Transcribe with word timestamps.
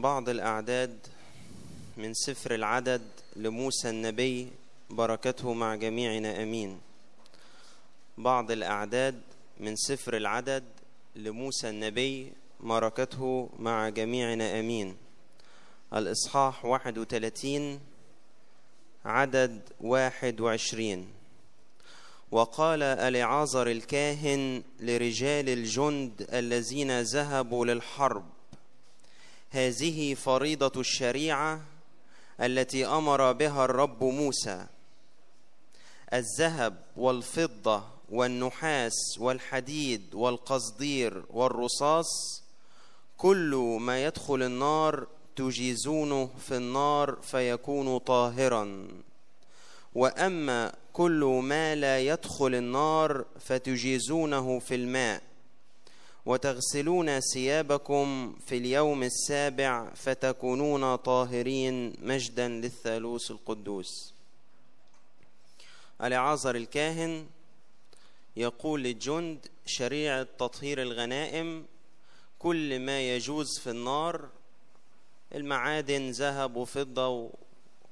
بعض 0.00 0.28
الأعداد 0.28 0.98
من 1.96 2.14
سفر 2.14 2.54
العدد 2.54 3.02
لموسى 3.36 3.90
النبي 3.90 4.48
بركته 4.90 5.52
مع 5.52 5.74
جميعنا 5.74 6.42
أمين. 6.42 6.80
بعض 8.18 8.50
الأعداد 8.50 9.20
من 9.60 9.76
سفر 9.76 10.16
العدد 10.16 10.64
لموسى 11.16 11.68
النبي 11.68 12.32
بركته 12.60 13.48
مع 13.58 13.88
جميعنا 13.88 14.60
أمين. 14.60 14.96
الإصحاح 15.94 16.64
31 16.64 17.80
عدد 19.04 19.60
21 19.80 21.06
وقال 22.30 22.82
ألعازر 22.82 23.66
الكاهن 23.70 24.62
لرجال 24.80 25.48
الجند 25.48 26.26
الذين 26.32 27.00
ذهبوا 27.00 27.66
للحرب 27.66 28.24
هذه 29.50 30.14
فريضة 30.14 30.80
الشريعة 30.80 31.60
التي 32.40 32.86
أمر 32.86 33.32
بها 33.32 33.64
الرب 33.64 34.04
موسى. 34.04 34.66
الذهب 36.12 36.84
والفضة 36.96 37.84
والنحاس 38.08 39.18
والحديد 39.18 40.14
والقصدير 40.14 41.24
والرصاص 41.30 42.42
كل 43.16 43.78
ما 43.80 44.04
يدخل 44.04 44.42
النار 44.42 45.06
تجيزونه 45.36 46.30
في 46.48 46.56
النار 46.56 47.18
فيكون 47.22 47.98
طاهرا. 47.98 48.88
وأما 49.94 50.72
كل 50.92 51.40
ما 51.44 51.74
لا 51.74 52.00
يدخل 52.00 52.54
النار 52.54 53.24
فتجيزونه 53.40 54.58
في 54.58 54.74
الماء. 54.74 55.27
وتغسلون 56.28 57.20
ثيابكم 57.20 58.36
في 58.46 58.56
اليوم 58.56 59.02
السابع 59.02 59.94
فتكونون 59.94 60.96
طاهرين 60.96 61.92
مجدا 62.02 62.48
للثالوث 62.48 63.30
القدوس. 63.30 64.14
العازر 66.02 66.56
الكاهن 66.56 67.26
يقول 68.36 68.82
للجند 68.82 69.46
شريعة 69.66 70.22
تطهير 70.22 70.82
الغنائم 70.82 71.66
كل 72.38 72.78
ما 72.78 73.16
يجوز 73.16 73.58
في 73.58 73.70
النار 73.70 74.28
المعادن 75.34 76.10
ذهب 76.10 76.56
وفضة 76.56 77.30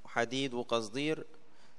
وحديد 0.05 0.55
وقصدير 0.55 1.27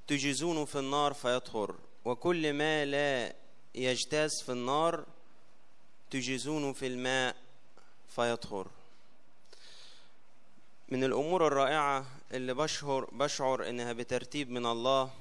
تجيزونه 0.08 0.66
في 0.66 0.80
النار 0.80 1.14
فيطهر 1.14 1.76
وكل 2.06 2.54
ما 2.54 2.86
لا 2.86 3.36
يجتاز 3.76 4.32
في 4.46 4.52
النار 4.52 5.06
تجيزونه 6.12 6.74
في 6.74 6.88
الماء 6.88 7.36
فيطهر. 8.16 8.68
من 10.90 11.04
الأمور 11.04 11.48
الرائعة 11.48 12.06
اللي 12.34 12.54
بشعر, 12.54 13.06
بشعر 13.12 13.70
إنها 13.70 13.94
بترتيب 13.94 14.50
من 14.50 14.66
الله 14.66 15.12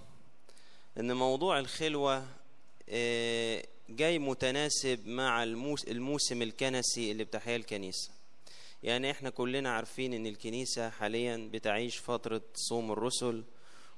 إن 0.99 1.17
موضوع 1.17 1.59
الخلوة 1.59 2.27
جاي 3.89 4.19
متناسب 4.19 5.07
مع 5.09 5.43
الموسم 5.89 6.43
الكنسي 6.43 7.13
اللي 7.13 7.25
بتحيا 7.25 7.57
الكنيسة. 7.57 8.11
يعني 8.83 9.11
إحنا 9.11 9.31
كلنا 9.31 9.75
عارفين 9.75 10.13
إن 10.15 10.27
الكنيسة 10.27 10.91
حاليا 10.91 11.51
بتعيش 11.53 11.99
فترة 11.99 12.43
صوم 12.55 12.93
الرسل 12.93 13.45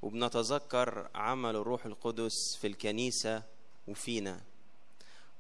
وبنتذكر 0.03 1.09
عمل 1.15 1.57
الروح 1.57 1.87
القدس 1.87 2.57
في 2.61 2.67
الكنيسة 2.67 3.43
وفينا. 3.89 4.41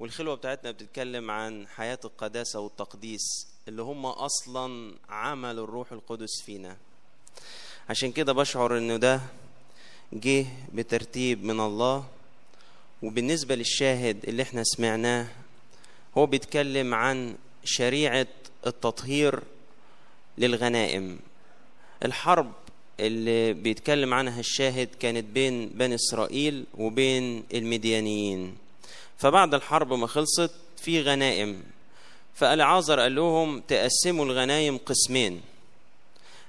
والخلوة 0.01 0.35
بتاعتنا 0.35 0.71
بتتكلم 0.71 1.31
عن 1.31 1.67
حياة 1.67 1.99
القداسة 2.05 2.61
والتقديس 2.61 3.47
اللي 3.69 3.83
هم 3.83 4.07
أصلا 4.07 4.95
عمل 5.09 5.59
الروح 5.59 5.93
القدس 5.93 6.43
فينا. 6.47 6.77
عشان 7.89 8.13
كده 8.13 8.33
بشعر 8.33 8.79
إنه 8.79 8.97
ده 8.97 9.21
جه 10.13 10.47
بترتيب 10.75 11.45
من 11.45 11.61
الله. 11.61 12.05
وبالنسبة 13.03 13.55
للشاهد 13.55 14.25
اللي 14.29 14.43
إحنا 14.43 14.63
سمعناه 14.65 15.27
هو 16.19 16.27
بيتكلم 16.27 16.95
عن 16.95 17.37
شريعة 17.65 18.27
التطهير 18.67 19.43
للغنائم. 20.39 21.19
الحرب 22.05 22.53
اللي 23.01 23.53
بيتكلم 23.53 24.15
عنها 24.15 24.41
الشاهد 24.41 24.89
كانت 25.01 25.25
بين 25.25 25.69
بني 25.69 25.95
إسرائيل 25.95 26.65
وبين 26.75 27.45
المديانيين. 27.55 28.57
فبعد 29.19 29.55
الحرب 29.55 29.93
ما 29.93 30.07
خلصت 30.07 30.51
في 30.77 31.03
غنائم. 31.03 31.63
فالعازر 32.35 33.01
قال 33.01 33.15
لهم 33.15 33.61
تقسموا 33.61 34.25
الغنايم 34.25 34.79
قسمين. 34.79 35.43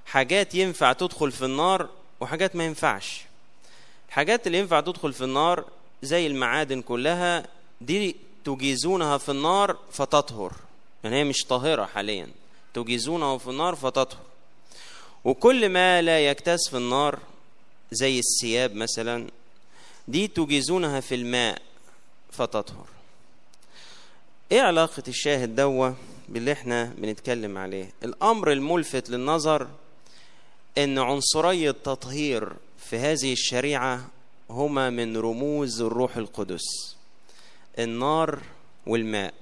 حاجات 0.05 0.55
ينفع 0.55 0.93
تدخل 0.93 1.31
في 1.31 1.45
النار 1.45 1.89
وحاجات 2.19 2.55
ما 2.55 2.65
ينفعش. 2.65 3.21
الحاجات 4.07 4.47
اللي 4.47 4.57
ينفع 4.57 4.79
تدخل 4.79 5.13
في 5.13 5.23
النار 5.23 5.65
زي 6.03 6.27
المعادن 6.27 6.81
كلها 6.81 7.47
دي 7.81 8.15
تجيزونها 8.45 9.17
في 9.17 9.29
النار 9.29 9.77
فتطهر. 9.91 10.53
يعني 11.03 11.15
هي 11.15 11.23
مش 11.23 11.45
طاهرة 11.45 11.85
حاليا. 11.85 12.27
تجيزونها 12.73 13.37
في 13.37 13.49
النار 13.49 13.75
فتطهر. 13.75 14.19
وكل 15.25 15.69
ما 15.69 16.01
لا 16.01 16.19
يكتاز 16.19 16.59
في 16.69 16.77
النار 16.77 17.19
زي 17.91 18.19
الثياب 18.19 18.75
مثلا 18.75 19.27
دي 20.07 20.27
تجيزونها 20.27 20.99
في 20.99 21.15
الماء. 21.15 21.61
فتطهر. 22.39 22.87
إيه 24.51 24.61
علاقة 24.61 25.03
الشاهد 25.07 25.55
دوا 25.55 25.91
باللي 26.29 26.51
إحنا 26.51 26.93
بنتكلم 26.97 27.57
عليه؟ 27.57 27.91
الأمر 28.03 28.51
الملفت 28.51 29.09
للنظر 29.09 29.67
إن 30.77 30.99
عنصري 30.99 31.69
التطهير 31.69 32.53
في 32.77 32.97
هذه 32.97 33.33
الشريعة 33.33 34.07
هما 34.49 34.89
من 34.89 35.17
رموز 35.17 35.81
الروح 35.81 36.17
القدس 36.17 36.95
النار 37.79 38.39
والماء. 38.87 39.33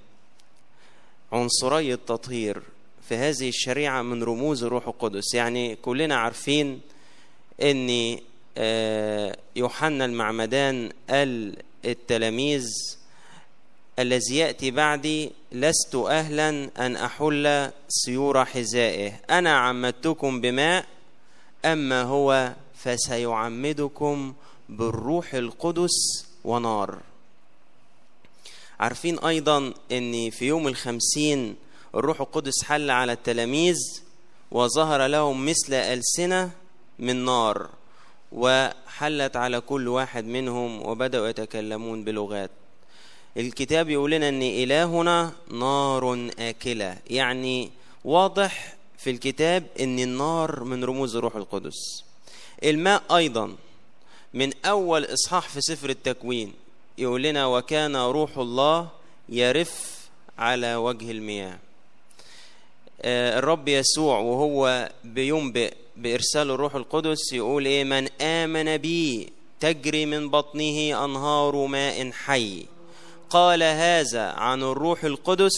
عنصري 1.31 1.93
التطهير 1.93 2.61
في 3.09 3.15
هذه 3.15 3.49
الشريعة 3.49 4.01
من 4.01 4.23
رموز 4.23 4.63
الروح 4.63 4.87
القدس. 4.87 5.33
يعني 5.33 5.75
كلنا 5.75 6.15
عارفين 6.15 6.81
ان 7.61 8.17
يوحنا 9.55 10.05
المعمدان 10.05 10.91
قال 11.09 11.55
التلاميذ 11.85 12.67
الذي 13.99 14.37
يأتي 14.37 14.71
بعدي 14.71 15.31
لست 15.51 15.95
أهلا 15.95 16.69
أن 16.85 16.95
أحل 16.95 17.71
سيور 17.87 18.45
حذائه. 18.45 19.19
أنا 19.29 19.57
عمدتكم 19.57 20.41
بماء 20.41 20.85
أما 21.65 22.01
هو 22.01 22.53
فسيعمدكم 22.75 24.33
بالروح 24.69 25.33
القدس 25.33 26.25
ونار. 26.43 26.99
عارفين 28.79 29.19
أيضا 29.19 29.73
أن 29.91 30.29
في 30.29 30.45
يوم 30.47 30.67
الخمسين 30.67 31.55
الروح 31.95 32.21
القدس 32.21 32.63
حل 32.63 32.89
على 32.89 33.11
التلاميذ 33.11 33.77
وظهر 34.51 35.07
لهم 35.07 35.45
مثل 35.45 35.73
ألسنة 35.73 36.51
من 36.99 37.25
نار. 37.25 37.69
وحلت 38.31 39.35
على 39.35 39.61
كل 39.61 39.87
واحد 39.87 40.25
منهم 40.25 40.85
وبدأوا 40.85 41.27
يتكلمون 41.27 42.03
بلغات. 42.03 42.51
الكتاب 43.37 43.89
يقول 43.89 44.11
لنا 44.11 44.29
إن 44.29 44.41
إلهنا 44.41 45.31
نار 45.51 46.29
آكلة. 46.39 46.97
يعني 47.09 47.71
واضح 48.05 48.75
في 48.97 49.09
الكتاب 49.09 49.63
إن 49.79 49.99
النار 49.99 50.63
من 50.63 50.83
رموز 50.83 51.15
الروح 51.15 51.35
القدس. 51.35 52.03
الماء 52.63 53.15
أيضا 53.15 53.55
من 54.33 54.51
أول 54.65 55.05
إصحاح 55.05 55.49
في 55.49 55.61
سفر 55.61 55.89
التكوين. 55.89 56.53
يقول 56.97 57.23
لنا 57.23 57.45
وكان 57.45 57.95
روح 57.95 58.37
الله 58.37 58.89
يرف 59.29 59.97
على 60.37 60.75
وجه 60.75 61.11
المياه. 61.11 61.59
الرب 63.05 63.67
يسوع 63.67 64.19
وهو 64.19 64.89
بينبئ 65.03 65.73
بإرسال 65.97 66.51
الروح 66.51 66.75
القدس 66.75 67.33
يقول 67.33 67.65
إيه؟ 67.65 67.83
من 67.83 68.07
آمن 68.21 68.77
بي 68.77 69.29
تجري 69.59 70.05
من 70.05 70.29
بطنه 70.29 71.05
أنهار 71.05 71.65
ماء 71.65 72.11
حي. 72.11 72.65
قال 73.29 73.63
هذا 73.63 74.21
عن 74.31 74.63
الروح 74.63 75.03
القدس 75.03 75.53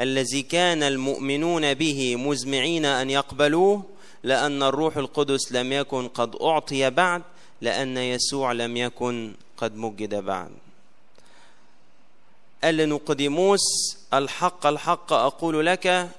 الذي 0.00 0.42
كان 0.42 0.82
المؤمنون 0.82 1.74
به 1.74 2.16
مزمعين 2.16 2.84
أن 2.84 3.10
يقبلوه 3.10 3.82
لأن 4.22 4.62
الروح 4.62 4.96
القدس 4.96 5.52
لم 5.52 5.72
يكن 5.72 6.08
قد 6.08 6.36
أعطي 6.42 6.90
بعد 6.90 7.22
لأن 7.60 7.96
يسوع 7.96 8.52
لم 8.52 8.76
يكن 8.76 9.34
قد 9.56 9.76
مجد 9.76 10.14
بعد. 10.14 10.50
قال 12.64 12.76
لنقديموس 12.76 13.60
الحق 14.14 14.66
الحق 14.66 15.12
أقول 15.12 15.66
لك 15.66 16.10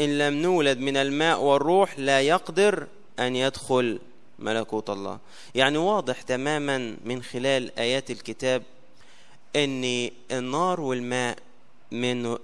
إن 0.00 0.18
لم 0.18 0.34
نولد 0.34 0.78
من 0.78 0.96
الماء 0.96 1.40
والروح 1.40 1.98
لا 1.98 2.20
يقدر 2.20 2.86
أن 3.18 3.36
يدخل 3.36 3.98
ملكوت 4.38 4.90
الله. 4.90 5.18
يعني 5.54 5.78
واضح 5.78 6.22
تماما 6.22 6.96
من 7.04 7.22
خلال 7.22 7.78
آيات 7.78 8.10
الكتاب 8.10 8.62
إن 9.56 10.10
النار 10.30 10.80
والماء 10.80 11.38
من 11.90 12.36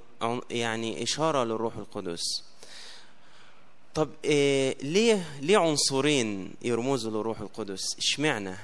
يعني 0.50 1.02
إشارة 1.02 1.44
للروح 1.44 1.76
القدس. 1.76 2.22
طب 3.94 4.08
إيه 4.24 4.76
ليه 4.82 5.24
ليه 5.40 5.58
عنصرين 5.58 6.54
يرمزوا 6.62 7.10
للروح 7.10 7.40
القدس؟ 7.40 7.98
اشمعنى؟ 7.98 8.54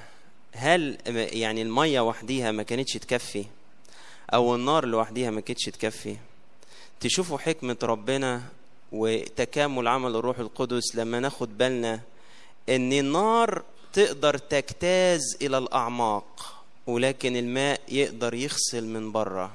هل 0.55 0.97
يعني 1.15 1.61
المية 1.61 2.01
وحديها 2.01 2.51
ما 2.51 2.63
كانتش 2.63 2.93
تكفي؟ 2.93 3.45
أو 4.33 4.55
النار 4.55 4.85
لوحديها 4.85 5.31
ما 5.31 5.41
كانتش 5.41 5.63
تكفي؟ 5.65 6.17
تشوفوا 6.99 7.37
حكمة 7.37 7.77
ربنا 7.83 8.41
وتكامل 8.93 9.87
عمل 9.87 10.15
الروح 10.15 10.39
القدس 10.39 10.95
لما 10.95 11.19
ناخد 11.19 11.57
بالنا 11.57 12.01
إن 12.69 12.93
النار 12.93 13.63
تقدر 13.93 14.37
تجتاز 14.37 15.21
إلى 15.41 15.57
الأعماق 15.57 16.55
ولكن 16.87 17.35
الماء 17.35 17.81
يقدر 17.87 18.33
يغسل 18.33 18.87
من 18.87 19.11
بره 19.11 19.51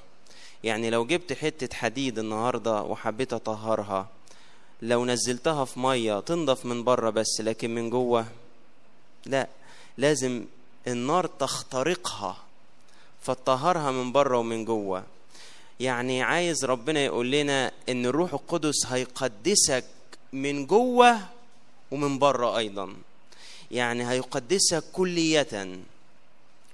يعني 0.65 0.91
لو 0.91 1.07
جبت 1.07 1.33
حتة 1.33 1.77
حديد 1.77 2.19
النهارده 2.19 2.83
وحبيت 2.83 3.33
أطهرها 3.33 4.09
لو 4.83 5.05
نزلتها 5.05 5.65
في 5.65 5.81
مية 5.81 6.21
تنضف 6.21 6.67
من 6.67 6.85
بره 6.85 7.11
بس 7.11 7.41
لكن 7.41 7.75
من 7.75 7.91
جوه 7.91 8.27
لا. 9.27 9.49
لازم 9.99 10.45
النار 10.87 11.27
تخترقها 11.27 12.37
فتطهرها 13.23 13.91
من 13.91 14.13
بره 14.13 14.39
ومن 14.39 14.65
جوه. 14.65 15.05
يعني 15.81 16.23
عايز 16.23 16.65
ربنا 16.65 17.01
يقول 17.01 17.31
لنا 17.31 17.73
إن 17.89 18.07
الروح 18.07 18.33
القدس 18.33 18.87
هيقدسك 18.87 19.85
من 20.33 20.67
جوه 20.67 21.19
ومن 21.91 22.19
بره 22.19 22.59
أيضا. 22.59 22.95
يعني 23.71 24.11
هيقدسك 24.11 24.85
كلية. 24.93 25.79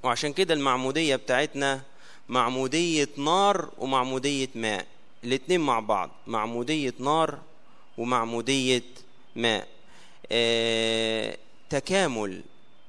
وعشان 0.03 0.33
كده 0.33 0.55
المعمودية 0.55 1.17
بتاعتنا 1.17 1.83
معمودية 2.29 3.09
نار 3.17 3.69
ومعمودية 3.79 4.49
ماء 4.55 4.87
الاتنين 5.25 5.61
مع 5.61 5.81
بعض 5.81 6.11
معمودية 6.27 6.95
نار 6.99 7.39
ومعمودية 7.99 8.83
ماء. 9.37 9.69
آه 10.33 11.37
تكامل 11.71 12.43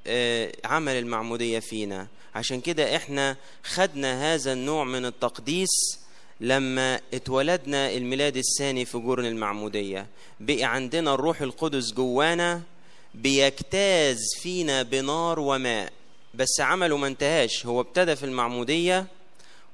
آه 0.07 0.51
عمل 0.65 0.93
المعمودية 0.93 1.59
فينا. 1.59 2.07
عشان 2.35 2.61
كده 2.61 2.95
إحنا 2.95 3.35
خدنا 3.63 4.33
هذا 4.33 4.53
النوع 4.53 4.83
من 4.83 5.05
التقديس 5.05 5.99
لما 6.41 6.99
اتولدنا 7.13 7.91
الميلاد 7.91 8.37
الثاني 8.37 8.85
في 8.85 8.97
جرن 8.97 9.25
المعمودية 9.25 10.07
بقي 10.39 10.63
عندنا 10.63 11.13
الروح 11.13 11.41
القدس 11.41 11.93
جوانا 11.93 12.61
بيجتاز 13.13 14.17
فينا 14.41 14.83
بنار 14.83 15.39
وماء. 15.39 15.91
بس 16.33 16.59
عمله 16.59 16.97
ما 16.97 17.07
انتهاش 17.07 17.65
هو 17.65 17.81
ابتدى 17.81 18.15
في 18.15 18.23
المعمودية 18.25 19.05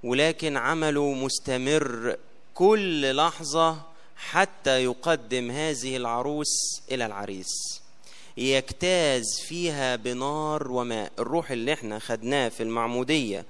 ولكن 0.04 0.58
عمله 0.58 1.14
مستمر 1.14 2.16
كل 2.54 3.16
لحظة 3.16 3.82
حتى 4.18 4.84
يقدم 4.84 5.52
هذه 5.52 5.98
العروس 5.98 6.82
إلى 6.92 7.06
العريس. 7.06 7.82
يجتاز 8.38 9.26
فيها 9.48 9.96
بنار 9.96 10.72
وماء. 10.72 11.12
الروح 11.20 11.52
اللي 11.52 11.74
إحنا 11.74 12.00
خدناه 12.00 12.50
في 12.50 12.64
المعمودية 12.64 13.46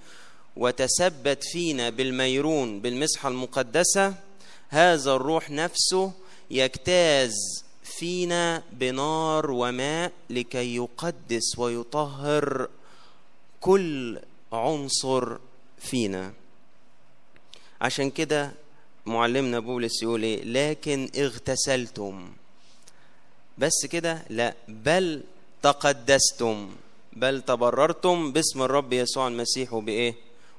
وتثبت 0.57 1.43
فينا 1.43 1.89
بالميرون 1.89 2.79
بالمسحة 2.81 3.29
المقدسة 3.29 4.15
هذا 4.69 5.13
الروح 5.13 5.49
نفسه 5.49 6.11
يجتاز 6.51 7.31
فينا 7.83 8.63
بنار 8.71 9.51
وماء 9.51 10.11
لكي 10.29 10.75
يقدس 10.75 11.59
ويطهر 11.59 12.69
كل 13.61 14.19
عنصر 14.53 15.37
فينا. 15.79 16.33
عشان 17.81 18.09
كده 18.09 18.51
معلمنا 19.05 19.59
بولس 19.59 20.03
يقول 20.03 20.23
إيه؟ 20.23 20.43
لكن 20.43 21.09
اغتسلتم. 21.17 22.31
بس 23.57 23.85
كده 23.91 24.23
لا 24.29 24.53
بل 24.67 25.23
تقدستم 25.61 26.69
بل 27.13 27.41
تبررتم 27.41 28.31
باسم 28.31 28.61
الرب 28.61 28.93
يسوع 28.93 29.27
المسيح 29.27 29.73
وبايه 29.73 30.15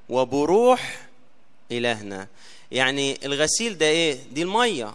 وبروح 0.09 1.07
إلهنا. 1.71 2.27
يعني 2.71 3.25
الغسيل 3.25 3.77
ده 3.77 3.85
إيه؟ 3.85 4.17
دي 4.31 4.41
المية. 4.41 4.93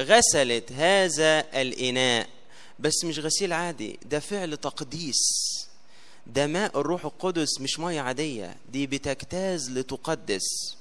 غسلت 0.00 0.72
هذا 0.72 1.40
الإناء. 1.60 2.28
بس 2.78 3.04
مش 3.04 3.18
غسيل 3.18 3.52
عادي 3.52 3.98
ده 4.04 4.20
فعل 4.20 4.56
تقديس. 4.56 5.18
ده 6.26 6.46
ماء 6.46 6.80
الروح 6.80 7.04
القدس 7.04 7.60
مش 7.60 7.78
مية 7.78 8.00
عادية. 8.00 8.56
دي 8.72 8.86
بتجتاز 8.86 9.70
لتقدس. 9.70 10.76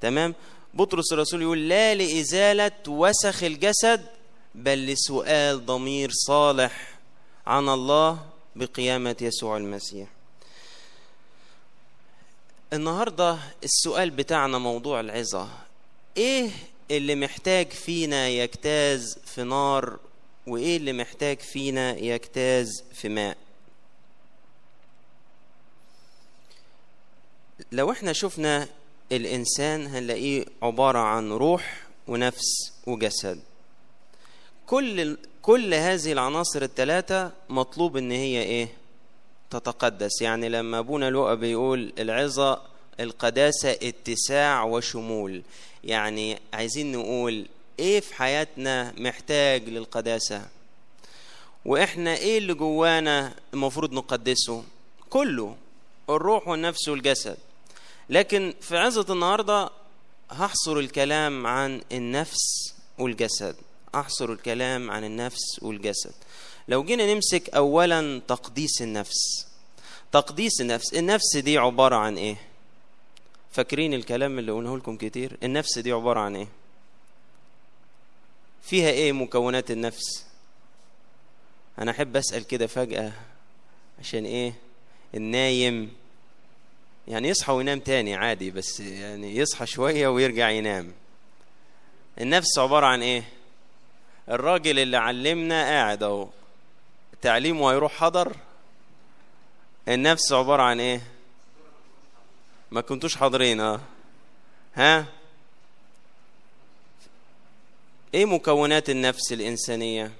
تمام؟ 0.00 0.34
بطرس 0.74 1.12
الرسول 1.12 1.42
يقول 1.42 1.68
لا 1.68 1.94
لإزالة 1.94 2.72
وسخ 2.88 3.42
الجسد 3.44 4.06
بل 4.54 4.86
لسؤال 4.86 5.66
ضمير 5.66 6.10
صالح 6.12 6.98
عن 7.46 7.68
الله 7.68 8.18
بقيامة 8.56 9.16
يسوع 9.20 9.56
المسيح. 9.56 10.08
النهارده 12.72 13.38
السؤال 13.64 14.10
بتاعنا 14.10 14.58
موضوع 14.58 15.00
العظة. 15.00 15.48
إيه 16.16 16.50
اللي 16.90 17.14
محتاج 17.14 17.70
فينا 17.70 18.28
يجتاز 18.28 19.18
في 19.26 19.42
نار 19.42 19.98
وإيه 20.46 20.76
اللي 20.76 20.92
محتاج 20.92 21.38
فينا 21.38 21.96
يجتاز 21.96 22.68
في 22.94 23.08
ماء؟ 23.08 23.36
لو 27.72 27.92
إحنا 27.92 28.12
شفنا 28.12 28.68
الإنسان 29.12 29.86
هنلاقيه 29.86 30.44
عبارة 30.62 30.98
عن 30.98 31.32
روح 31.32 31.82
ونفس 32.08 32.72
وجسد. 32.86 33.40
كل 34.66 35.16
كل 35.42 35.74
هذه 35.74 36.12
العناصر 36.12 36.62
الثلاثه 36.62 37.32
مطلوب 37.48 37.96
إن 37.96 38.10
هي 38.10 38.42
إيه؟ 38.42 38.68
تتقدس. 39.50 40.22
يعني 40.22 40.48
لما 40.48 40.78
أبونا 40.78 41.10
لؤى 41.10 41.36
بيقول 41.36 41.92
العظة 41.98 42.62
القداسة 43.00 43.70
اتساع 43.70 44.64
وشمول. 44.64 45.42
يعني 45.84 46.38
عايزين 46.52 46.92
نقول 46.92 47.46
إيه 47.78 48.00
في 48.00 48.14
حياتنا 48.14 48.92
محتاج 48.98 49.68
للقداسة؟ 49.68 50.46
وإحنا 51.64 52.16
إيه 52.16 52.38
اللي 52.38 52.54
جوانا 52.54 53.34
المفروض 53.54 53.92
نقدسه؟ 53.92 54.64
كله 55.10 55.56
الروح 56.10 56.48
والنفس 56.48 56.88
والجسد. 56.88 57.36
لكن 58.10 58.54
في 58.60 58.76
عظة 58.76 59.12
النهاردة 59.12 59.70
هحصر 60.30 60.76
الكلام 60.78 61.46
عن 61.46 61.80
النفس 61.92 62.74
والجسد. 62.98 63.56
أحصر 63.94 64.32
الكلام 64.32 64.90
عن 64.90 65.04
النفس 65.04 65.62
والجسد. 65.62 66.12
لو 66.68 66.84
جينا 66.84 67.14
نمسك 67.14 67.48
أولا 67.54 68.20
تقديس 68.28 68.82
النفس. 68.82 69.46
تقديس 70.12 70.60
النفس 70.60 70.94
النفس 70.94 71.36
دي 71.36 71.58
عبارة 71.58 71.96
عن 71.96 72.16
إيه؟ 72.18 72.36
فاكرين 73.52 73.94
الكلام 73.94 74.38
اللي 74.38 74.52
قلناه 74.52 74.76
لكم 74.76 74.96
كتير؟ 74.96 75.36
النفس 75.42 75.78
دي 75.78 75.92
عبارة 75.92 76.20
عن 76.20 76.36
إيه؟ 76.36 76.48
فيها 78.62 78.90
إيه 78.90 79.12
مكونات 79.12 79.70
النفس؟ 79.70 80.24
أنا 81.78 81.90
أحب 81.90 82.16
أسأل 82.16 82.46
كده 82.46 82.66
فجأة 82.66 83.12
عشان 84.00 84.24
إيه؟ 84.24 84.54
النايم. 85.14 85.92
يعني 87.08 87.28
يصحى 87.28 87.52
وينام 87.52 87.80
تاني 87.80 88.14
عادي 88.14 88.50
بس 88.50 88.80
يعني 88.80 89.36
يصحى 89.36 89.66
شوية 89.66 90.08
ويرجع 90.08 90.50
ينام. 90.50 90.92
النفس 92.20 92.58
عبارة 92.58 92.86
عن 92.86 93.02
إيه؟ 93.02 93.24
الراجل 94.28 94.78
اللي 94.78 94.96
علمنا 94.96 95.62
قاعد 95.64 96.02
أهو. 96.02 96.28
تعليمه 97.22 97.70
هيروح 97.72 97.92
حضر 97.92 98.36
النفس 99.88 100.32
عبارة 100.32 100.62
عن 100.62 100.80
إيه؟ 100.80 101.00
ما 102.70 102.80
كنتوش 102.80 103.16
حاضرين 103.16 103.60
آه. 103.60 103.80
ها؟ 104.74 105.06
إيه 108.14 108.24
مكونات 108.24 108.90
النفس 108.90 109.32
الإنسانية؟ 109.32 110.12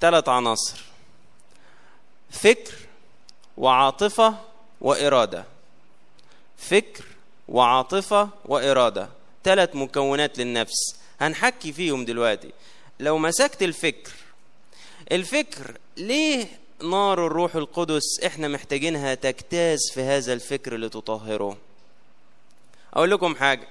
ثلاث 0.00 0.28
عناصر 0.28 0.84
فكر 2.30 2.74
وعاطفة 3.56 4.34
وإرادة. 4.80 5.44
فكر 6.58 7.04
وعاطفة 7.48 8.28
وإرادة. 8.44 9.08
ثلاث 9.44 9.76
مكونات 9.76 10.38
للنفس. 10.38 10.96
هنحكي 11.20 11.72
فيهم 11.72 12.04
دلوقتي. 12.04 12.50
لو 13.00 13.18
مسكت 13.18 13.62
الفكر 13.62 14.12
الفكر 15.12 15.76
ليه 15.96 16.46
نار 16.82 17.26
الروح 17.26 17.56
القدس 17.56 18.20
إحنا 18.26 18.48
محتاجينها 18.48 19.14
تجتاز 19.14 19.78
في 19.94 20.00
هذا 20.02 20.32
الفكر 20.32 20.76
لتطهره 20.76 21.56
أقول 22.94 23.10
لكم 23.10 23.34
حاجة 23.34 23.68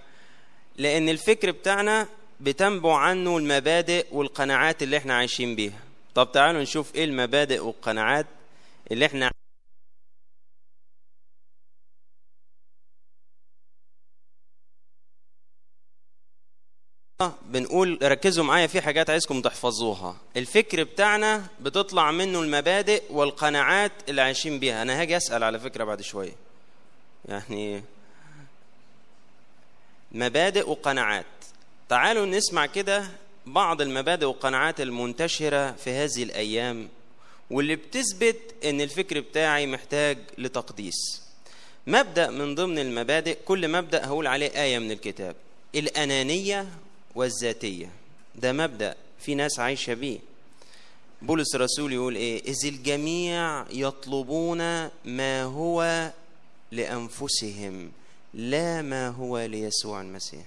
لأن 0.78 1.10
الفكر 1.10 1.52
بتاعنا 1.52 2.08
بتنبع 2.40 2.98
عنه 2.98 3.38
المبادئ 3.38 4.06
والقناعات 4.12 4.84
اللي 4.84 4.98
إحنا 4.98 5.14
عايشين 5.14 5.56
بيها. 5.56 5.80
طب 6.16 6.32
تعالوا 6.32 6.62
نشوف 6.62 6.96
إيه 6.96 7.04
المبادئ 7.06 7.60
والقناعات 7.60 8.26
اللي 8.92 9.06
إحنا 9.06 9.32
بنقول 17.46 18.00
ركزوا 18.04 18.44
معايا 18.44 18.68
في 18.68 18.82
حاجات 18.82 19.10
عايزكم 19.10 19.42
تحفظوها. 19.42 20.16
الفكر 20.38 20.84
بتاعنا 20.84 21.48
بتطلع 21.62 22.12
منه 22.12 22.42
المبادئ 22.42 23.04
والقناعات 23.10 23.92
اللي 24.10 24.22
عايشين 24.22 24.60
بيها. 24.60 24.82
أنا 24.82 25.02
هاجي 25.02 25.18
أسأل 25.18 25.44
على 25.44 25.60
فكرة 25.60 25.84
بعد 25.84 26.02
شوية. 26.02 26.36
يعني 27.26 27.84
مبادئ 30.12 30.70
وقناعات. 30.70 31.26
تعالوا 31.90 32.26
نسمع 32.26 32.66
كده 32.66 33.08
بعض 33.46 33.82
المبادئ 33.82 34.26
والقناعات 34.26 34.82
المنتشرة 34.82 35.72
في 35.72 35.92
هذه 35.92 36.24
الأيام 36.24 36.90
واللي 37.50 37.76
بتثبت 37.76 38.38
إن 38.66 38.82
الفكر 38.82 39.20
بتاعي 39.20 39.68
محتاج 39.68 40.18
لتقديس. 40.38 41.22
مبدأ 41.88 42.30
من 42.30 42.56
ضمن 42.56 42.80
المبادئ 42.80 43.38
كل 43.46 43.68
مبدأ 43.68 44.06
هقول 44.06 44.28
عليه 44.28 44.64
آية 44.64 44.80
من 44.80 44.92
الكتاب. 44.92 45.36
الأنانية 45.76 46.68
والذاتية. 47.16 47.90
ده 48.36 48.54
مبدأ 48.54 48.96
في 49.20 49.36
ناس 49.36 49.60
عايشة 49.60 49.94
بيه. 49.94 50.20
بولس 51.22 51.56
الرسول 51.56 51.94
يقول 51.94 52.16
إيه؟ 52.16 52.44
إذ 52.44 52.66
الجميع 52.66 53.66
يطلبون 53.72 54.90
ما 55.06 55.44
هو 55.44 56.12
لأنفسهم 56.72 57.92
لا 58.34 58.82
ما 58.82 59.08
هو 59.08 59.40
ليسوع 59.40 60.02
المسيح. 60.02 60.46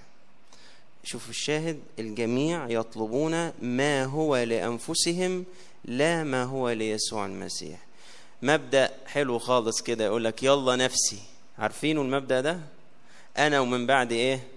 شوف 1.03 1.29
الشاهد 1.29 1.79
الجميع 1.99 2.69
يطلبون 2.69 3.51
ما 3.61 4.05
هو 4.05 4.37
لأنفسهم 4.37 5.45
لا 5.85 6.23
ما 6.23 6.43
هو 6.43 6.69
ليسوع 6.69 7.25
المسيح. 7.25 7.79
مبدأ 8.41 8.91
حلو 9.05 9.39
خالص 9.39 9.81
كده 9.81 10.05
يقول 10.05 10.23
لك 10.23 10.43
يلا 10.43 10.75
نفسي. 10.75 11.19
عارفينه 11.59 12.01
المبدأ 12.01 12.41
ده؟ 12.41 12.59
أنا 13.37 13.59
ومن 13.59 13.87
بعد 13.87 14.11
إيه؟ 14.11 14.47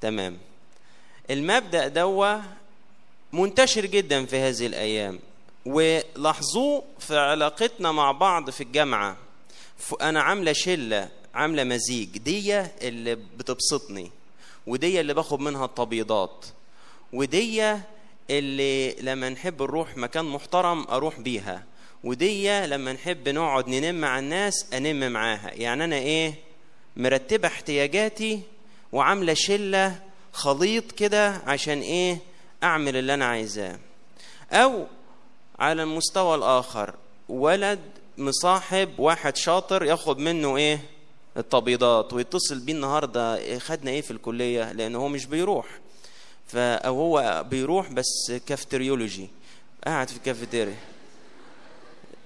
تمام. 0.00 0.38
المبدأ 1.30 1.88
دوا 1.88 2.36
منتشر 3.32 3.86
جدا 3.86 4.26
في 4.26 4.36
هذه 4.36 4.66
الأيام 4.66 5.18
ولاحظوه 5.66 6.82
في 6.98 7.18
علاقتنا 7.18 7.92
مع 7.92 8.12
بعض 8.12 8.50
في 8.50 8.60
الجامعة. 8.60 9.16
أنا 10.00 10.22
عاملة 10.22 10.52
شلة 10.52 11.08
عاملة 11.34 11.64
مزيج. 11.64 12.08
دي 12.18 12.60
اللي 12.60 13.14
بتبسطني 13.14 14.10
ودي 14.66 15.00
اللي 15.00 15.14
باخد 15.14 15.40
منها 15.40 15.64
التبيضات 15.64 16.46
ودي 17.12 17.76
اللي 18.30 18.92
لما 19.00 19.28
نحب 19.28 19.62
نروح 19.62 19.96
مكان 19.96 20.24
محترم 20.24 20.86
أروح 20.90 21.20
بيها 21.20 21.64
ودي 22.04 22.66
لما 22.66 22.92
نحب 22.92 23.28
نقعد 23.28 23.68
ننم 23.68 24.00
مع 24.00 24.18
الناس 24.18 24.66
انم 24.74 25.12
معاها. 25.12 25.50
يعني 25.54 25.84
أنا 25.84 25.96
إيه 25.96 26.34
مرتبة 26.96 27.48
احتياجاتي 27.48 28.40
وعاملة 28.92 29.34
شلة 29.34 29.98
خليط 30.34 30.92
كده 30.92 31.42
عشان 31.46 31.80
إيه؟ 31.80 32.18
أعمل 32.62 32.96
اللي 32.96 33.14
أنا 33.14 33.24
عايزاه. 33.24 33.78
أو 34.52 34.86
على 35.58 35.82
المستوى 35.82 36.34
الآخر 36.34 36.94
ولد 37.28 37.80
مصاحب 38.18 38.98
واحد 38.98 39.36
شاطر 39.36 39.84
ياخد 39.84 40.18
منه 40.18 40.56
إيه؟ 40.56 40.80
التبيضات 41.36 42.12
ويتصل 42.12 42.58
بيه 42.58 42.72
النهارده 42.72 43.58
خدنا 43.58 43.90
إيه 43.90 44.00
في 44.00 44.10
الكلية؟ 44.10 44.72
لأن 44.72 44.94
هو 44.96 45.08
مش 45.08 45.26
بيروح. 45.26 45.66
أو 46.54 46.94
هو 46.96 47.44
بيروح 47.50 47.92
بس 47.92 48.32
كافتريولوجي. 48.46 49.28
قاعد 49.86 50.08
في 50.08 50.16
الكافيتيريا 50.16 50.76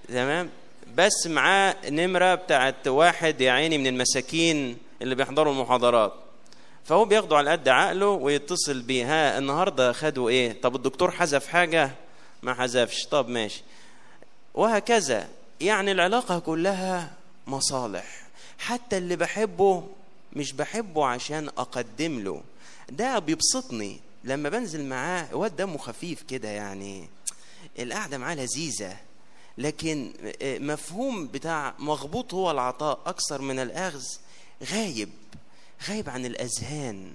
تمام؟ 0.09 0.51
بس 0.95 1.27
معاه 1.27 1.77
نمرة 1.91 2.35
بتاعت 2.35 2.89
واحد 2.89 3.41
يا 3.41 3.53
عيني 3.53 3.79
من 3.79 3.87
المساكين 3.87 4.79
اللي 5.03 5.15
بيحضروا 5.15 5.53
المحاضرات. 5.53 6.13
فهو 6.89 7.05
بياخده 7.05 7.37
على 7.37 7.51
قد 7.51 7.69
عقله 7.69 8.09
ويتصل 8.09 8.83
بيه 8.83 9.05
ها 9.05 9.39
النهارده 9.39 9.93
خدوا 9.93 10.29
إيه؟ 10.29 10.61
طب 10.61 10.77
الدكتور 10.77 11.11
حذف 11.11 11.47
حاجة؟ 11.47 11.91
ما 12.43 12.55
حذفش. 12.55 13.07
طب 13.07 13.29
ماشي. 13.29 13.63
وهكذا. 14.55 15.29
يعني 15.61 15.93
العلاقة 15.93 16.39
كلها 16.39 17.13
مصالح. 17.47 18.23
حتى 18.59 18.99
اللي 18.99 19.17
بحبه 19.17 19.85
مش 20.33 20.53
بحبه 20.53 21.07
عشان 21.07 21.49
أقدم 21.49 22.21
له. 22.21 22.43
ده 22.91 23.19
بيبسطني. 23.19 24.01
لما 24.25 24.49
بنزل 24.49 24.85
معاه 24.85 25.37
واد 25.37 25.57
دمه 25.57 25.79
خفيف 25.79 26.23
كده 26.23 26.49
يعني. 26.49 27.09
القعدة 27.79 28.19
معاه 28.19 28.35
لذيذة. 28.35 28.97
لكن 29.59 30.13
مفهوم 30.43 31.27
بتاع 31.27 31.75
مغبوط 31.79 32.35
هو 32.35 32.51
العطاء 32.51 32.99
أكثر 33.07 33.41
من 33.43 33.59
الأخذ 33.59 34.05
غايب. 34.73 35.09
غايب 35.89 36.11
عن 36.11 36.27
الأذهان 36.27 37.13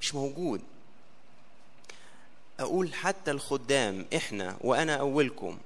مش 0.00 0.14
موجود. 0.14 0.60
أقول 2.60 2.94
حتى 2.94 3.30
الخدام 3.30 4.06
إحنا 4.16 4.56
وأنا 4.60 4.96
أولكم 4.96 5.58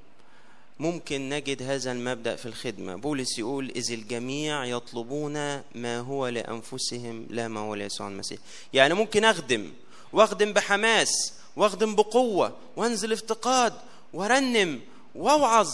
ممكن 0.80 1.28
نجد 1.28 1.62
هذا 1.62 1.92
المبدأ 1.92 2.36
في 2.36 2.46
الخدمة. 2.46 2.96
بولس 2.96 3.38
يقول 3.38 3.72
إذ 3.76 3.92
الجميع 3.92 4.64
يطلبون 4.64 5.62
ما 5.74 5.98
هو 5.98 6.28
لأنفسهم 6.28 7.26
لا 7.30 7.48
ما 7.48 7.60
هو 7.60 7.74
ليسوع 7.74 8.08
المسيح. 8.08 8.38
يعني 8.72 8.94
ممكن 8.94 9.24
أخدم 9.24 9.72
وأخدم 10.12 10.52
بحماس 10.52 11.32
وأخدم 11.56 11.94
بقوة 11.94 12.56
وأنزل 12.76 13.12
افتقاد 13.12 13.72
وأرنم 14.12 14.80
وأوعظ 15.14 15.70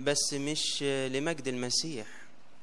بس 0.00 0.32
مش 0.34 0.82
لمجد 0.82 1.48
المسيح. 1.48 2.06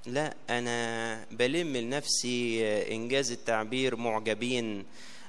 لا 0.06 0.34
أنا 0.50 1.26
بلم 1.32 1.78
لنفسي 1.78 2.64
إنجاز 2.96 3.32
التعبير 3.32 3.96
معجبين. 3.96 4.86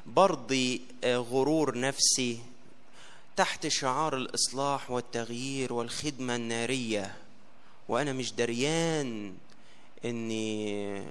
برضي 0.07 0.83
غرور 1.04 1.78
نفسي 1.78 2.38
تحت 3.37 3.66
شعار 3.66 4.16
الإصلاح 4.16 4.90
والتغيير 4.90 5.73
والخدمة 5.73 6.37
النارية. 6.37 7.14
وأنا 7.88 8.12
مش 8.12 8.33
دريان 8.33 9.35
إني 10.04 11.02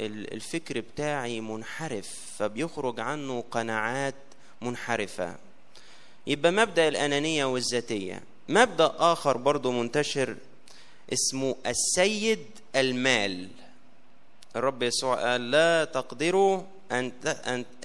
الفكر 0.00 0.80
بتاعي 0.80 1.40
منحرف 1.40 2.08
فبيخرج 2.38 3.00
عنه 3.00 3.44
قناعات 3.50 4.14
منحرفة. 4.62 5.36
يبقى 6.26 6.52
مبدأ 6.52 6.88
الأنانية 6.88 7.44
والذاتية. 7.44 8.22
مبدأ 8.48 8.92
آخر 8.98 9.36
برضو 9.36 9.72
منتشر 9.72 10.36
اسمه 11.12 11.56
السيد 11.66 12.46
المال. 12.76 13.48
الرب 14.56 14.82
يسوع 14.82 15.30
قال 15.30 15.50
لا 15.50 15.84
تقدروا 15.84 16.62
أن, 16.92 17.12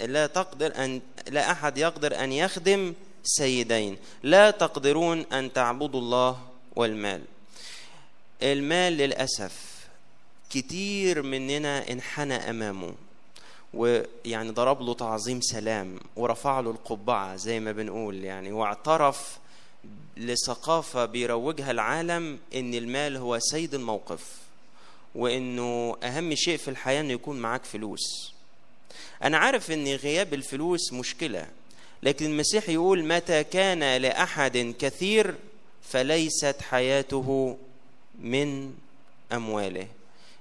لا 0.02 0.28
تقدر 0.28 0.84
أن 0.86 1.02
لا 1.30 1.52
أحد 1.52 1.78
يقدر 1.78 2.24
أن 2.24 2.32
يخدم 2.32 2.94
سيدين. 3.24 3.98
لا 4.24 4.52
تقدرون 4.52 5.20
أن 5.22 5.54
تعبدوا 5.54 6.00
الله 6.00 6.40
والمال. 6.76 7.22
المال 8.44 8.94
للأسف 8.94 9.88
كتير 10.50 11.22
مننا 11.22 11.92
انحنى 11.92 12.34
أمامه 12.34 12.94
ويعني 13.74 14.50
ضرب 14.50 14.82
له 14.82 14.94
تعظيم 14.94 15.42
سلام 15.42 16.00
ورفع 16.16 16.60
له 16.60 16.72
القبعة 16.72 17.36
زي 17.36 17.60
ما 17.60 17.72
بنقول 17.72 18.24
يعني 18.24 18.52
واعترف 18.52 19.38
لثقافة 20.18 21.06
بيروجها 21.06 21.72
العالم 21.72 22.40
إن 22.56 22.74
المال 22.74 23.18
هو 23.18 23.40
سيد 23.40 23.74
الموقف. 23.74 24.47
وإنه 25.16 25.98
أهم 26.04 26.36
شيء 26.36 26.58
في 26.58 26.68
الحياة 26.68 27.02
إنه 27.02 27.14
يكون 27.14 27.40
معاك 27.40 27.66
فلوس. 27.66 28.34
أنا 29.24 29.38
عارف 29.38 29.72
إن 29.72 29.88
غياب 29.88 30.34
الفلوس 30.34 30.94
مشكلة 30.94 31.48
لكن 32.04 32.26
المسيح 32.26 32.70
يقول 32.70 33.06
متى 33.06 33.44
كان 33.44 33.98
لأحد 33.98 34.76
كثير 34.80 35.36
فليست 35.82 36.56
حياته 36.62 37.58
من 38.20 38.74
أمواله. 39.34 39.88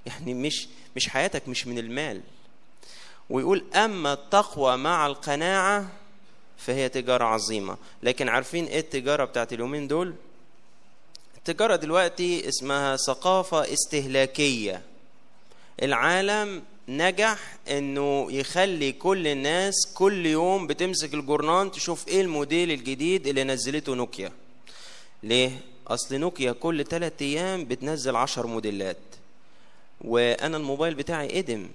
يعني 0.05 0.33
مش 0.33 0.67
مش 0.95 1.09
حياتك 1.09 1.47
مش 1.47 1.67
من 1.67 1.77
المال. 1.79 2.21
ويقول 3.29 3.63
أما 3.75 4.13
التقوى 4.13 4.77
مع 4.77 5.07
القناعة 5.07 5.87
فهي 6.57 6.89
تجارة 6.89 7.25
عظيمة. 7.25 7.77
لكن 8.03 8.29
عارفين 8.29 8.65
إيه 8.65 8.79
التجارة 8.79 9.25
بتاعت 9.25 9.53
اليومين 9.53 9.87
دول؟ 9.87 10.15
التجارة 11.49 11.75
دلوقتي 11.75 12.49
اسمها 12.49 12.95
ثقافة 12.95 13.73
استهلاكية. 13.73 14.81
العالم 15.83 16.63
نجح 16.89 17.57
إنه 17.71 18.31
يخلي 18.31 18.91
كل 18.91 19.27
الناس 19.27 19.73
كل 19.93 20.25
يوم 20.25 20.67
بتمسك 20.67 21.13
الجورنان 21.13 21.71
تشوف 21.71 22.07
إيه 22.07 22.21
الموديل 22.21 22.71
الجديد 22.71 23.27
اللي 23.27 23.43
نزلته 23.43 23.95
نوكيا. 23.95 24.31
ليه؟ 25.23 25.51
أصل 25.87 26.15
نوكيا 26.15 26.51
كل 26.51 26.85
ثلاثة 26.85 27.25
أيام 27.25 27.65
بتنزل 27.65 28.15
عشر 28.15 28.47
موديلات. 28.47 28.97
وأنا 30.01 30.57
الموبايل 30.57 30.95
بتاعي 30.95 31.41
قدم 31.41 31.69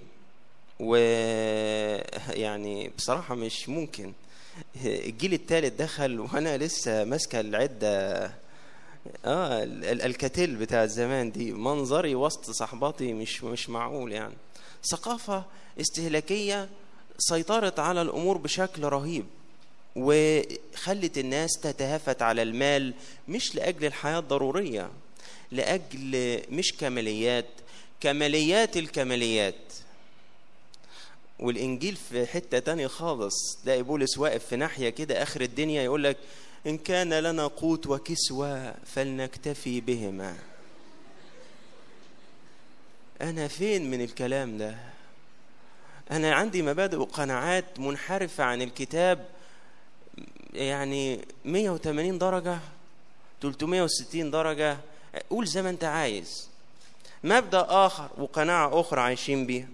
و 0.79 0.95
يعني 2.29 2.91
بصراحة 2.97 3.35
مش 3.35 3.69
ممكن. 3.69 4.13
الجيل 4.85 5.33
الثالث 5.33 5.81
دخل 5.81 6.19
وأنا 6.19 6.57
لسه 6.57 7.03
ماسكة 7.03 7.39
العدة 7.39 8.42
آه 9.25 9.63
الكتل 9.83 10.55
بتاع 10.55 10.85
زمان 10.85 11.31
دي 11.31 11.51
منظري 11.51 12.15
وسط 12.15 12.51
صحباتي 12.51 13.13
مش 13.13 13.43
مش 13.43 13.69
معقول 13.69 14.11
يعني. 14.11 14.33
ثقافة 14.91 15.45
استهلاكية 15.81 16.69
سيطرت 17.17 17.79
على 17.79 18.01
الأمور 18.01 18.37
بشكل 18.37 18.83
رهيب 18.83 19.25
وخلت 19.95 21.17
الناس 21.17 21.51
تتهافت 21.61 22.21
على 22.21 22.41
المال 22.41 22.93
مش 23.27 23.55
لأجل 23.55 23.85
الحياة 23.85 24.19
الضرورية 24.19 24.89
لأجل 25.51 26.41
مش 26.51 26.73
كماليات 26.73 27.45
كماليات 28.01 28.77
الكماليات. 28.77 29.55
والإنجيل 31.39 31.95
في 32.09 32.25
حتة 32.25 32.59
تانية 32.59 32.87
خالص 32.87 33.57
تلاقي 33.63 33.83
بولس 33.83 34.17
واقف 34.17 34.45
في 34.45 34.55
ناحية 34.55 34.89
كده 34.89 35.23
آخر 35.23 35.41
الدنيا 35.41 35.83
يقول 35.83 36.03
لك 36.03 36.17
إن 36.67 36.77
كان 36.77 37.13
لنا 37.13 37.47
قوت 37.47 37.87
وكسوة 37.87 38.75
فلنكتفي 38.85 39.81
بهما. 39.81 40.37
أنا 43.21 43.47
فين 43.47 43.91
من 43.91 44.01
الكلام 44.01 44.57
ده؟ 44.57 44.77
أنا 46.11 46.35
عندي 46.35 46.61
مبادئ 46.61 46.97
وقناعات 46.97 47.79
منحرفة 47.79 48.43
عن 48.43 48.61
الكتاب 48.61 49.25
يعني 50.53 51.25
180 51.45 52.17
درجة 52.17 52.59
360 53.41 54.31
درجة. 54.31 54.77
قول 55.29 55.47
زي 55.47 55.61
ما 55.61 55.69
أنت 55.69 55.83
عايز. 55.83 56.49
مبدأ 57.23 57.65
آخر 57.69 58.09
وقناعة 58.17 58.79
أخرى 58.81 59.01
عايشين 59.01 59.45
بيها. 59.45 59.67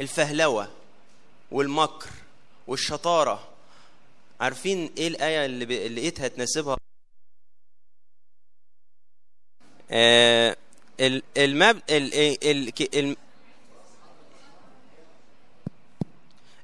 الفهلوة 0.00 0.68
والمكر 1.50 2.10
والشطارة 2.66 3.48
عارفين 4.40 4.90
إيه 4.98 5.08
الآية 5.08 5.46
اللي 5.46 5.88
لقيتها 5.88 6.28
تناسبها 6.28 6.76
آه 9.90 10.56
ال- 11.00 11.22
المب 11.36 11.82
ال 11.90 12.14
ال 12.44 12.72
ال 12.94 13.16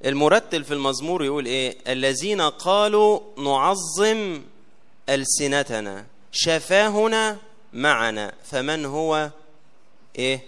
المرتل 0.04 0.64
في 0.64 0.75
المزمور 0.75 1.25
يقول 1.25 1.47
إيه؟ 1.47 1.76
الذين 1.93 2.40
قالوا 2.40 3.21
نعظم 3.38 4.43
ألسنتنا 5.09 6.07
شفاهنا 6.33 7.38
معنا 7.73 8.35
فمن 8.45 8.85
هو؟ 8.85 9.31
إيه؟ 10.19 10.40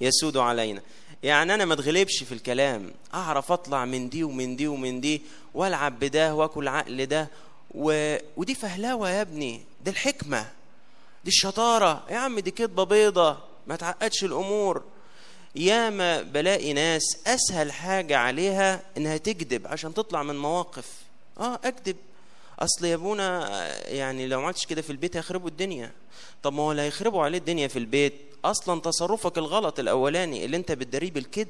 يسود 0.00 0.36
علينا. 0.36 0.82
يعني 1.22 1.54
أنا 1.54 1.64
ما 1.64 1.74
اتغلبش 1.74 2.22
في 2.22 2.32
الكلام. 2.32 2.90
أعرف 3.14 3.52
أطلع 3.52 3.84
من 3.84 4.08
دي 4.08 4.24
ومن 4.24 4.56
دي 4.56 4.66
ومن 4.68 5.00
دي 5.00 5.22
وألعب 5.54 5.98
بده 5.98 6.34
وأكل 6.34 6.68
عقل 6.68 7.06
ده 7.06 7.28
و... 7.74 8.16
ودي 8.36 8.54
فهلاوه 8.54 9.10
يا 9.10 9.22
ابني. 9.22 9.60
دي 9.84 9.90
الحكمة. 9.90 10.40
دي 11.24 11.30
الشطارة. 11.30 12.04
يا 12.10 12.16
عم 12.16 12.38
دي 12.38 12.50
كدبه 12.50 12.84
بيضة. 12.84 13.38
ما 13.66 13.76
تعقدش 13.76 14.24
الأمور. 14.24 14.82
ياما 15.56 16.22
بلاقي 16.22 16.72
ناس 16.72 17.02
أسهل 17.26 17.72
حاجة 17.72 18.18
عليها 18.18 18.82
إنها 18.96 19.16
تكذب 19.16 19.66
عشان 19.66 19.94
تطلع 19.94 20.22
من 20.22 20.38
مواقف. 20.38 20.86
آه 21.40 21.60
أكذب. 21.64 21.96
أصل 22.58 22.84
يا 22.84 22.94
أبونا 22.94 23.48
يعني 23.88 24.26
لو 24.26 24.38
ما 24.38 24.44
عملتش 24.44 24.66
كده 24.66 24.82
في 24.82 24.90
البيت 24.90 25.16
هيخربوا 25.16 25.48
الدنيا. 25.48 25.92
طب 26.42 26.52
ما 26.52 26.62
هو 26.62 26.70
اللي 26.70 26.82
هيخربوا 26.82 27.22
عليه 27.22 27.38
الدنيا 27.38 27.68
في 27.68 27.78
البيت. 27.78 28.14
أصلا 28.44 28.80
تصرفك 28.80 29.38
الغلط 29.38 29.78
الأولاني 29.78 30.44
اللي 30.44 30.56
أنت 30.56 30.72
بتداريه 30.72 31.10
بالكذب. 31.10 31.48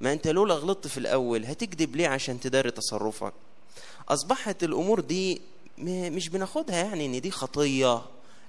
ما 0.00 0.12
أنت 0.12 0.28
لولا 0.28 0.54
غلطت 0.54 0.86
في 0.86 0.98
الأول 0.98 1.44
هتكذب 1.46 1.96
ليه 1.96 2.08
عشان 2.08 2.40
تداري 2.40 2.70
تصرفك؟ 2.70 3.32
أصبحت 4.08 4.64
الأمور 4.64 5.00
دي 5.00 5.40
مش 5.78 6.28
بناخدها 6.28 6.76
يعني 6.84 7.06
إن 7.06 7.20
دي 7.20 7.30
خطية. 7.30 8.02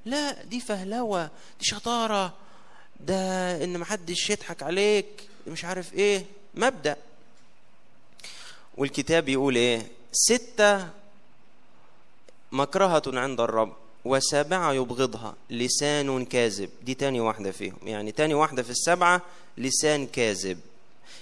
لا 0.06 0.44
دي 0.44 0.60
فهلوة 0.60 1.24
دي 1.60 1.66
شطارة. 1.66 2.34
ده 3.00 3.16
إن 3.64 3.80
محدش 3.80 4.30
يضحك 4.30 4.64
عليك 4.64 5.08
مش 5.48 5.66
عارف 5.66 5.94
إيه. 5.94 6.26
مبدأ. 6.56 6.96
والكتاب 8.78 9.30
يقول 9.30 9.56
إيه؟ 9.56 9.88
ستة 10.12 10.90
مكرهة 12.56 13.04
عند 13.08 13.42
الرب 13.42 13.74
وسابعة 14.06 14.74
يبغضها 14.74 15.36
لسان 15.50 16.26
كاذب. 16.26 16.70
دي 16.82 16.94
تاني 16.94 17.20
واحدة 17.20 17.52
فيهم. 17.52 17.78
يعني 17.84 18.12
تاني 18.12 18.34
واحدة 18.34 18.64
في 18.64 18.70
السبعه 18.70 19.22
لسان 19.58 20.08
كاذب. 20.08 20.60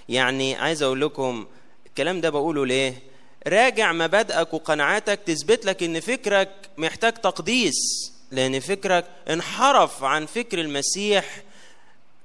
يعني 0.09 0.55
عايز 0.55 0.83
أقول 0.83 1.01
لكم 1.01 1.45
الكلام 1.85 2.21
ده 2.21 2.29
بقوله 2.29 2.65
ليه؟ 2.65 2.99
راجع 3.47 3.91
مبادئك 3.91 4.53
وقناعاتك 4.53 5.19
تثبت 5.25 5.65
لك 5.65 5.83
إن 5.83 5.99
فكرك 5.99 6.49
محتاج 6.77 7.13
تقديس 7.13 8.11
لأن 8.31 8.59
فكرك 8.59 9.05
انحرف 9.29 10.03
عن 10.03 10.25
فكر 10.25 10.61
المسيح 10.61 11.43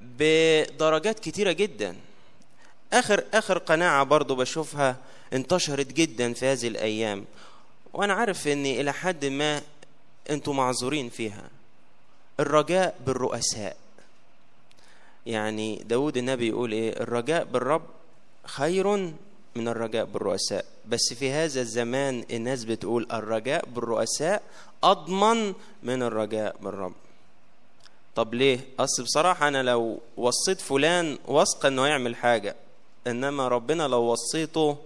بدرجات 0.00 1.20
كتيرة 1.20 1.52
جدا. 1.52 1.96
آخر 2.92 3.24
آخر 3.34 3.58
قناعة 3.58 4.04
برضو 4.04 4.34
بشوفها 4.34 4.96
انتشرت 5.32 5.92
جدا 5.92 6.32
في 6.32 6.46
هذه 6.46 6.68
الأيام. 6.68 7.24
وأنا 7.98 8.14
عارف 8.14 8.48
ان 8.48 8.66
إلى 8.66 8.92
حد 8.92 9.24
ما 9.24 9.62
أنتم 10.30 10.56
معذورين 10.56 11.08
فيها. 11.08 11.50
الرجاء 12.40 12.94
بالرؤساء. 13.06 13.76
يعني 15.26 15.76
داود 15.76 16.16
النبي 16.16 16.48
يقول 16.48 16.72
إيه؟ 16.72 17.00
الرجاء 17.00 17.44
بالرب 17.44 17.82
خير 18.44 18.96
من 19.56 19.68
الرجاء 19.68 20.04
بالرؤساء. 20.04 20.64
بس 20.88 21.14
في 21.18 21.30
هذا 21.30 21.60
الزمان 21.60 22.24
الناس 22.30 22.64
بتقول 22.64 23.06
الرجاء 23.12 23.64
بالرؤساء 23.66 24.42
أضمن 24.84 25.54
من 25.82 26.02
الرجاء 26.02 26.56
بالرب. 26.60 26.94
طب 28.14 28.34
ليه؟ 28.34 28.60
أصل 28.80 29.02
بصراحة 29.02 29.48
أنا 29.48 29.62
لو 29.62 30.00
وصيت 30.16 30.60
فلان 30.60 31.18
واثقة 31.26 31.68
إنه 31.68 31.86
يعمل 31.86 32.16
حاجة 32.16 32.56
إنما 33.06 33.48
ربنا 33.48 33.82
لو 33.88 34.02
وصيته 34.02 34.76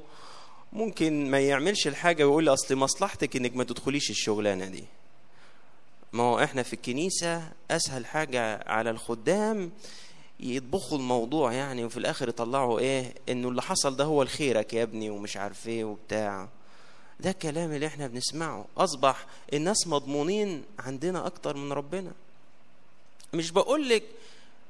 ممكن 0.73 1.31
ما 1.31 1.41
يعملش 1.41 1.87
الحاجة 1.87 2.25
ويقول 2.27 2.45
لي 2.45 2.53
أصل 2.53 2.77
مصلحتك 2.77 3.37
إنك 3.37 3.57
ما 3.57 3.65
تدخليش 3.65 4.11
الشغلانة 4.11 4.65
دي. 4.67 4.85
ما 6.13 6.23
هو 6.23 6.39
إحنا 6.45 6.63
في 6.63 6.73
الكنيسة 6.73 7.49
أسهل 7.71 8.07
حاجة 8.07 8.63
على 8.67 8.91
الخدام 8.91 9.71
يطبخوا 10.41 10.99
الموضوع 10.99 11.53
يعني 11.53 11.85
وفي 11.85 11.97
الآخر 11.97 12.29
يطلعوا 12.29 12.79
إيه؟ 12.79 13.15
إنه 13.29 13.49
اللي 13.49 13.63
حصل 13.63 13.97
ده 13.97 14.05
هو 14.05 14.23
الخيرك 14.23 14.75
يا 14.75 14.83
ابني 14.83 15.11
ومش 15.11 15.37
عارف 15.37 15.69
إيه 15.69 15.85
وبتاع. 15.85 16.49
ده 17.21 17.31
الكلام 17.31 17.73
اللي 17.73 17.87
إحنا 17.87 18.07
بنسمعه. 18.07 18.65
أصبح 18.79 19.27
الناس 19.53 19.87
مضمونين 19.87 20.65
عندنا 20.79 21.27
أكتر 21.27 21.57
من 21.57 21.73
ربنا. 21.73 22.13
مش 23.35 23.51
بقول 23.51 23.89
لك 23.89 24.03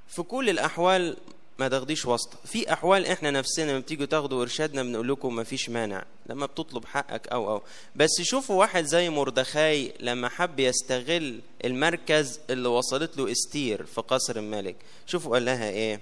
في 0.08 0.22
كل 0.22 0.50
الأحوال 0.50 1.16
ما 1.58 1.68
تاخديش 1.68 2.06
واسطة. 2.06 2.36
في 2.44 2.72
أحوال 2.72 3.06
إحنا 3.06 3.30
نفسنا 3.30 3.70
لما 3.70 3.78
بتيجوا 3.78 4.06
تاخدوا 4.06 4.42
إرشادنا 4.42 4.82
بنقول 4.82 5.08
لكم 5.08 5.36
ما 5.36 5.44
فيش 5.44 5.68
مانع. 5.68 6.04
لما 6.26 6.46
بتطلب 6.46 6.84
حقك 6.84 7.28
أو 7.28 7.50
أو. 7.50 7.62
بس 7.96 8.10
شوفوا 8.22 8.56
واحد 8.56 8.84
زي 8.84 9.10
مردخاي 9.10 9.92
لما 10.00 10.28
حب 10.28 10.60
يستغل 10.60 11.40
المركز 11.64 12.40
اللي 12.50 12.68
وصلت 12.68 13.16
له 13.16 13.32
إستير 13.32 13.86
في 13.86 14.00
قصر 14.00 14.36
الملك. 14.36 14.76
شوفوا 15.06 15.32
قال 15.32 15.44
لها 15.44 15.70
إيه؟ 15.70 16.00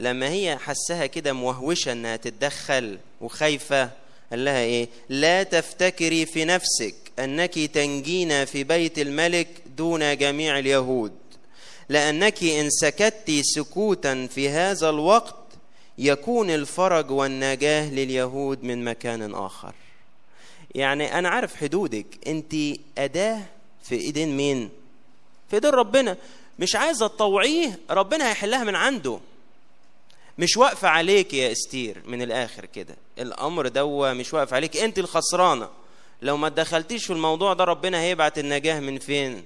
لما 0.00 0.28
هي 0.30 0.56
حسها 0.58 1.06
كده 1.06 1.32
موهوشة 1.32 1.92
إنها 1.92 2.16
تتدخل 2.16 2.98
وخايفة 3.20 3.90
قال 4.30 4.44
لها 4.44 4.60
إيه؟ 4.62 4.88
لا 5.08 5.42
تفتكري 5.42 6.26
في 6.26 6.44
نفسك 6.44 6.94
أنك 7.18 7.58
تنجين 7.58 8.44
في 8.44 8.64
بيت 8.64 8.98
الملك 8.98 9.48
دون 9.76 10.16
جميع 10.16 10.58
اليهود. 10.58 11.12
لأنك 11.92 12.42
إن 12.44 12.70
سكت 12.70 13.30
سكوتا 13.40 14.26
في 14.26 14.48
هذا 14.48 14.90
الوقت 14.90 15.34
يكون 15.98 16.50
الفرج 16.50 17.10
والنجاة 17.10 17.90
لليهود 17.90 18.64
من 18.64 18.84
مكان 18.84 19.34
آخر. 19.34 19.72
يعني 20.74 21.18
أنا 21.18 21.28
عارف 21.28 21.56
حدودك. 21.56 22.06
أنت 22.26 22.54
أداة 22.98 23.42
في 23.84 23.94
ايدين 23.94 24.36
مين؟ 24.36 24.70
في 25.50 25.56
ايدين 25.56 25.70
ربنا. 25.70 26.16
مش 26.58 26.76
عايزه 26.76 27.06
تطوعيه 27.06 27.78
ربنا 27.90 28.28
هيحلها 28.30 28.64
من 28.64 28.74
عنده. 28.76 29.20
مش 30.38 30.56
واقفة 30.56 30.88
عليك 30.88 31.34
يا 31.34 31.52
أستير 31.52 32.02
من 32.06 32.22
الآخر 32.22 32.66
كده. 32.66 32.96
الأمر 33.18 33.68
دوا 33.68 34.12
مش 34.12 34.34
واقف 34.34 34.54
عليك. 34.54 34.76
أنت 34.76 34.98
الخسرانة. 34.98 35.68
لو 36.22 36.36
ما 36.36 36.48
دخلتيش 36.48 37.06
في 37.06 37.12
الموضوع 37.12 37.52
ده 37.52 37.64
ربنا 37.64 38.00
هيبعت 38.00 38.38
النجاة 38.38 38.80
من 38.80 38.98
فين؟ 38.98 39.42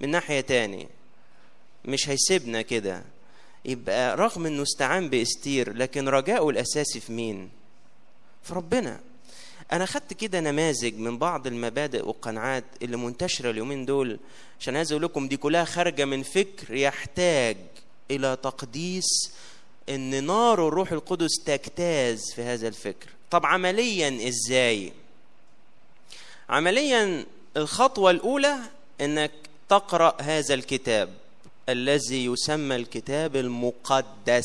من 0.00 0.08
ناحية 0.10 0.40
تاني 0.40 0.88
مش 1.84 2.08
هيسيبنا 2.08 2.62
كده. 2.62 3.02
يبقى 3.64 4.16
رغم 4.16 4.46
إنه 4.46 4.62
استعان 4.62 5.08
بإستير 5.10 5.72
لكن 5.76 6.08
رجاؤه 6.08 6.50
الأساسي 6.50 7.00
في 7.00 7.12
مين؟ 7.12 7.50
في 8.42 8.54
ربنا. 8.54 9.00
أنا 9.72 9.86
خدت 9.86 10.12
كده 10.12 10.40
نماذج 10.40 10.94
من 10.94 11.18
بعض 11.18 11.46
المبادئ 11.46 12.06
والقناعات 12.06 12.64
اللي 12.82 12.96
منتشرة 12.96 13.50
اليومين 13.50 13.84
دول 13.86 14.18
عشان 14.60 14.76
عايز 14.76 14.92
أقول 14.92 15.02
لكم 15.04 15.28
دي 15.28 15.36
كلها 15.36 15.64
خارجة 15.64 16.04
من 16.04 16.22
فكر 16.22 16.74
يحتاج 16.74 17.56
إلى 18.10 18.36
تقديس 18.42 19.32
إن 19.88 20.24
نار 20.24 20.68
الروح 20.68 20.92
القدس 20.92 21.30
تجتاز 21.46 22.20
في 22.36 22.42
هذا 22.42 22.68
الفكر. 22.68 23.08
طب 23.30 23.46
عمليا 23.46 24.28
إزاي؟ 24.28 24.92
عمليا 26.48 27.26
الخطوة 27.56 28.10
الأولى 28.10 28.56
إنك 29.00 29.30
تقرأ 29.68 30.14
هذا 30.22 30.54
الكتاب. 30.54 31.08
الذي 31.72 32.24
يسمى 32.24 32.76
الكتاب 32.76 33.36
المقدس 33.36 34.44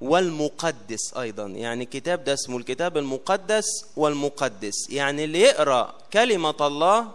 والمقدس 0.00 1.14
أيضا. 1.16 1.46
يعني 1.46 1.84
الكتاب 1.84 2.24
ده 2.24 2.34
اسمه 2.34 2.56
الكتاب 2.56 2.98
المقدس 2.98 3.64
والمقدس. 3.96 4.90
يعني 4.90 5.24
اللي 5.24 5.40
يقرأ 5.40 5.94
كلمة 6.12 6.54
الله 6.60 7.08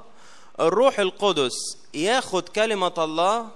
الروح 0.59 0.99
القدس 0.99 1.53
ياخد 1.93 2.49
كلمة 2.49 2.93
الله 2.97 3.47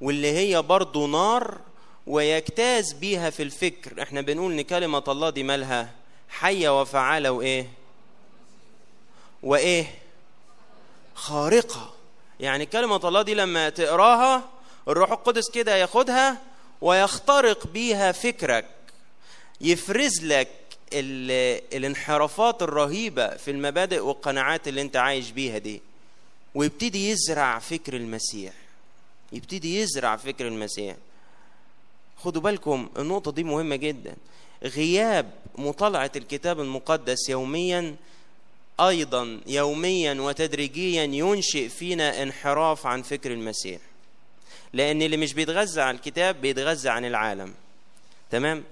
واللي 0.00 0.32
هي 0.32 0.62
برضو 0.62 1.06
نار 1.06 1.58
ويجتاز 2.06 2.92
بيها 2.92 3.30
في 3.30 3.42
الفكر. 3.42 4.02
إحنا 4.02 4.20
بنقول 4.20 4.52
إن 4.52 4.62
كلمة 4.62 5.04
الله 5.08 5.30
دي 5.30 5.42
مالها؟ 5.42 5.90
حية 6.28 6.80
وفعالة 6.80 7.30
وإيه؟ 7.30 7.68
وإيه؟ 9.42 9.94
خارقة. 11.14 11.94
يعني 12.40 12.66
كلمة 12.66 13.00
الله 13.08 13.22
دي 13.22 13.34
لما 13.34 13.68
تقراها 13.68 14.42
الروح 14.88 15.12
القدس 15.12 15.50
كده 15.50 15.76
ياخدها 15.76 16.38
ويخترق 16.80 17.66
بيها 17.66 18.12
فكرك 18.12 18.66
يفرز 19.60 20.24
لك 20.24 20.48
الانحرافات 21.72 22.62
الرهيبة 22.62 23.36
في 23.36 23.50
المبادئ 23.50 23.98
والقناعات 24.00 24.68
اللي 24.68 24.80
انت 24.82 24.96
عايش 24.96 25.30
بيها 25.30 25.58
دي. 25.58 25.82
ويبتدي 26.54 27.10
يزرع 27.10 27.58
فكر 27.58 27.96
المسيح. 27.96 28.52
يبتدي 29.32 29.80
يزرع 29.80 30.16
فكر 30.16 30.46
المسيح. 30.48 30.96
خدوا 32.16 32.42
بالكم 32.42 32.88
النقطة 32.98 33.32
دي 33.32 33.44
مهمة 33.44 33.76
جدا. 33.76 34.16
غياب 34.64 35.30
مطالعة 35.58 36.12
الكتاب 36.16 36.60
المقدس 36.60 37.28
يوميا 37.28 37.96
أيضا 38.80 39.40
يوميا 39.46 40.14
وتدريجيا 40.20 41.02
ينشئ 41.04 41.68
فينا 41.68 42.22
انحراف 42.22 42.86
عن 42.86 43.02
فكر 43.02 43.32
المسيح. 43.32 43.80
لأن 44.72 45.02
اللي 45.02 45.16
مش 45.16 45.34
بيتغذى 45.34 45.80
على 45.80 45.96
الكتاب 45.96 46.40
بيتغذى 46.40 46.88
عن 46.88 47.04
العالم. 47.04 47.54
تمام؟ 48.30 48.64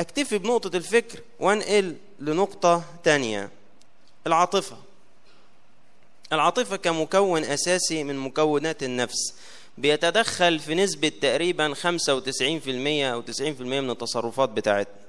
أكتفي 0.00 0.38
بنقطة 0.38 0.76
الفكر 0.76 1.20
وأنقل 1.40 1.96
لنقطة 2.20 2.84
تانية. 3.04 3.50
العاطفة. 4.26 4.76
العاطفة 6.32 6.76
كمكون 6.76 7.44
أساسي 7.44 8.04
من 8.04 8.16
مكونات 8.16 8.82
النفس. 8.82 9.34
بيتدخل 9.78 10.58
في 10.58 10.74
نسبة 10.74 11.08
تقريبا 11.08 11.74
95% 11.74 13.12
أو 13.12 13.22
90% 13.22 13.80
من 13.80 13.90
التصرفات 13.90 14.48
بتاعتنا. 14.48 15.04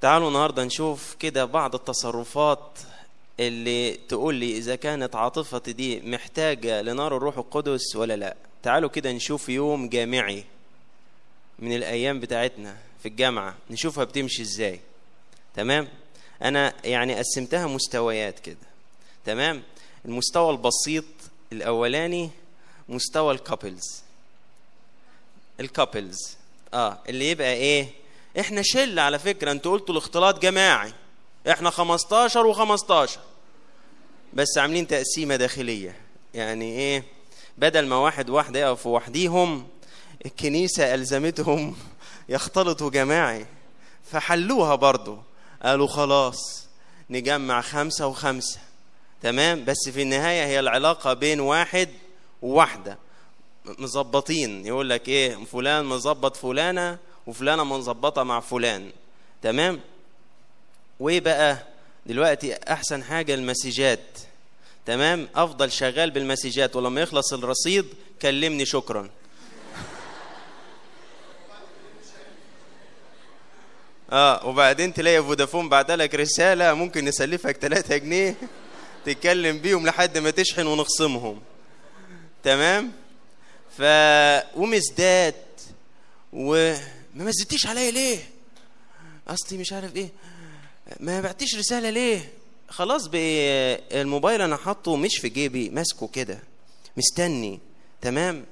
تعالوا 0.00 0.28
النهاردة 0.28 0.64
نشوف 0.64 1.14
كده 1.14 1.44
بعض 1.44 1.74
التصرفات 1.74 2.78
اللي 3.40 3.92
تقول 4.08 4.34
لي 4.34 4.56
إذا 4.58 4.76
كانت 4.76 5.16
عاطفتي 5.16 5.72
دي 5.72 6.00
محتاجة 6.00 6.82
لنار 6.82 7.16
الروح 7.16 7.38
القدس 7.38 7.96
ولا 7.96 8.16
لا. 8.16 8.36
تعالوا 8.62 8.90
كده 8.90 9.12
نشوف 9.12 9.48
يوم 9.48 9.88
جامعي 9.88 10.44
من 11.58 11.76
الأيام 11.76 12.20
بتاعتنا 12.20 12.76
في 13.02 13.08
الجامعة. 13.08 13.56
نشوفها 13.70 14.04
بتمشي 14.04 14.42
إزاي. 14.42 14.80
تمام؟ 15.54 15.88
أنا 16.42 16.74
يعني 16.84 17.14
قسمتها 17.14 17.66
مستويات 17.66 18.38
كده. 18.40 18.56
تمام؟ 19.24 19.62
المستوى 20.04 20.50
البسيط 20.50 21.04
الأولاني 21.52 22.30
مستوى 22.88 23.34
ال 23.34 23.42
couples 23.42 24.02
ال 25.60 25.67
couples 25.67 26.18
آه 26.74 26.98
اللي 27.08 27.30
يبقى 27.30 27.52
إيه؟ 27.52 27.88
إحنا 28.40 28.62
شلة 28.64 28.98
على 28.98 29.18
فكرة. 29.18 29.50
أنتوا 29.52 29.72
قلتوا 29.72 29.94
الاختلاط 29.94 30.38
جماعي. 30.42 30.92
إحنا 31.50 31.70
15 31.70 32.54
و15 32.54 33.10
بس 34.32 34.58
عاملين 34.58 34.86
تقسيمة 34.86 35.36
داخلية. 35.36 35.96
يعني 36.34 36.64
إيه؟ 36.78 37.04
بدل 37.58 37.86
ما 37.86 37.96
واحد 37.96 38.30
واحدة 38.30 38.60
يقفوا 38.60 38.96
وحديهم 38.96 39.66
الكنيسة 40.26 40.94
ألزمتهم 40.94 41.76
يختلطوا 42.28 42.90
جماعي. 42.90 43.46
فحلوها 44.10 44.74
برضو. 44.74 45.18
قالوا 45.62 45.86
خلاص 45.86 46.66
نجمع 47.10 47.60
خمسة 47.60 48.06
وخمسة. 48.06 48.58
تمام؟ 49.22 49.64
بس 49.64 49.88
في 49.88 50.02
النهاية 50.02 50.46
هي 50.46 50.60
العلاقة 50.60 51.12
بين 51.12 51.40
واحد 51.40 51.88
وواحدة. 52.42 52.98
مظبطين. 53.78 54.66
يقول 54.66 54.90
لك 54.90 55.08
إيه؟ 55.08 55.44
فلان 55.44 55.84
مظبط 55.84 56.36
فلانة 56.36 56.98
وفلانة 57.26 57.64
مظبطة 57.64 58.22
مع 58.22 58.40
فلان. 58.40 58.90
تمام؟ 59.42 59.80
وإيه 61.00 61.20
بقى؟ 61.20 61.69
دلوقتي 62.10 62.54
أحسن 62.54 63.02
حاجة 63.04 63.34
المسجات 63.34 64.00
تمام؟ 64.86 65.28
أفضل 65.34 65.72
شغال 65.72 66.10
بالمسجات 66.10 66.76
ولما 66.76 67.00
يخلص 67.00 67.32
الرصيد 67.32 67.86
كلمني 68.22 68.66
شكرا. 68.66 69.10
آه 74.12 74.46
وبعدين 74.46 74.94
تلاقي 74.94 75.22
فودافون 75.22 75.68
بعت 75.68 75.90
لك 75.90 76.14
رسالة 76.14 76.74
ممكن 76.74 77.04
نسلفك 77.04 77.56
3 77.56 77.96
جنيه 77.96 78.36
تتكلم 79.04 79.58
بيهم 79.58 79.86
لحد 79.86 80.18
ما 80.18 80.30
تشحن 80.30 80.66
ونخصمهم. 80.66 81.40
تمام؟ 82.42 82.92
ف 83.78 83.82
ومزداد 84.56 85.34
وما 86.32 86.78
مزدتيش 87.14 87.66
عليا 87.66 87.90
ليه؟ 87.90 88.18
أصلي 89.28 89.58
مش 89.58 89.72
عارف 89.72 89.96
إيه. 89.96 90.08
ما 91.00 91.20
بعتيش 91.20 91.56
رسالة 91.56 91.90
ليه؟ 91.90 92.32
خلاص 92.68 93.10
الموبايل 93.14 94.40
أنا 94.42 94.56
حاطه 94.56 94.96
مش 94.96 95.18
في 95.18 95.28
جيبي 95.28 95.70
ماسكه 95.70 96.08
كده 96.08 96.38
مستني 96.96 97.60
تمام؟ 98.00 98.44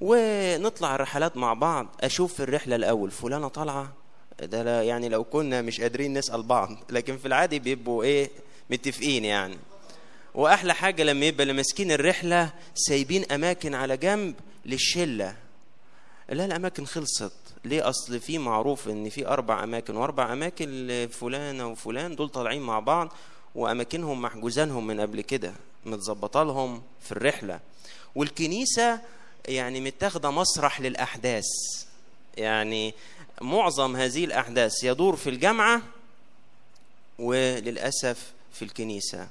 ونطلع 0.00 0.94
الرحلات 0.94 1.36
مع 1.36 1.54
بعض 1.54 1.86
أشوف 2.00 2.34
في 2.34 2.40
الرحلة 2.42 2.76
الأول 2.76 3.10
فلانة 3.10 3.48
طالعة 3.48 3.92
ده 4.42 4.82
يعني 4.82 5.08
لو 5.08 5.24
كنا 5.24 5.62
مش 5.62 5.80
قادرين 5.80 6.18
نسأل 6.18 6.42
بعض 6.42 6.70
لكن 6.90 7.16
في 7.18 7.26
العادي 7.28 7.58
بيبقوا 7.58 8.02
إيه 8.04 8.30
متفقين 8.70 9.24
يعني. 9.24 9.56
وأحلى 10.34 10.74
حاجة 10.74 11.02
لما 11.02 11.26
يبقى 11.26 11.42
اللي 11.42 11.52
ماسكين 11.52 11.92
الرحلة 11.92 12.52
سايبين 12.74 13.32
أماكن 13.32 13.74
على 13.74 13.96
جنب 13.96 14.34
للشلة. 14.66 15.36
لا 16.28 16.44
الأماكن 16.44 16.86
خلصت. 16.86 17.32
ليه 17.64 17.88
أصل 17.88 18.20
في 18.20 18.38
معروف 18.38 18.88
إن 18.88 19.08
في 19.08 19.26
أربع 19.28 19.64
أماكن 19.64 19.96
وأربع 19.96 20.32
أماكن 20.32 20.86
لفلانة 20.86 21.66
وفلان 21.66 22.16
دول 22.16 22.28
طالعين 22.28 22.62
مع 22.62 22.78
بعض 22.80 23.12
وأماكنهم 23.54 24.22
محجوزانهم 24.22 24.86
من 24.86 25.00
قبل 25.00 25.20
كده 25.20 25.54
متظبطة 25.86 26.42
لهم 26.42 26.82
في 27.00 27.12
الرحلة. 27.12 27.60
والكنيسة 28.14 29.00
يعني 29.48 29.80
متاخدة 29.80 30.30
مسرح 30.30 30.80
للأحداث. 30.80 31.44
يعني 32.36 32.94
معظم 33.40 33.96
هذه 33.96 34.24
الأحداث 34.24 34.84
يدور 34.84 35.16
في 35.16 35.30
الجامعة 35.30 35.82
وللأسف 37.18 38.32
في 38.52 38.62
الكنيسة. 38.64 39.28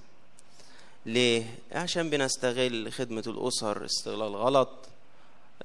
ليه؟ 1.05 1.45
عشان 1.71 2.09
بنستغل 2.09 2.91
خدمة 2.91 3.23
الأسر 3.27 3.85
استغلال 3.85 4.35
غلط. 4.35 4.69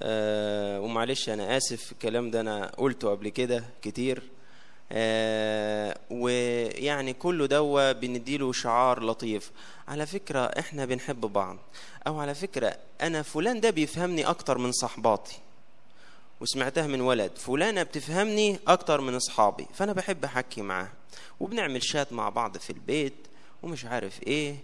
آه 0.03 0.81
ومعلش 0.81 1.29
أنا 1.29 1.57
آسف 1.57 1.93
الكلام 1.93 2.31
ده 2.31 2.41
أنا 2.41 2.67
قلته 2.77 3.11
قبل 3.11 3.29
كده 3.29 3.65
كتير. 3.83 4.23
آه 4.93 5.99
ويعني 6.11 7.13
كله 7.13 7.47
دوا 7.47 7.93
بنديله 7.93 8.53
شعار 8.53 9.03
لطيف. 9.05 9.51
على 9.89 10.07
فكرة 10.07 10.41
إحنا 10.41 10.85
بنحب 10.85 11.21
بعض. 11.21 11.57
أو 12.07 12.21
على 12.21 12.35
فكرة 12.35 12.77
أنا 13.01 13.23
فلان 13.23 13.61
ده 13.61 13.71
بيفهمني 13.71 14.25
أكتر 14.25 14.59
من 14.59 14.73
صحباتي. 14.73 15.39
وسمعتها 16.41 16.87
من 16.87 17.01
ولد 17.01 17.33
فلانة 17.39 17.83
بتفهمني 17.83 18.59
أكتر 18.69 19.01
من 19.01 19.15
أصحابي 19.15 19.67
فأنا 19.75 19.93
بحب 19.93 20.25
أحكي 20.25 20.63
معاه 20.63 20.89
وبنعمل 21.41 21.83
شات 21.83 22.13
مع 22.13 22.29
بعض 22.29 22.57
في 22.59 22.71
البيت 22.71 23.15
ومش 23.63 23.85
عارف 23.85 24.23
إيه 24.23 24.57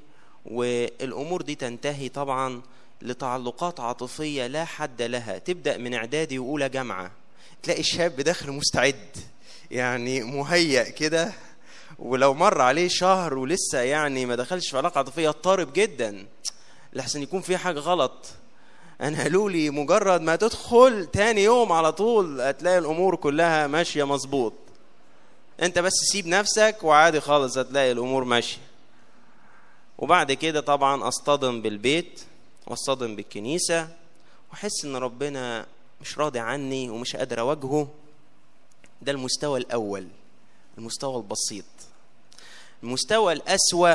والأمور 0.47 1.43
دي 1.43 1.55
تنتهي 1.55 2.09
طبعا 2.09 2.63
لتعلقات 3.03 3.81
عاطفية 3.81 4.47
لا 4.47 4.65
حد 4.65 5.03
لها. 5.03 5.39
تبدأ 5.39 5.77
من 5.77 5.95
إعدادي 5.95 6.39
وأولى 6.39 6.69
جامعة. 6.69 7.11
تلاقي 7.63 7.81
الشاب 7.81 8.17
داخل 8.17 8.53
مستعد 8.53 9.17
يعني 9.71 10.23
مهيأ 10.23 10.83
كده. 10.83 11.33
ولو 11.99 12.35
مر 12.35 12.61
عليه 12.61 12.89
شهر 12.89 13.39
ولسه 13.39 13.79
يعني 13.79 14.27
ما 14.27 14.35
دخلش 14.35 14.71
في 14.71 14.77
علاقة 14.77 14.99
عاطفية 14.99 15.29
اضطرب 15.29 15.73
جدا. 15.73 16.27
لحسن 16.93 17.23
يكون 17.23 17.41
في 17.41 17.57
حاجة 17.57 17.79
غلط. 17.79 18.27
أنا 19.01 19.23
قالوا 19.23 19.51
لي 19.51 19.71
مجرد 19.71 20.21
ما 20.21 20.37
تدخل 20.37 21.07
تاني 21.07 21.45
يوم 21.45 21.73
على 21.73 21.93
طول 21.93 22.41
هتلاقي 22.41 22.79
الأمور 22.79 23.17
كلها 23.17 23.67
ماشية 23.67 24.05
مظبوط. 24.05 24.53
أنت 25.63 25.79
بس 25.79 25.93
سيب 25.93 26.27
نفسك 26.27 26.77
وعادي 26.83 27.21
خالص 27.21 27.59
هتلاقي 27.59 27.93
الأمور 27.93 28.25
ماشية. 28.25 28.59
وبعد 29.99 30.33
كده 30.33 30.61
طبعا 30.61 31.09
أصطدم 31.09 31.63
بالبيت. 31.63 32.21
واصطدم 32.67 33.17
بالكنيسة 33.17 33.89
وأحس 34.51 34.85
إن 34.85 34.97
ربنا 34.97 35.67
مش 36.01 36.19
راضي 36.19 36.39
عني 36.39 36.91
ومش 36.91 37.17
قادر 37.17 37.41
أواجهه. 37.41 37.89
ده 39.03 39.13
المستوى 39.13 39.61
الأول 39.61 40.09
المستوى 40.79 41.17
البسيط. 41.17 41.65
المستوى 42.83 43.33
الأسوأ 43.33 43.95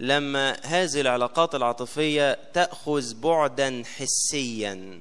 لما 0.00 0.56
هذه 0.66 1.00
العلاقات 1.00 1.54
العاطفية 1.54 2.38
تأخذ 2.54 3.14
بعدا 3.20 3.82
حسيا 3.96 5.00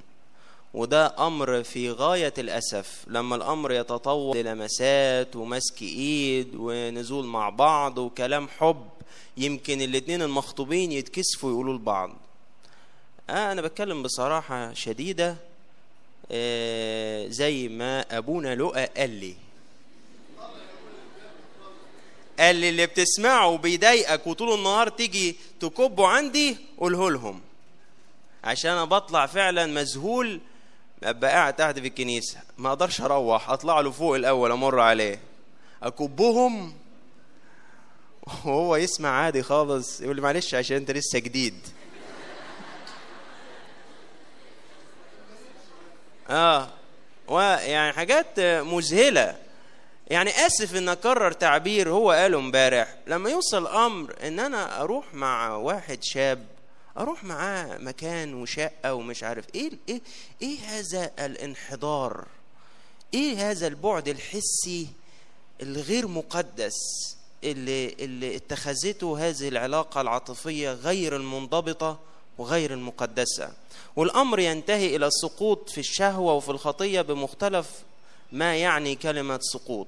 وده 0.74 1.28
أمر 1.28 1.64
في 1.64 1.92
غاية 1.92 2.34
الأسف. 2.38 3.04
لما 3.08 3.36
الأمر 3.36 3.72
يتطور 3.72 4.38
للمسات 4.38 5.36
ومسك 5.36 5.82
إيد 5.82 6.56
ونزول 6.56 7.26
مع 7.26 7.50
بعض 7.50 7.98
وكلام 7.98 8.48
حب 8.48 8.90
يمكن 9.38 9.82
الاتنين 9.82 10.22
المخطوبين 10.22 10.92
يتكسفوا 10.92 11.52
يقولوا 11.52 11.74
لبعض. 11.74 12.12
آه 13.30 13.52
أنا 13.52 13.62
بتكلم 13.62 14.04
بصراحة 14.04 14.74
شديدة 14.74 15.36
آه 16.32 17.28
زي 17.28 17.68
ما 17.68 18.18
أبونا 18.18 18.56
لؤى 18.56 18.86
قال 18.86 19.10
لي. 19.10 19.36
قال 22.40 22.56
لي 22.56 22.70
اللي 22.70 22.86
بتسمعه 22.86 23.58
بيضايقك 23.58 24.28
وطول 24.28 24.54
النهار 24.60 24.90
تيجي 24.90 25.36
تكبه 25.60 26.08
عندي 26.08 26.58
قوله 26.78 27.12
لهم. 27.12 27.42
عشان 28.44 28.72
أنا 28.72 28.86
بطلع 28.86 29.26
فعلا 29.26 29.66
مذهول 29.66 30.40
أبقى 31.04 31.32
قاعد 31.32 31.54
تحت 31.56 31.80
في 31.80 31.88
الكنيسة. 31.88 32.38
ما 32.58 32.70
أقدرش 32.70 33.02
أروح 33.02 33.50
أطلع 33.50 33.80
له 33.80 33.92
فوق 33.92 34.16
الأول 34.16 34.52
أمر 34.52 34.80
عليه. 34.80 35.20
أكبهم؟ 35.84 36.74
وهو 38.46 38.76
يسمع 38.76 39.10
عادي 39.10 39.44
خالص 39.44 40.02
يقول 40.02 40.16
لي 40.16 40.22
معلش 40.22 40.56
عشان 40.56 40.78
أنت 40.78 40.92
لسه 40.92 41.20
جديد. 41.20 41.54
آه. 46.30 46.68
ويعني 47.28 47.94
حاجات 47.94 48.40
مذهلة. 48.40 49.36
يعني 50.08 50.30
آسف 50.46 50.76
إن 50.76 50.90
أكرر 50.90 51.32
تعبير 51.32 51.90
هو 51.90 52.12
قاله 52.12 52.38
امبارح. 52.40 52.96
لما 53.08 53.30
يوصل 53.30 53.68
أمر 53.68 54.16
إن 54.24 54.40
أنا 54.40 54.82
أروح 54.82 55.14
مع 55.14 55.56
واحد 55.56 56.04
شاب 56.04 56.46
أروح 56.98 57.24
معاه 57.24 57.78
مكان 57.78 58.34
وشقة 58.34 58.94
ومش 58.94 59.24
عارف 59.24 59.46
إيه 59.56 59.72
إيه 59.90 60.02
إيه 60.42 60.60
هذا 60.60 61.12
الانحدار؟ 61.20 62.26
إيه 63.14 63.52
هذا 63.52 63.68
البعد 63.68 64.08
الحسي 64.08 64.88
الغير 65.62 66.08
مقدس 66.08 66.78
اللي 67.44 67.94
اللي 68.00 68.36
اتخذته 68.36 69.28
هذه 69.30 69.48
العلاقة 69.48 70.02
العاطفية 70.02 70.72
غير 70.72 71.16
المنضبطة؟ 71.16 72.00
وغير 72.40 72.74
المقدسة. 72.74 73.52
والأمر 73.96 74.40
ينتهي 74.40 74.96
إلى 74.96 75.08
السقوط 75.08 75.70
في 75.70 75.78
الشهوة 75.78 76.34
وفي 76.34 76.50
الخطية 76.50 77.02
بمختلف 77.02 77.70
ما 78.32 78.56
يعني 78.56 78.96
كلمة 78.96 79.40
سقوط. 79.42 79.88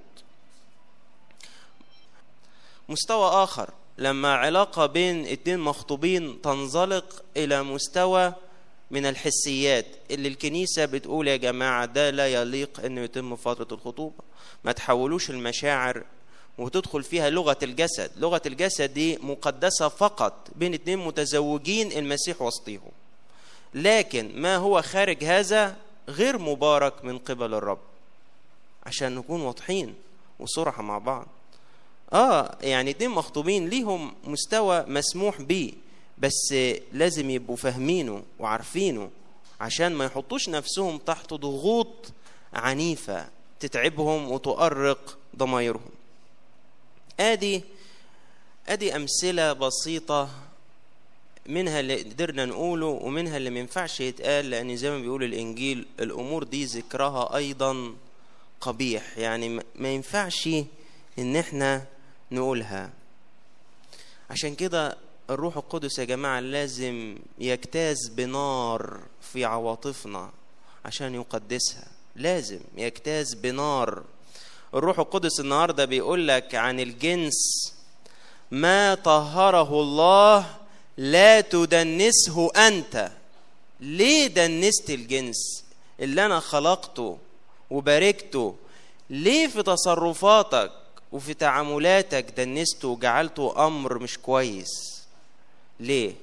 مستوى 2.90 3.30
آخر 3.44 3.70
لما 3.98 4.34
علاقة 4.36 4.86
بين 4.86 5.26
اتنين 5.28 5.60
مخطوبين 5.60 6.42
تنزلق 6.42 7.24
إلى 7.38 7.64
مستوى 7.64 8.34
من 8.92 9.06
الحسيات 9.06 9.86
اللي 10.12 10.28
الكنيسة 10.28 10.86
بتقول 10.86 11.28
يا 11.28 11.36
جماعة 11.36 11.86
ده 11.86 12.10
لا 12.10 12.28
يليق 12.28 12.86
أنه 12.86 13.02
يتم 13.02 13.36
فترة 13.36 13.68
الخطوبة. 13.76 14.24
ما 14.64 14.72
تحولوش 14.72 15.30
المشاعر 15.30 16.04
وتدخل 16.58 17.04
فيها 17.04 17.30
لغة 17.30 17.58
الجسد. 17.64 18.12
لغة 18.18 18.42
الجسد 18.46 18.94
دي 18.94 19.18
مقدسة 19.18 19.88
فقط 19.88 20.48
بين 20.56 20.74
اتنين 20.74 21.00
متزوجين 21.00 21.92
المسيح 21.92 22.42
وسطيهم. 22.42 22.92
لكن 23.74 24.42
ما 24.42 24.56
هو 24.56 24.82
خارج 24.82 25.24
هذا 25.24 25.76
غير 26.10 26.38
مبارك 26.38 27.06
من 27.06 27.18
قبل 27.18 27.54
الرب. 27.54 27.80
عشان 28.86 29.16
نكون 29.16 29.42
واضحين 29.42 29.96
وصراحة 30.40 30.84
مع 30.84 30.98
بعض. 30.98 31.28
آه 32.14 32.58
يعني 32.62 32.92
اتنين 32.92 33.10
مخطوبين 33.10 33.70
ليهم 33.70 34.14
مستوى 34.24 34.86
مسموح 34.88 35.42
بيه. 35.42 35.74
بس 36.18 36.56
لازم 36.94 37.30
يبقوا 37.30 37.56
فاهمينه 37.56 38.24
وعارفينه 38.40 39.10
عشان 39.62 39.94
ما 39.94 40.06
يحطوش 40.06 40.50
نفسهم 40.50 40.98
تحت 40.98 41.34
ضغوط 41.34 42.12
عنيفة 42.54 43.28
تتعبهم 43.60 44.32
وتؤرق 44.32 45.18
ضمايرهم. 45.38 45.90
ادي 47.22 47.64
ادي 48.68 48.96
أمثلة 48.96 49.54
بسيطة 49.54 50.30
منها 51.46 51.80
اللي 51.80 52.02
قدرنا 52.04 52.46
نقوله 52.46 52.86
ومنها 52.86 53.38
اللي 53.38 53.50
ما 53.50 53.60
ينفعش 53.60 54.00
يتقال 54.00 54.50
لأن 54.50 54.76
زي 54.78 54.90
ما 54.90 55.00
بيقول 55.00 55.24
الإنجيل 55.24 55.88
الأمور 56.00 56.44
دي 56.44 56.66
ذكرها 56.66 57.36
أيضا 57.36 57.96
قبيح. 58.62 59.18
يعني 59.18 59.50
ما 59.76 59.90
ينفعش 59.94 60.50
إن 61.20 61.36
إحنا 61.36 61.86
نقولها. 62.32 62.90
عشان 64.30 64.56
كده 64.56 64.98
الروح 65.30 65.58
القدس 65.58 66.00
يا 66.00 66.04
جماعة 66.04 66.40
لازم 66.40 67.18
يجتاز 67.40 67.98
بنار 68.10 69.00
في 69.22 69.46
عواطفنا 69.46 70.32
عشان 70.86 71.16
يقدسها. 71.16 71.88
لازم 72.16 72.60
يجتاز 72.78 73.34
بنار 73.34 74.04
الروح 74.74 75.00
القدس 75.00 75.40
النهاردة 75.40 75.86
بيقول 75.86 76.28
لك 76.28 76.56
عن 76.56 76.80
الجنس 76.80 77.74
ما 78.52 78.96
طهره 78.96 79.82
الله 79.82 80.46
لا 80.98 81.42
تدنسه 81.42 82.52
أنت. 82.68 83.12
ليه 83.80 84.28
دنست 84.28 84.90
الجنس 84.90 85.64
اللي 86.00 86.26
أنا 86.26 86.40
خلقته 86.40 87.18
وباركته؟ 87.70 88.56
ليه 89.10 89.48
في 89.48 89.64
تصرفاتك 89.64 90.72
وفي 91.12 91.34
تعاملاتك 91.34 92.26
دنسته 92.38 92.88
وجعلته 92.88 93.68
أمر 93.68 94.00
مش 94.00 94.18
كويس؟ 94.18 95.02
ليه؟ 95.80 96.14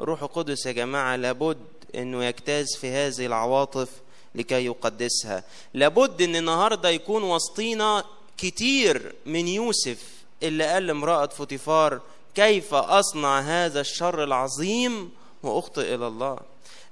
روح 0.00 0.22
القدس 0.22 0.66
يا 0.66 0.72
جماعة 0.72 1.16
لابد 1.16 1.58
إنه 1.94 2.24
يجتاز 2.24 2.66
في 2.80 2.90
هذه 2.90 3.26
العواطف 3.26 3.88
لكي 4.34 4.64
يقدسها. 4.64 5.44
لابد 5.74 6.22
إن 6.22 6.36
النهارده 6.36 6.88
يكون 6.88 7.22
وسطينا 7.22 8.04
كتير 8.38 9.14
من 9.26 9.48
يوسف 9.48 9.98
اللي 10.42 10.64
قال 10.64 10.86
لامرأة 10.86 11.26
فوتيفار 11.26 12.00
كيف 12.34 12.74
أصنع 12.74 13.40
هذا 13.40 13.80
الشر 13.80 14.24
العظيم 14.24 15.10
وأخطئ 15.42 15.94
إلى 15.94 16.06
الله؟ 16.06 16.38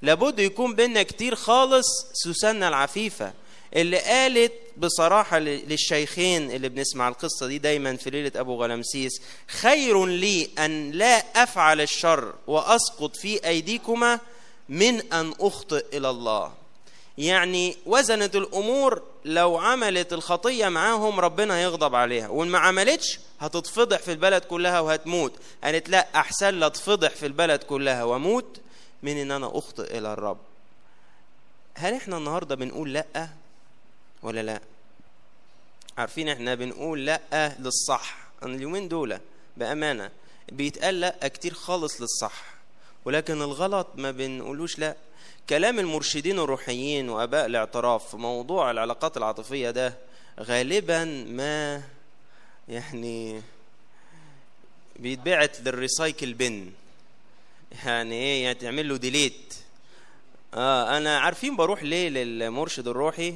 لابد 0.03 0.38
يكون 0.38 0.74
بينا 0.74 1.03
كتير 1.03 1.35
خالص 1.35 1.87
سوسنة 2.12 2.68
العفيفة 2.68 3.33
اللي 3.77 3.98
قالت 3.98 4.53
بصراحة 4.77 5.38
للشيخين 5.38 6.51
اللي 6.51 6.68
بنسمع 6.68 7.09
القصة 7.09 7.46
دي 7.46 7.59
دايما 7.59 7.96
في 7.96 8.11
ليلة 8.11 8.33
أبو 8.37 8.62
غلمسيس 8.62 9.12
خير 9.48 10.07
لي 10.07 10.51
أن 10.59 10.90
لا 10.90 11.42
أفعل 11.42 11.81
الشر 11.81 12.35
وأسقط 12.46 13.16
في 13.16 13.46
أيديكما 13.48 14.20
من 14.68 15.12
أن 15.12 15.35
أخطئ 15.40 15.85
إلى 15.96 16.11
الله. 16.11 16.53
يعني 17.18 17.76
وزنت 17.87 18.37
الأمور 18.37 19.02
لو 19.24 19.57
عملت 19.59 20.12
الخطية 20.12 20.68
معاهم 20.68 21.20
ربنا 21.20 21.62
يغضب 21.62 21.94
عليها 21.94 22.28
وإن 22.28 22.48
ما 22.48 22.59
عملتش 22.59 23.18
هتتفضح 23.40 23.98
في 23.98 24.12
البلد 24.12 24.42
كلها 24.42 24.81
وهتموت. 24.81 25.33
قالت 25.64 25.88
لا 25.88 26.07
أحسن 26.14 26.54
لا 26.54 26.68
تفضح 26.68 27.11
في 27.11 27.26
البلد 27.26 27.62
كلها 27.62 28.04
وأموت 28.04 28.61
من 29.02 29.16
إن 29.16 29.31
أنا 29.31 29.59
أخطئ 29.59 29.98
إلى 29.98 30.12
الرب. 30.12 30.38
هل 31.74 31.94
إحنا 31.94 32.16
النهاردة 32.16 32.54
بنقول 32.54 32.92
لأ 32.92 33.28
ولا 34.22 34.42
لا؟ 34.42 34.61
عارفين 35.98 36.28
إحنا 36.28 36.54
بنقول 36.54 37.07
لأ 37.07 37.57
للصح. 37.59 38.16
اليومين 38.42 38.88
دول 38.88 39.18
بأمانة 39.57 40.11
بيتقال 40.52 41.00
لأ 41.00 41.28
كتير 41.28 41.54
خالص 41.54 42.00
للصح. 42.00 42.44
ولكن 43.04 43.42
الغلط 43.42 43.87
ما 43.94 44.11
بنقولوش 44.11 44.78
لا. 44.78 44.96
كلام 45.50 45.78
المرشدين 45.78 46.38
الروحيين 46.38 47.08
وأباء 47.08 47.46
الاعتراف 47.46 48.11
في 48.11 48.16
موضوع 48.16 48.70
العلاقات 48.70 49.16
العاطفية 49.16 49.70
ده 49.70 49.94
غالبا 50.40 51.04
ما 51.28 51.82
يعني 52.68 53.42
بيتبعت 54.96 55.61
لل 55.61 55.77
recycle 55.77 56.35
bin. 56.35 56.70
يعني 57.84 58.14
إيه؟ 58.14 58.42
يعني 58.42 58.54
تعمل 58.54 58.88
له 58.88 58.96
delete 58.96 59.55
آه 60.54 60.96
أنا 60.98 61.18
عارفين 61.18 61.56
بروح 61.56 61.82
ليه 61.82 62.08
للمرشد 62.08 62.88
الروحي؟ 62.88 63.34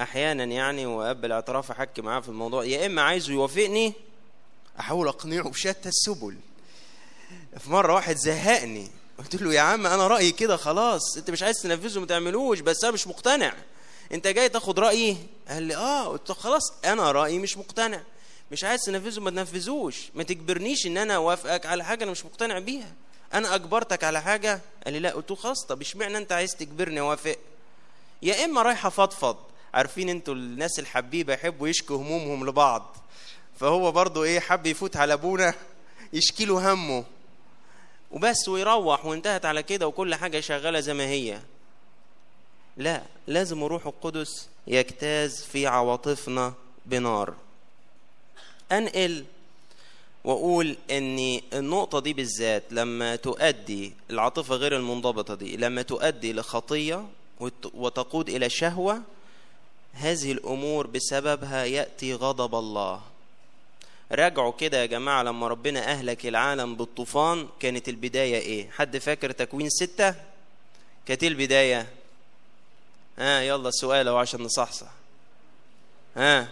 أحيانا 0.00 0.44
يعني 0.44 0.86
وقبل 0.86 1.26
الاعتراف 1.26 1.70
أحكي 1.70 2.02
معاه 2.02 2.20
في 2.20 2.28
الموضوع. 2.28 2.64
يا 2.64 2.86
إما 2.86 3.02
عايزه 3.02 3.32
يوافقني 3.32 3.92
أحاول 4.80 5.08
أقنعه 5.08 5.48
بشتى 5.50 5.88
السبل. 5.88 6.36
في 7.58 7.70
مرة 7.70 7.94
واحد 7.94 8.16
زهقني. 8.16 8.88
قلت 9.18 9.42
له 9.42 9.54
يا 9.54 9.60
عم 9.60 9.86
أنا 9.86 10.06
رأيي 10.06 10.32
كده 10.32 10.56
خلاص. 10.56 11.16
أنت 11.16 11.30
مش 11.30 11.42
عايز 11.42 11.56
تنفذه 11.56 12.00
ما 12.00 12.06
تعملوش 12.06 12.60
بس 12.60 12.84
أنا 12.84 12.92
مش 12.92 13.06
مقتنع. 13.06 13.52
أنت 14.12 14.26
جاي 14.26 14.48
تاخد 14.48 14.78
رأيي؟ 14.78 15.16
قال 15.48 15.62
لي 15.62 15.76
آه. 15.76 16.08
قلت 16.08 16.28
له 16.28 16.34
خلاص 16.34 16.72
أنا 16.84 17.12
رأيي 17.12 17.38
مش 17.38 17.56
مقتنع. 17.56 18.00
مش 18.52 18.64
عايز 18.64 18.80
تنفذه 18.80 19.20
ما 19.20 19.30
تنفذوش. 19.30 19.96
ما 20.14 20.22
تجبرنيش 20.22 20.86
إن 20.86 20.96
أنا 20.98 21.16
أوافقك 21.16 21.66
على 21.66 21.84
حاجة 21.84 22.04
أنا 22.04 22.10
مش 22.12 22.24
مقتنع 22.24 22.58
بيها. 22.58 22.92
أنا 23.34 23.54
أجبرتك 23.54 24.04
على 24.04 24.22
حاجة. 24.22 24.60
قال 24.84 24.92
لي 24.92 25.00
لا. 25.00 25.10
قلت 25.10 25.30
له 25.30 25.36
خلاص 25.36 25.66
طب 25.66 25.80
اشمعنى 25.80 26.18
أنت 26.18 26.32
عايز 26.32 26.50
تجبرني 26.50 27.00
أوافق؟ 27.00 27.36
يا 28.22 28.44
إما 28.44 28.62
رايح 28.62 28.86
افضفض 28.86 29.36
عارفين 29.74 30.08
أنتوا 30.08 30.34
الناس 30.34 30.78
الحبيبة 30.78 31.32
يحبوا 31.32 31.68
يشكوا 31.68 31.96
همومهم 31.96 32.46
لبعض. 32.46 32.96
فهو 33.60 33.92
برضه 33.92 34.24
إيه 34.24 34.40
حب 34.40 34.66
يفوت 34.66 34.96
على 34.96 35.12
أبونا 35.12 35.54
يشكي 36.12 36.44
له 36.44 36.72
همه. 36.72 37.04
وبس 38.10 38.48
ويروح 38.48 39.06
وانتهت 39.06 39.44
على 39.44 39.62
كده 39.62 39.86
وكل 39.88 40.14
حاجة 40.14 40.40
شغالة 40.40 40.80
زي 40.80 40.94
ما 40.94 41.04
هي. 41.08 41.40
لا 42.76 43.02
لازم 43.26 43.64
الروح 43.64 43.86
القدس 43.86 44.48
يجتاز 44.66 45.42
في 45.42 45.66
عواطفنا 45.66 46.54
بنار. 46.86 47.34
أنقل 48.72 49.24
وأقول 50.24 50.76
إن 50.90 51.40
النقطة 51.52 52.00
دي 52.00 52.12
بالذات 52.12 52.62
لما 52.70 53.16
تؤدي 53.16 53.92
العاطفة 54.10 54.54
غير 54.54 54.76
المنضبطة 54.76 55.34
دي 55.34 55.56
لما 55.56 55.82
تؤدي 55.82 56.32
لخطية 56.32 57.06
وتقود 57.74 58.28
إلى 58.28 58.50
شهوة 58.50 59.02
هذه 59.92 60.32
الأمور 60.32 60.86
بسببها 60.86 61.64
يأتي 61.64 62.14
غضب 62.14 62.54
الله. 62.54 63.02
راجعوا 64.12 64.52
كده 64.52 64.78
يا 64.80 64.86
جماعة 64.86 65.22
لما 65.22 65.48
ربنا 65.48 65.80
أهلك 65.92 66.26
العالم 66.26 66.76
بالطوفان 66.76 67.48
كانت 67.60 67.88
البداية 67.88 68.38
إيه؟ 68.38 68.70
حد 68.70 68.98
فاكر 68.98 69.30
تكوين 69.32 69.68
ستة؟ 69.68 70.14
كانت 71.06 71.24
البداية. 71.24 71.80
ها 73.18 73.38
آه 73.38 73.40
يلا 73.40 73.70
سؤال 73.70 74.08
أهو 74.08 74.16
عشان 74.18 74.42
نصحصح. 74.42 74.86
ها. 76.16 76.40
آه. 76.40 76.48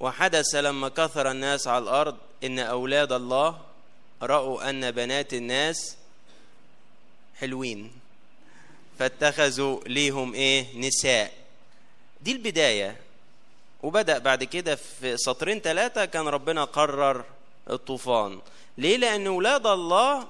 وحدث 0.00 0.54
لما 0.54 0.88
كثر 0.88 1.30
الناس 1.30 1.66
على 1.66 1.82
الأرض 1.82 2.16
إن 2.44 2.58
أولاد 2.58 3.12
الله 3.12 3.60
رأوا 4.22 4.70
أن 4.70 4.90
بنات 4.90 5.34
الناس 5.34 5.96
حلوين. 7.36 7.92
فاتخذوا 8.98 9.80
ليهم 9.86 10.34
إيه؟ 10.34 10.78
نساء. 10.78 11.32
دي 12.20 12.32
البداية. 12.32 12.96
وبدأ 13.82 14.18
بعد 14.18 14.44
كده 14.44 14.74
في 14.74 15.16
سطرين 15.16 15.60
ثلاثة 15.60 16.04
كان 16.04 16.28
ربنا 16.28 16.64
قرر 16.64 17.24
الطوفان. 17.70 18.40
ليه؟ 18.78 18.96
لأن 18.96 19.26
أولاد 19.26 19.66
الله 19.66 20.26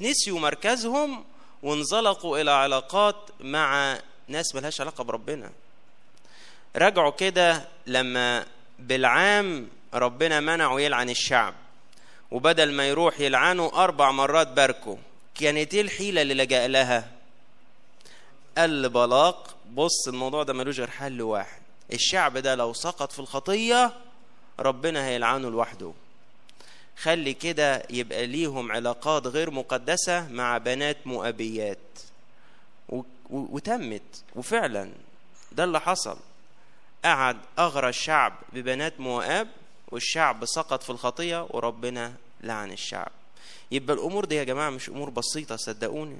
نسيوا 0.00 0.40
مركزهم 0.40 1.24
وانزلقوا 1.62 2.38
إلى 2.38 2.50
علاقات 2.50 3.16
مع 3.40 3.98
ناس 4.28 4.54
ملهاش 4.54 4.80
علاقة 4.80 5.04
بربنا. 5.04 5.50
رجعوا 6.76 7.10
كده 7.10 7.68
لما 7.86 8.46
بالعام 8.78 9.68
ربنا 9.94 10.40
منعه 10.40 10.80
يلعن 10.80 11.10
الشعب. 11.10 11.54
وبدل 12.30 12.72
ما 12.72 12.88
يروح 12.88 13.20
يلعنه 13.20 13.70
أربع 13.74 14.10
مرات 14.10 14.48
باركه. 14.48 14.98
كانت 15.34 15.74
إيه 15.74 15.80
الحيلة 15.80 16.22
اللي 16.22 16.34
لجأ 16.34 16.68
لها؟ 16.68 17.10
قال 18.58 18.88
بلاق 18.88 19.56
بص 19.70 20.08
الموضوع 20.08 20.42
ده 20.42 20.52
ملوش 20.52 20.78
غير 20.78 20.90
حل 20.90 21.22
واحد. 21.22 21.65
الشعب 21.92 22.38
ده 22.38 22.54
لو 22.54 22.72
سقط 22.72 23.12
في 23.12 23.18
الخطية 23.18 23.92
ربنا 24.60 25.06
هيلعنه 25.06 25.50
لوحده. 25.50 25.92
خلي 26.96 27.34
كده 27.34 27.82
يبقى 27.90 28.26
ليهم 28.26 28.72
علاقات 28.72 29.26
غير 29.26 29.50
مقدسة 29.50 30.28
مع 30.28 30.58
بنات 30.58 31.06
مؤبيات. 31.06 31.78
وتمت. 33.30 34.02
وفعلا 34.36 34.90
ده 35.52 35.64
اللي 35.64 35.80
حصل. 35.80 36.16
قعد 37.04 37.36
أغرى 37.58 37.88
الشعب 37.88 38.32
ببنات 38.52 39.00
مؤاب 39.00 39.48
والشعب 39.88 40.44
سقط 40.44 40.82
في 40.82 40.90
الخطية 40.90 41.46
وربنا 41.50 42.14
لعن 42.40 42.72
الشعب. 42.72 43.12
يبقى 43.70 43.94
الأمور 43.96 44.24
دي 44.24 44.34
يا 44.34 44.44
جماعة 44.44 44.70
مش 44.70 44.88
أمور 44.88 45.10
بسيطة 45.10 45.56
صدقوني. 45.56 46.18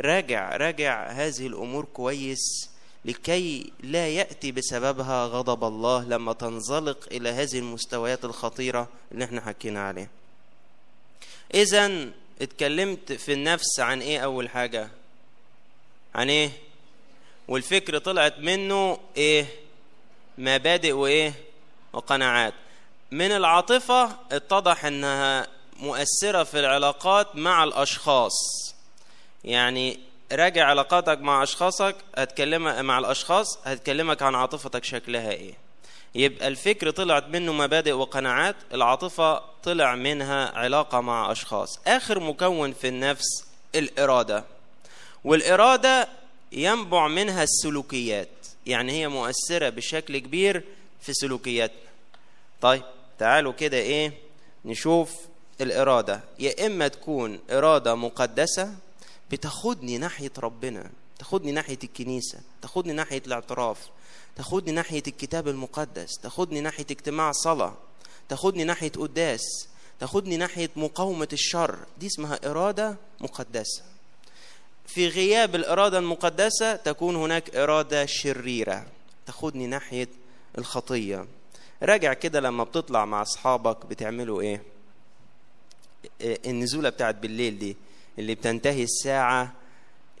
راجع 0.00 0.56
راجع 0.56 1.06
هذه 1.10 1.46
الأمور 1.46 1.84
كويس. 1.84 2.70
لكي 3.06 3.72
لا 3.80 4.08
يأتي 4.08 4.52
بسببها 4.52 5.26
غضب 5.26 5.64
الله 5.64 6.04
لما 6.04 6.32
تنزلق 6.32 6.98
إلى 7.12 7.28
هذه 7.28 7.58
المستويات 7.58 8.24
الخطيرة 8.24 8.88
اللي 9.12 9.24
إحنا 9.24 9.40
حكينا 9.40 9.88
عليها. 9.88 10.08
إذا 11.54 12.10
اتكلمت 12.42 13.12
في 13.12 13.32
النفس 13.32 13.80
عن 13.80 14.00
إيه 14.00 14.18
أول 14.18 14.48
حاجة؟ 14.48 14.88
عن 16.14 16.30
إيه؟ 16.30 16.50
والفكر 17.48 17.98
طلعت 17.98 18.38
منه 18.38 18.98
إيه؟ 19.16 19.46
مبادئ 20.38 20.92
وإيه؟ 20.92 21.32
وقناعات. 21.92 22.54
من 23.10 23.30
العاطفة 23.32 24.16
اتضح 24.32 24.84
أنها 24.84 25.46
مؤثرة 25.76 26.44
في 26.44 26.58
العلاقات 26.60 27.36
مع 27.36 27.64
الأشخاص. 27.64 28.32
يعني 29.44 29.98
راجع 30.32 30.64
علاقاتك 30.66 31.18
مع 31.18 31.42
أشخاصك 31.42 31.96
هتكلمك 32.16 32.78
مع 32.78 32.98
الأشخاص 32.98 33.58
هتكلمك 33.64 34.22
عن 34.22 34.34
عاطفتك 34.34 34.84
شكلها 34.84 35.30
إيه. 35.30 35.54
يبقى 36.14 36.48
الفكر 36.48 36.90
طلعت 36.90 37.28
منه 37.28 37.52
مبادئ 37.52 37.92
وقناعات 37.92 38.56
العاطفة 38.74 39.42
طلع 39.62 39.94
منها 39.94 40.58
علاقة 40.58 41.00
مع 41.00 41.32
أشخاص. 41.32 41.78
آخر 41.86 42.20
مكون 42.20 42.72
في 42.72 42.88
النفس 42.88 43.44
الإرادة. 43.74 44.44
والإرادة 45.24 46.08
ينبع 46.52 47.08
منها 47.08 47.42
السلوكيات. 47.42 48.28
يعني 48.66 48.92
هي 48.92 49.08
مؤثرة 49.08 49.68
بشكل 49.68 50.18
كبير 50.18 50.62
في 51.00 51.12
سلوكياتنا 51.12 51.76
طيب 52.60 52.82
تعالوا 53.18 53.52
كده 53.52 53.76
إيه 53.76 54.12
نشوف 54.64 55.12
الإرادة. 55.60 56.20
يا 56.38 56.66
إما 56.66 56.88
تكون 56.88 57.40
إرادة 57.50 57.94
مقدسة 57.94 58.74
بتاخدني 59.30 59.98
ناحية 59.98 60.32
ربنا 60.38 60.90
تاخدني 61.18 61.52
ناحية 61.52 61.78
الكنيسة 61.84 62.38
تاخدني 62.62 62.92
ناحية 62.92 63.22
الاعتراف 63.26 63.78
تاخدني 64.36 64.72
ناحية 64.72 65.02
الكتاب 65.06 65.48
المقدس 65.48 66.18
تاخدني 66.22 66.60
ناحية 66.60 66.86
اجتماع 66.90 67.32
صلاة 67.32 67.74
تاخدني 68.28 68.64
ناحية 68.64 68.92
قداس 68.92 69.68
تاخدني 70.00 70.36
ناحية 70.36 70.70
مقاومة 70.76 71.28
الشر. 71.32 71.78
دي 72.00 72.06
اسمها 72.06 72.50
إرادة 72.50 72.96
مقدسة. 73.20 73.82
في 74.86 75.08
غياب 75.08 75.54
الإرادة 75.54 75.98
المقدسة 75.98 76.76
تكون 76.76 77.16
هناك 77.16 77.56
إرادة 77.56 78.06
شريرة. 78.06 78.86
تاخدني 79.26 79.66
ناحية 79.66 80.08
الخطية. 80.58 81.26
راجع 81.82 82.12
كده 82.12 82.40
لما 82.40 82.64
بتطلع 82.64 83.04
مع 83.04 83.22
أصحابك 83.22 83.86
بتعملوا 83.86 84.40
إيه 84.40 84.62
النزولة 86.20 86.88
بتاعت 86.88 87.14
بالليل 87.14 87.58
دي. 87.58 87.76
اللي 88.18 88.34
بتنتهي 88.34 88.82
الساعة 88.82 89.52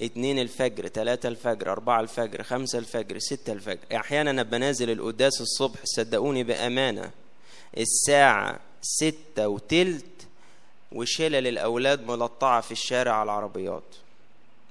اتنين 0.02 0.38
الفجر 0.38 0.86
تلاتة 0.88 1.26
الفجر 1.28 1.72
أربعة 1.72 2.00
الفجر 2.00 2.42
خمسة 2.42 2.78
الفجر 2.78 3.18
ستة 3.18 3.52
الفجر. 3.52 3.78
أحيانا 3.96 4.40
أبقى 4.40 4.58
نازل 4.60 4.90
القداس 4.90 5.40
الصبح 5.40 5.78
صدقوني 5.84 6.44
بأمانة 6.44 7.10
الساعة 7.78 8.60
ستة 8.82 9.48
وتلت 9.48 10.04
وشلل 10.92 11.46
الأولاد 11.46 12.06
ملطعة 12.06 12.60
في 12.60 12.72
الشارع 12.72 13.12
على 13.12 13.24
العربيات. 13.24 13.82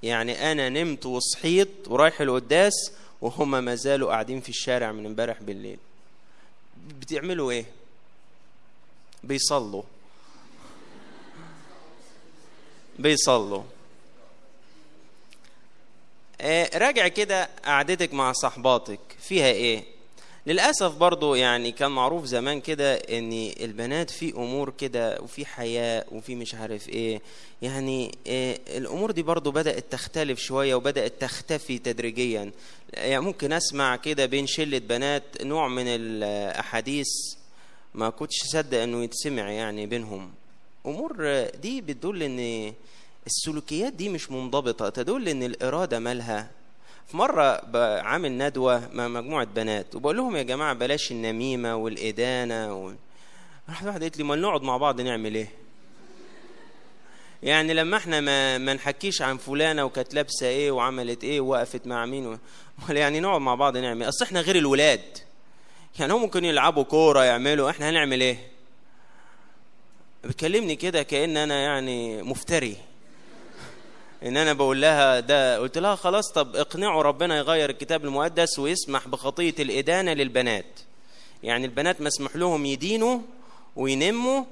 يعني 0.04 0.52
أنا 0.52 0.70
نمت 0.70 1.06
وصحيت 1.06 1.70
ورايح 1.88 2.22
القداس 2.22 2.74
وهم 3.22 3.52
ما 3.64 3.76
زالوا 3.76 4.10
قاعدين 4.12 4.42
في 4.42 4.50
الشارع 4.50 4.92
من 4.92 5.06
امبارح 5.06 5.42
بالليل. 5.42 5.78
بتعملوا 7.00 7.52
إيه؟ 7.52 7.66
بيصلوا. 9.24 9.84
بيصلوا. 13.00 13.64
آه 16.42 16.78
راجع 16.78 17.08
كده 17.08 17.50
قعدتك 17.66 18.14
مع 18.14 18.32
صحباتك. 18.32 19.00
فيها 19.20 19.48
إيه؟ 19.48 19.84
للأسف 20.48 20.96
برضو 20.96 21.36
يعني 21.36 21.72
كان 21.72 21.92
معروف 21.92 22.26
زمان 22.26 22.62
كده 22.62 22.96
إن 22.96 23.52
البنات 23.62 24.10
في 24.10 24.32
أمور 24.32 24.74
كده 24.78 25.20
وفي 25.22 25.46
حياء 25.46 26.08
وفي 26.16 26.36
مش 26.36 26.56
عارف 26.56 26.90
إيه. 26.90 27.22
يعني 27.62 28.12
إيه 28.28 28.60
الأمور 28.78 29.12
دي 29.12 29.22
برضو 29.24 29.52
بدأت 29.52 29.86
تختلف 29.92 30.40
شوية 30.40 30.76
وبدأت 30.76 31.14
تختفي 31.22 31.78
تدريجيا. 31.80 32.52
يعني 32.94 33.20
ممكن 33.26 33.54
أسمع 33.54 33.96
كده 33.96 34.26
بين 34.26 34.48
شلة 34.48 34.78
بنات 34.78 35.24
نوع 35.42 35.68
من 35.68 35.88
الأحاديث 35.88 37.08
ما 37.94 38.10
كنتش 38.10 38.44
أصدق 38.44 38.82
إنه 38.82 39.04
يتسمع 39.04 39.52
يعني 39.52 39.86
بينهم. 39.86 40.32
امور 40.86 41.44
دي 41.62 41.82
بتدل 41.82 42.24
إن 42.24 42.74
السلوكيات 43.28 43.94
دي 43.94 44.10
مش 44.10 44.32
منضبطة 44.32 44.90
تدل 44.90 45.28
إن 45.30 45.56
اراده 45.62 46.00
مالها 46.00 46.50
في 47.08 47.18
مرة 47.18 47.62
عامل 48.02 48.38
ندوة 48.38 48.90
مع 48.94 49.08
مجموعة 49.08 49.46
بنات 49.56 49.96
وبقول 49.96 50.18
لهم 50.18 50.36
يا 50.36 50.44
جماعة 50.44 50.74
بلاش 50.74 51.12
النميمة 51.12 51.76
والإدانة 51.76 52.76
و... 52.76 52.92
راحت 53.70 53.86
واحدة 53.86 54.02
قالت 54.02 54.18
لي 54.18 54.24
ما 54.24 54.36
نقعد 54.36 54.62
مع 54.62 54.78
بعض 54.78 55.02
نعمل 55.02 55.36
إيه؟ 55.36 55.50
يعني 57.44 57.74
لما 57.74 57.98
إحنا 57.98 58.22
ما, 58.22 58.58
ما 58.58 58.74
نحكيش 58.74 59.22
عن 59.22 59.38
فلانة 59.38 59.86
وكانت 59.86 60.14
لابسة 60.14 60.48
إيه 60.48 60.72
وعملت 60.72 61.24
إيه 61.24 61.42
ووقفت 61.42 61.88
مع 61.88 62.06
مين 62.06 62.28
و... 62.28 62.38
يعني 62.90 63.20
نقعد 63.20 63.42
مع 63.42 63.56
بعض 63.56 63.78
نعمل 63.78 64.02
إيه؟ 64.02 64.10
أصل 64.10 64.26
إحنا 64.26 64.42
غير 64.42 64.56
الولاد 64.56 65.02
يعني 66.00 66.14
هم 66.14 66.22
ممكن 66.22 66.46
يلعبوا 66.46 66.84
كورة 66.84 67.24
يعملوا 67.24 67.70
إحنا 67.70 67.90
هنعمل 67.90 68.22
إيه؟ 68.22 68.38
بتكلمني 70.26 70.76
كده 70.76 71.04
كأن 71.04 71.38
أنا 71.38 71.60
يعني 71.64 72.24
مفتري. 72.24 72.78
إن 74.24 74.38
أنا 74.38 74.54
بقول 74.54 74.82
لها 74.82 75.20
ده 75.20 75.60
قلت 75.60 75.78
لها 75.78 75.96
خلاص 75.96 76.32
طب 76.32 76.56
اقنعوا 76.56 77.02
ربنا 77.04 77.38
يغير 77.38 77.70
الكتاب 77.70 78.06
المقدس 78.06 78.60
ويسمح 78.60 79.08
بخطية 79.08 79.54
الإدانة 79.60 80.14
للبنات. 80.14 80.66
يعني 81.44 81.66
البنات 81.66 82.02
مسمح 82.02 82.36
لهم 82.36 82.66
يدينوا 82.66 83.20
وينموا 83.76 84.44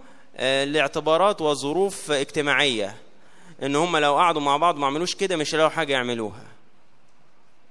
لاعتبارات 0.66 1.42
وظروف 1.42 2.12
اجتماعية. 2.12 2.96
إن 3.64 3.76
هم 3.76 3.98
لو 3.98 4.16
قعدوا 4.16 4.42
مع 4.42 4.58
بعض 4.58 4.78
ما 4.78 4.88
عملوش 4.88 5.16
كده 5.16 5.38
مش 5.38 5.56
هيلاقوا 5.56 5.72
حاجة 5.72 5.94
يعملوها. 5.94 6.46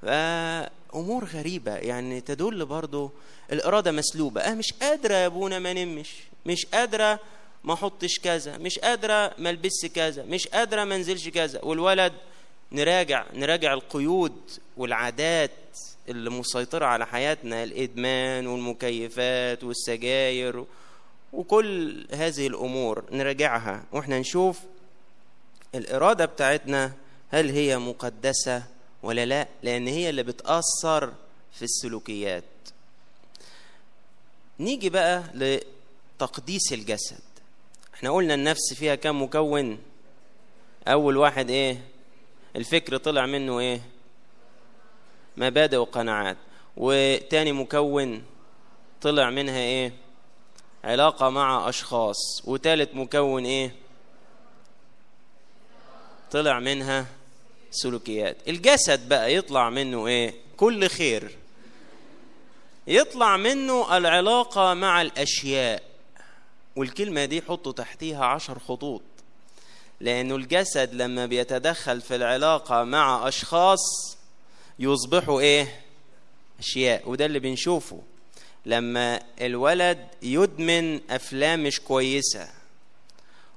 فأمور 0.03 1.25
غريبة. 1.25 1.75
يعني 1.75 2.21
تدل 2.21 2.65
برضو 2.67 3.11
الإرادة 3.53 3.93
مسلوبة. 3.93 4.41
آه 4.41 4.55
مش 4.55 4.73
قادرة 4.73 5.15
يا 5.15 5.27
أبونا 5.27 5.59
ما 5.59 5.73
نمش. 5.73 6.11
مش 6.47 6.67
قادرة 6.67 7.21
ما 7.65 7.75
احطش 7.75 8.19
كذا 8.19 8.59
مش 8.59 8.79
قادرة 8.79 9.35
ما 9.39 9.51
ألبسش 9.51 9.87
كذا 9.95 10.23
مش 10.25 10.49
قادرة 10.49 10.85
ما 10.85 10.95
أنزلش 10.97 11.29
كذا. 11.29 11.65
والولد 11.65 12.13
نراجع 12.73 13.25
نراجع 13.35 13.73
القيود 13.73 14.41
والعادات 14.77 15.51
اللي 16.09 16.31
مسيطرة 16.31 16.87
على 16.87 17.07
حياتنا 17.07 17.63
الإدمان 17.65 18.47
والمكيفات 18.47 19.65
والسجاير 19.65 20.65
وكل 21.33 22.07
هذه 22.13 22.47
الأمور 22.47 23.05
نراجعها 23.13 23.85
وإحنا 23.93 24.19
نشوف 24.19 24.59
الإرادة 25.75 26.25
بتاعتنا 26.25 26.93
هل 27.31 27.51
هي 27.51 27.79
مقدسة 27.79 28.63
ولا 29.03 29.25
لا 29.27 29.49
لأن 29.63 29.87
هي 29.87 30.11
اللي 30.11 30.23
بتأثر 30.23 31.13
في 31.53 31.63
السلوكيات. 31.63 32.45
نيجي 34.61 34.91
بقى 34.91 35.23
لتقديس 35.35 36.73
الجسد. 36.73 37.21
إحنا 38.03 38.15
قلنا 38.15 38.35
النفس 38.35 38.75
فيها 38.75 38.95
كم 38.95 39.23
مكون؟ 39.23 39.79
أول 40.89 41.17
واحد 41.17 41.51
إيه؟ 41.51 41.81
الفكر 42.57 42.97
طلع 42.97 43.27
منه 43.27 43.59
إيه؟ 43.61 43.81
مبادئ 45.37 45.77
وقناعات 45.77 46.37
وتاني 46.77 47.53
مكون 47.53 48.25
طلع 49.01 49.31
منها 49.31 49.59
إيه؟ 49.59 49.93
علاقة 50.85 51.29
مع 51.31 51.69
أشخاص. 51.69 52.17
وتالت 52.45 52.95
مكون 52.95 53.45
إيه؟ 53.45 53.75
طلع 56.31 56.59
منها 56.61 57.07
سلوكيات. 57.71 58.37
الجسد 58.49 59.09
بقى 59.09 59.35
يطلع 59.35 59.71
منه 59.71 60.07
إيه؟ 60.07 60.35
كل 60.57 60.89
خير. 60.89 61.39
يطلع 62.87 63.37
منه 63.37 63.97
العلاقة 63.97 64.75
مع 64.75 65.03
الأشياء. 65.03 65.92
والكلمة 66.77 67.25
دي 67.25 67.43
حطوا 67.43 67.73
تحتيها 67.73 68.25
عشر 68.25 68.59
خطوط. 68.59 69.03
لأنه 70.01 70.37
الجسد 70.37 70.95
لما 70.95 71.27
بيتدخل 71.27 72.01
في 72.01 72.17
العلاقة 72.17 72.85
مع 72.85 73.29
أشخاص 73.29 74.17
يصبحوا 74.79 75.41
إيه؟ 75.41 75.81
أشياء. 76.59 77.09
وده 77.09 77.27
اللي 77.27 77.39
بنشوفه. 77.39 78.01
لما 78.67 79.21
الولد 79.41 80.09
يدمن 80.23 81.11
أفلام 81.11 81.63
مش 81.65 81.81
كويسة 81.81 82.49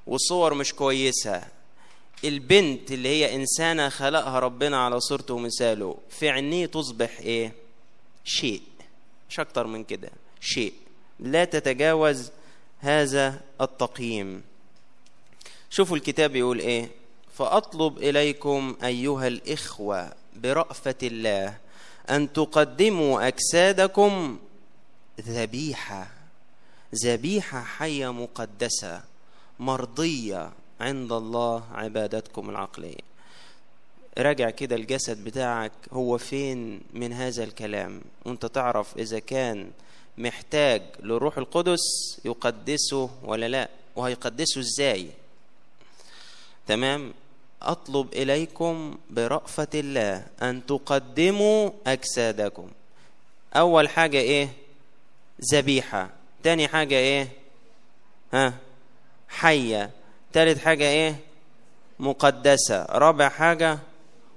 وصور 0.07 0.53
مش 0.53 0.74
كويسة 0.74 1.43
البنت 2.24 2.91
اللي 2.91 3.09
هي 3.09 3.36
إنسانة 3.36 3.89
خلقها 3.89 4.39
ربنا 4.39 4.86
على 4.86 4.99
صورته 4.99 5.34
ومثاله 5.34 5.97
في 6.09 6.30
عينيه 6.30 6.66
تصبح 6.66 7.20
إيه؟ 7.20 7.53
شيء. 8.26 8.61
مش 9.30 9.39
أكتر 9.39 9.68
من 9.68 9.84
كده. 9.84 10.09
شيء. 10.41 10.74
لا 11.20 11.45
تتجاوز 11.45 12.32
هذا 12.86 13.41
التقييم. 13.61 14.43
شوفوا 15.69 15.97
الكتاب 15.97 16.36
يقول 16.36 16.59
إيه؟ 16.59 16.89
فأطلب 17.38 17.97
إليكم 17.97 18.75
أيها 18.83 19.27
الإخوة 19.27 20.13
برأفة 20.36 20.95
الله 21.03 21.57
أن 22.09 22.33
تقدموا 22.33 23.27
أجسادكم 23.27 24.39
ذبيحة 25.21 26.07
ذبيحة 26.95 27.63
حية 27.63 28.13
مقدسة 28.13 29.01
مرضية 29.59 30.51
عند 30.81 31.11
الله 31.11 31.63
عبادتكم 31.73 32.49
العقلية. 32.49 33.05
راجع 34.17 34.49
كده 34.49 34.75
الجسد 34.75 35.23
بتاعك 35.23 35.71
هو 35.93 36.17
فين 36.17 36.81
من 36.93 37.13
هذا 37.13 37.43
الكلام؟ 37.43 38.01
وأنت 38.25 38.45
تعرف 38.45 38.97
إذا 38.97 39.19
كان 39.19 39.71
محتاج 40.18 40.82
للروح 41.03 41.38
القدس 41.38 41.80
يقدسه 42.26 43.09
ولا 43.24 43.47
لا؟ 43.47 43.70
وهيقدسه 43.95 44.61
إزاي؟ 44.61 45.09
تمام؟ 46.68 47.13
أطلب 47.61 48.13
إليكم 48.13 48.97
برأفة 49.09 49.68
الله 49.74 50.28
أن 50.41 50.66
تقدموا 50.66 51.70
أجسادكم. 51.88 52.70
أول 53.55 53.89
حاجة 53.89 54.18
إيه؟ 54.18 54.49
ذبيحة. 55.53 56.09
تاني 56.43 56.68
حاجة 56.68 56.95
إيه؟ 56.95 57.28
ها؟ 58.34 58.53
حية. 59.30 59.91
تالت 60.34 60.57
حاجة 60.59 60.84
إيه؟ 60.84 61.20
مقدسة. 61.99 62.86
رابع 62.86 63.30
حاجة 63.30 63.80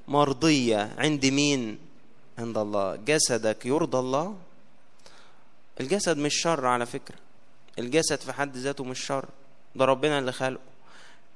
مرضية. 0.08 0.94
عند 0.98 1.26
مين؟ 1.26 1.78
عند 2.38 2.58
الله. 2.58 2.96
جسدك 2.96 3.66
يرضى 3.66 3.98
الله؟ 3.98 4.36
الجسد 5.80 6.18
مش 6.18 6.34
شر 6.34 6.66
على 6.66 6.86
فكرة. 6.86 7.16
الجسد 7.78 8.20
في 8.20 8.32
حد 8.32 8.56
ذاته 8.56 8.84
مش 8.84 9.06
شر. 9.06 9.28
ده 9.74 9.84
ربنا 9.84 10.18
اللي 10.18 10.32
خلقه. 10.32 10.60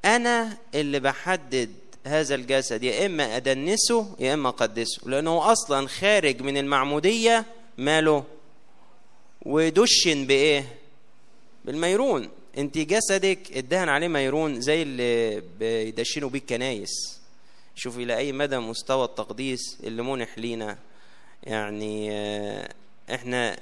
أنا 0.04 0.58
اللي 0.74 1.00
بحدد 1.00 1.70
هذا 2.06 2.34
الجسد 2.34 2.82
يا 2.82 3.06
إما 3.06 3.36
أدنسه 3.36 4.16
يا 4.18 4.34
إما 4.34 4.48
أقدسه. 4.48 5.08
لأنه 5.08 5.52
أصلا 5.52 5.88
خارج 5.88 6.42
من 6.42 6.56
المعمودية 6.56 7.44
ماله. 7.78 8.24
ودشن 9.42 10.26
بإيه؟ 10.26 10.78
بالميرون. 11.64 12.28
أنت 12.58 12.78
جسدك 12.78 13.38
ادهن 13.52 13.88
عليه 13.88 14.08
ميرون 14.08 14.60
زي 14.60 14.82
اللي 14.82 15.42
بيدشنوا 15.58 16.30
بيه 16.30 16.38
الكنايس. 16.38 17.20
شوف 17.74 17.98
إلى 17.98 18.16
أي 18.16 18.32
مدى 18.32 18.58
مستوى 18.58 19.04
التقديس 19.04 19.78
اللي 19.84 20.02
منح 20.02 20.38
لينا. 20.38 20.78
يعني 21.42 22.10
إحنا 23.14 23.58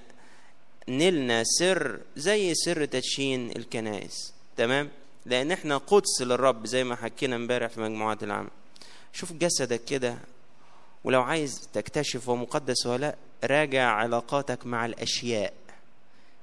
نلنا 0.91 1.45
سر 1.45 2.01
زي 2.16 2.55
سر 2.55 2.84
تدشين 2.84 3.51
الكنائس. 3.57 4.32
تمام؟ 4.57 4.88
لأن 5.26 5.53
إحنا 5.53 5.76
قدس 5.76 6.22
للرب 6.22 6.66
زي 6.66 6.84
ما 6.84 6.97
حكينا 6.97 7.36
امبارح 7.36 7.70
في 7.70 7.80
مجموعات 7.80 8.22
العمل 8.22 8.51
شوف 9.12 9.32
جسدك 9.32 9.84
كده 9.84 10.18
ولو 11.05 11.22
عايز 11.22 11.68
تكتشف 11.72 12.28
هو 12.28 12.36
مقدس 12.36 12.86
ولا 12.86 12.99
لأ 13.01 13.16
راجع 13.45 13.91
علاقاتك 13.91 14.66
مع 14.66 14.86
الأشياء. 14.86 15.53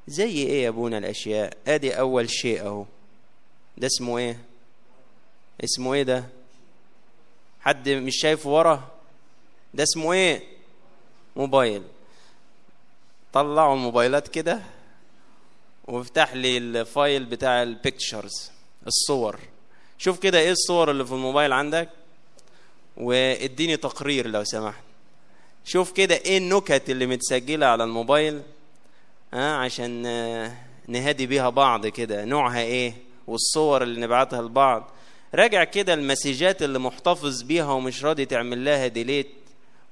زي 0.08 0.32
إيه 0.34 0.64
يا 0.64 0.70
أبونا 0.70 0.98
الأشياء؟ 0.98 1.58
أدي 1.68 2.00
أول 2.00 2.30
شيء 2.30 2.62
أهو. 2.62 2.86
ده 3.78 3.88
اسمه 3.88 4.18
إيه؟ 4.18 4.40
اسمه 5.64 5.94
إيه 5.94 6.04
ده؟ 6.04 6.24
حد 7.62 7.90
مش 7.90 8.14
شايفه 8.22 8.50
ورا؟ 8.50 8.92
ده 9.74 9.84
اسمه 9.84 10.14
إيه؟ 10.14 10.44
موبايل. 11.36 11.84
طلعوا 13.42 13.74
الموبايلات 13.76 14.28
كده 14.28 14.62
وافتح 15.88 16.34
لي 16.34 16.58
ال 16.58 16.71
file 16.71 17.26
بتاع 17.26 17.64
ال 17.64 17.74
pictures 17.74 18.52
الصور. 18.88 19.40
شوف 19.98 20.20
كده 20.20 20.40
إيه 20.40 20.52
الصور 20.52 20.92
اللي 20.92 21.06
في 21.06 21.12
الموبايل 21.12 21.54
عندك 21.54 21.90
واديني 22.98 23.78
تقرير 23.78 24.28
لو 24.28 24.44
سمحت. 24.44 24.84
شوف 25.66 25.92
كده 25.92 26.16
إيه 26.16 26.38
النكت 26.38 26.90
اللي 26.90 27.06
متسجلة 27.08 27.66
على 27.66 27.84
الموبايل 27.84 28.42
ها 29.34 29.56
عشان 29.56 30.02
نهدي 30.88 31.26
بيها 31.28 31.50
بعض 31.50 31.88
كده 31.88 32.26
نوعها 32.26 32.62
إيه 32.62 32.94
والصور 33.28 33.84
اللي 33.84 34.02
نبعتها 34.02 34.42
لبعض. 34.42 34.90
راجع 35.36 35.64
كده 35.64 35.94
المسجات 35.94 36.62
اللي 36.64 36.80
محتفظ 36.80 37.42
بيها 37.42 37.72
ومش 37.72 38.04
راضي 38.06 38.26
تعمل 38.26 38.66
لها 38.66 38.88
ديليت 38.88 39.30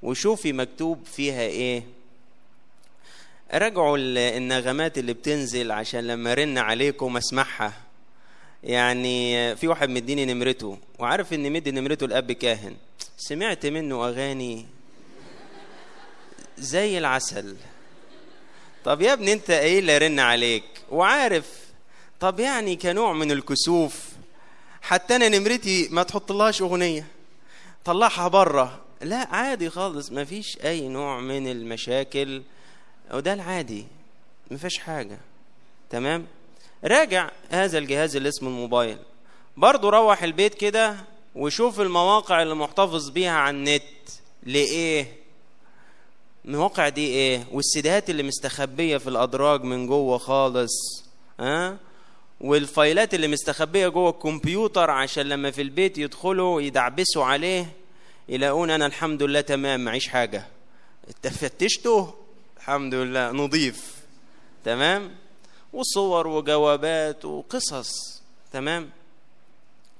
وشوفي 0.02 0.52
مكتوب 0.52 1.04
فيها 1.04 1.42
إيه. 1.42 1.82
راجعوا 3.54 3.98
النغمات 3.98 4.98
اللي 4.98 5.12
بتنزل 5.12 5.72
عشان 5.72 6.06
لما 6.06 6.34
رن 6.34 6.58
عليكم 6.58 7.16
اسمعها. 7.16 7.72
يعني 8.64 9.56
في 9.56 9.68
واحد 9.68 9.88
مديني 9.88 10.24
نمرته 10.34 10.78
وعارف 10.98 11.32
ان 11.32 11.52
مدي 11.52 11.70
نمرته 11.70 12.04
الاب 12.04 12.32
كاهن. 12.32 12.76
سمعت 13.16 13.66
منه 13.66 14.08
أغاني 14.08 14.66
زي 16.58 16.98
العسل. 16.98 17.56
طب 18.84 19.00
يا 19.00 19.12
ابني 19.12 19.32
أنت 19.32 19.50
إيه 19.50 19.78
اللي 19.78 19.98
رن 19.98 20.20
عليك؟ 20.20 20.64
وعارف 20.90 21.46
طب 22.20 22.40
يعني 22.40 22.76
كنوع 22.76 23.12
من 23.12 23.30
الكسوف. 23.30 24.08
حتى 24.82 25.16
أنا 25.16 25.28
نمرتي 25.28 25.88
ما 25.90 26.02
تحطلهاش 26.02 26.62
أغنية. 26.62 27.06
طلعها 27.84 28.28
بره. 28.28 28.80
لا 29.02 29.28
عادي 29.34 29.70
خالص 29.70 30.12
ما 30.12 30.24
فيش 30.24 30.58
أي 30.64 30.88
نوع 30.88 31.20
من 31.20 31.50
المشاكل. 31.50 32.42
وده 33.12 33.32
العادي 33.32 33.86
ما 34.50 34.56
فيش 34.56 34.78
حاجة. 34.78 35.18
تمام؟ 35.90 36.26
راجع 36.84 37.30
هذا 37.50 37.78
الجهاز 37.78 38.16
اللي 38.16 38.28
اسمه 38.28 38.48
الموبايل. 38.48 38.98
برضه 39.56 39.90
روح 39.90 40.22
البيت 40.22 40.54
كده 40.54 40.96
وشوف 41.34 41.80
المواقع 41.80 42.42
اللي 42.42 42.54
محتفظ 42.54 43.08
بيها 43.08 43.32
على 43.32 43.56
النت. 43.56 43.82
لإيه؟ 44.42 45.12
المواقع 46.44 46.88
دي 46.88 47.06
إيه؟ 47.06 47.44
والسيدات 47.52 48.10
اللي 48.10 48.22
مستخبية 48.22 48.96
في 48.96 49.08
الأدراج 49.08 49.62
من 49.62 49.86
جوه 49.86 50.18
خالص. 50.18 51.04
ها؟ 51.40 51.68
أه؟ 51.68 51.76
والفايلات 52.40 53.14
اللي 53.14 53.28
مستخبية 53.28 53.88
جوه 53.88 54.10
الكمبيوتر 54.10 54.90
عشان 54.90 55.28
لما 55.28 55.50
في 55.50 55.62
البيت 55.62 55.98
يدخلوا 55.98 56.60
يدعبسوا 56.60 57.24
عليه 57.24 57.72
يلاقون 58.28 58.70
أنا 58.70 58.86
الحمد 58.86 59.22
لله 59.22 59.40
تمام 59.40 59.84
معيش 59.84 60.14
انت 61.08 61.28
فتشته 61.28 62.14
الحمد 62.66 62.94
لله 62.94 63.30
نظيف 63.30 63.94
تمام؟ 64.64 65.14
وصور 65.72 66.26
وجوابات 66.26 67.24
وقصص. 67.24 68.22
تمام؟ 68.52 68.90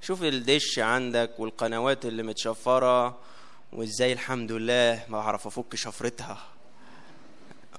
شوف 0.02 0.22
الدش 0.22 0.78
عندك 0.78 1.30
والقنوات 1.38 2.06
اللي 2.06 2.22
متشفرة 2.22 3.18
وإزاي 3.72 4.12
الحمد 4.12 4.52
لله 4.52 5.04
ما 5.08 5.18
بعرف 5.18 5.46
أفك 5.46 5.74
شفرتها. 5.74 6.38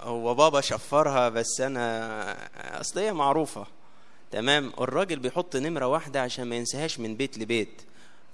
هو 0.02 0.36
بابا 0.36 0.62
شفرها 0.62 1.30
بس 1.30 1.62
أنا 1.62 2.82
أصل 2.82 3.00
هي 3.00 3.14
معروفة. 3.14 3.66
تمام؟ 4.32 4.74
الراجل 4.80 5.20
بيحط 5.20 5.56
نمرة 5.56 5.88
واحدة 5.88 6.22
عشان 6.22 6.46
ما 6.46 6.56
ينساهاش 6.56 7.00
من 7.00 7.16
بيت 7.16 7.38
لبيت. 7.38 7.82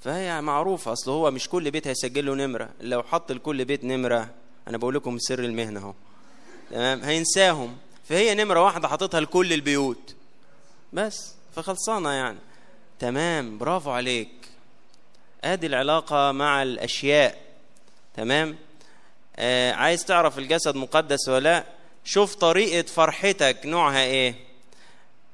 فهي 0.01 0.41
معروفة 0.41 0.93
أصل 0.93 1.11
هو 1.11 1.31
مش 1.31 1.49
كل 1.49 1.71
بيت 1.71 1.87
هيسجل 1.87 2.25
له 2.25 2.35
نمرة. 2.35 2.69
لو 2.81 3.03
حط 3.03 3.31
لكل 3.31 3.65
بيت 3.65 3.83
نمرة 3.83 4.29
أنا 4.67 4.77
بقول 4.77 4.95
لكم 4.95 5.17
سر 5.19 5.39
المهنة 5.39 5.79
أهو. 5.79 5.93
تمام؟ 6.74 7.01
هينساهم. 7.03 7.78
فهي 8.09 8.36
نمرة 8.36 8.63
واحدة 8.63 8.88
حاططها 8.88 9.19
لكل 9.19 9.53
البيوت. 9.53 10.15
بس. 10.93 11.34
فخلصانة 11.55 12.09
يعني. 12.11 12.38
تمام. 12.99 13.57
برافو 13.57 13.91
عليك. 13.91 14.30
آدي 15.43 15.67
العلاقة 15.67 16.32
مع 16.32 16.63
الأشياء. 16.63 17.41
تمام؟ 18.15 18.55
آه 19.36 19.71
عايز 19.71 20.05
تعرف 20.05 20.38
الجسد 20.39 20.76
مقدس 20.76 21.30
ولا 21.30 21.39
لا؟ 21.39 21.63
شوف 22.03 22.36
طريقة 22.36 22.88
فرحتك. 22.88 23.57
نوعها 23.65 24.03
إيه؟ 24.03 24.36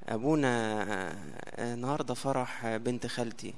أبونا 0.09 0.83
آه 0.83 1.73
النهارده 1.73 2.13
فرح 2.13 2.75
بنت 2.77 3.07
خالتي. 3.07 3.53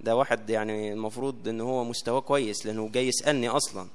ده 0.00 0.16
واحد 0.16 0.50
يعني 0.50 0.92
المفروض 0.92 1.48
إن 1.48 1.60
هو 1.60 1.84
مستواه 1.84 2.20
كويس 2.20 2.66
لأنه 2.66 2.88
جاي 2.88 3.08
يسألني 3.08 3.48
أصلا. 3.48 3.88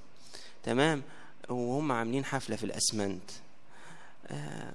تمام؟ 0.63 1.01
وهم 1.49 1.91
عاملين 1.91 2.25
حفلة 2.25 2.55
في 2.55 2.63
الأسمنت. 2.63 3.31
آه 4.27 4.73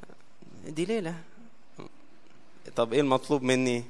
دي 0.67 0.85
ليلة. 0.85 1.15
طب 2.77 2.93
إيه 2.93 3.01
المطلوب 3.01 3.43
مني؟ 3.43 3.85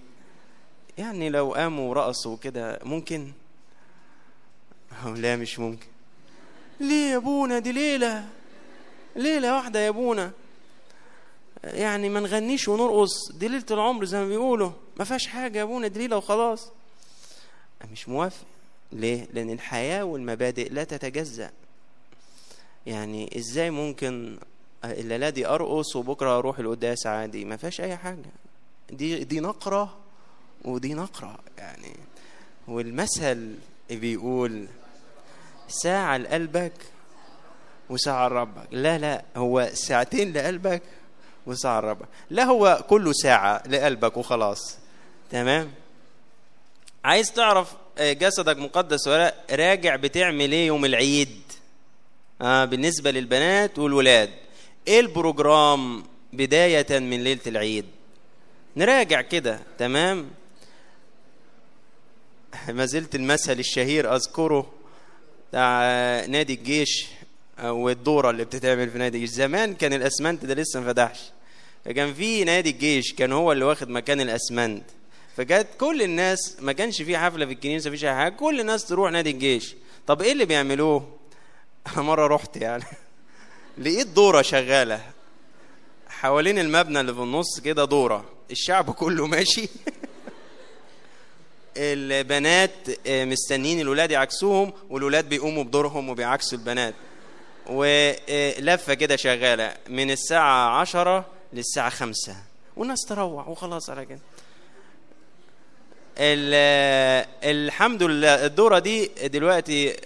يعني 0.99 1.31
لو 1.31 1.55
قاموا 1.55 1.91
ورقصوا 1.91 2.37
كده 2.37 2.79
ممكن؟ 2.85 3.33
لا 5.07 5.37
مش 5.37 5.59
ممكن. 5.59 5.87
ليه 6.81 7.11
يا 7.11 7.17
ابونا 7.17 7.59
دي 7.59 7.73
ليلة. 7.73 8.29
ليلة 9.17 9.57
واحدة 9.57 9.81
يا 9.81 9.89
ابونا 9.89 10.31
يعني 11.65 12.09
ما 12.09 12.21
نغنيش 12.21 12.69
ونرقص. 12.69 13.33
دي 13.33 13.49
ليلة 13.49 13.67
العمر 13.71 14.05
زي 14.05 14.19
ما 14.19 14.29
بيقولوا. 14.29 14.71
ما 14.97 15.05
فيهاش 15.05 15.27
حاجة 15.27 15.59
يا 15.59 15.63
ابونا 15.63 15.89
دي 15.89 15.99
ليلة 15.99 16.17
وخلاص. 16.17 16.71
مش 17.93 18.09
موافق. 18.09 18.45
ليه؟ 18.93 19.29
لأن 19.33 19.51
الحياة 19.51 20.05
والمبادئ 20.05 20.69
لا 20.69 20.85
تتجزأ. 20.85 21.51
يعني 22.89 23.37
إزاي 23.39 23.71
ممكن 23.71 24.39
الليلة 24.85 25.31
دي 25.31 25.47
أرقص 25.47 25.97
وبكرة 25.97 26.39
أروح 26.39 26.59
القداس 26.59 27.07
عادي؟ 27.07 27.45
ما 27.45 27.57
فيهاش 27.57 27.81
أي 27.81 27.97
حاجة. 27.97 28.31
دي 28.91 29.25
دي 29.25 29.41
نقرة 29.41 29.97
ودي 30.65 30.95
نقرة 30.95 31.39
يعني. 31.59 31.97
والمثل 32.69 33.55
بيقول 33.91 34.67
ساعة 35.69 36.17
لقلبك 36.17 36.73
وساعة 37.91 38.29
لربك. 38.29 38.69
لا 38.71 38.99
لا 38.99 39.25
هو 39.37 39.71
ساعتين 39.73 40.33
لقلبك 40.33 40.83
وساعة 41.47 41.81
لربك. 41.81 42.09
لا 42.31 42.45
هو 42.45 42.85
كله 42.89 43.13
ساعة 43.13 43.63
لقلبك 43.69 44.17
وخلاص. 44.17 44.77
تمام؟ 45.31 45.73
عايز 47.05 47.33
تعرف 47.33 47.75
جسدك 48.01 48.57
مقدس 48.59 49.09
ولا 49.09 49.35
راجع 49.51 49.97
بتعمل 49.97 50.53
إيه 50.53 50.67
يوم 50.67 50.85
العيد؟ 50.85 51.43
آه 52.43 52.65
بالنسبة 52.65 53.11
للبنات 53.11 53.79
والولاد 53.79 54.31
إيه 54.89 55.01
البروجرام 55.01 56.03
بداية 56.33 56.99
من 56.99 57.25
ليلة 57.25 57.41
العيد؟ 57.47 57.85
نراجع 58.77 59.21
كده 59.21 59.61
تمام؟ 59.79 60.31
ما 62.69 62.87
زلت 62.87 63.15
المثل 63.15 63.59
الشهير 63.59 64.17
أذكره 64.17 64.71
بتاع 65.51 65.81
نادي 66.27 66.55
الجيش 66.55 67.07
والدورة 67.63 68.31
اللي 68.31 68.45
بتتعمل 68.45 68.91
في 68.91 68.99
نادي 68.99 69.17
الجيش. 69.19 69.31
زمان 69.31 69.75
كان 69.75 69.93
الأسمنت 69.93 70.45
ده 70.45 70.55
لسه 70.55 70.81
ما 70.81 70.93
فتحش. 70.93 71.21
فكان 71.85 72.15
في 72.15 72.45
نادي 72.45 72.71
الجيش 72.71 73.13
كان 73.13 73.33
هو 73.33 73.53
اللي 73.53 73.65
واخد 73.65 73.89
مكان 73.89 74.21
الأسمنت. 74.21 74.85
فكانت 75.37 75.69
كل 75.81 76.03
الناس 76.03 76.57
ما 76.61 76.73
كانش 76.73 77.03
في 77.03 77.19
حفلة 77.19 77.47
في 77.47 77.53
الكنيسة 77.53 77.91
مفيش 77.91 78.05
أي 78.05 78.15
حاجة 78.15 78.33
كل 78.33 78.61
الناس 78.61 78.85
تروح 78.85 79.11
نادي 79.11 79.31
الجيش. 79.31 79.75
طب 80.07 80.23
إيه 80.23 80.33
اللي 80.33 80.45
بيعملوه؟ 80.45 81.18
أنا 81.95 82.03
مرة 82.03 82.27
رحت 82.27 82.57
يعني. 82.57 82.85
لقيت 83.79 84.07
دورة 84.07 84.43
شغالة. 84.43 85.01
حوالين 86.09 86.59
المبنى 86.59 87.01
اللي 87.01 87.15
في 87.15 87.21
النص 87.21 87.61
كده 87.61 87.85
دورة. 87.85 88.25
الشعب 88.51 88.91
كله 89.01 89.27
ماشي. 89.27 89.69
البنات 91.77 92.71
مستنيين 93.09 93.81
الولاد 93.81 94.11
يعكسوهم 94.11 94.73
والولاد 94.91 95.29
بيقوموا 95.29 95.65
بدورهم 95.65 96.09
وبيعكسوا 96.09 96.59
البنات. 96.59 96.95
ولفة 97.67 98.95
كده 98.95 99.17
شغالة. 99.17 99.77
من 99.89 100.11
الساعة 100.11 100.81
عشرة 100.81 101.25
للساعة 101.53 101.91
خمسة. 101.91 102.37
والناس 102.77 103.01
تروح 103.09 103.49
وخلاص 103.49 103.91
على 103.91 104.07
كده. 104.07 104.21
الحمد 107.45 108.03
لله. 108.03 108.47
الدورة 108.47 108.79
دي 108.79 109.07
دلوقتي 109.07 109.97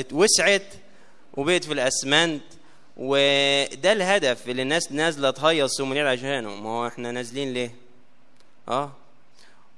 اتوسعت. 0.00 0.62
وبقت 1.36 1.64
في 1.64 1.72
الأسمنت 1.72 2.42
وده 2.96 3.92
الهدف 3.92 4.48
اللي 4.48 4.62
الناس 4.62 4.92
نازلة 4.92 5.30
تهيص 5.30 5.80
العيد 5.80 6.06
عشانه. 6.06 6.54
ما 6.60 6.68
هو 6.68 6.86
إحنا 6.86 7.12
نازلين 7.12 7.52
ليه؟ 7.52 7.74
آه. 8.68 8.92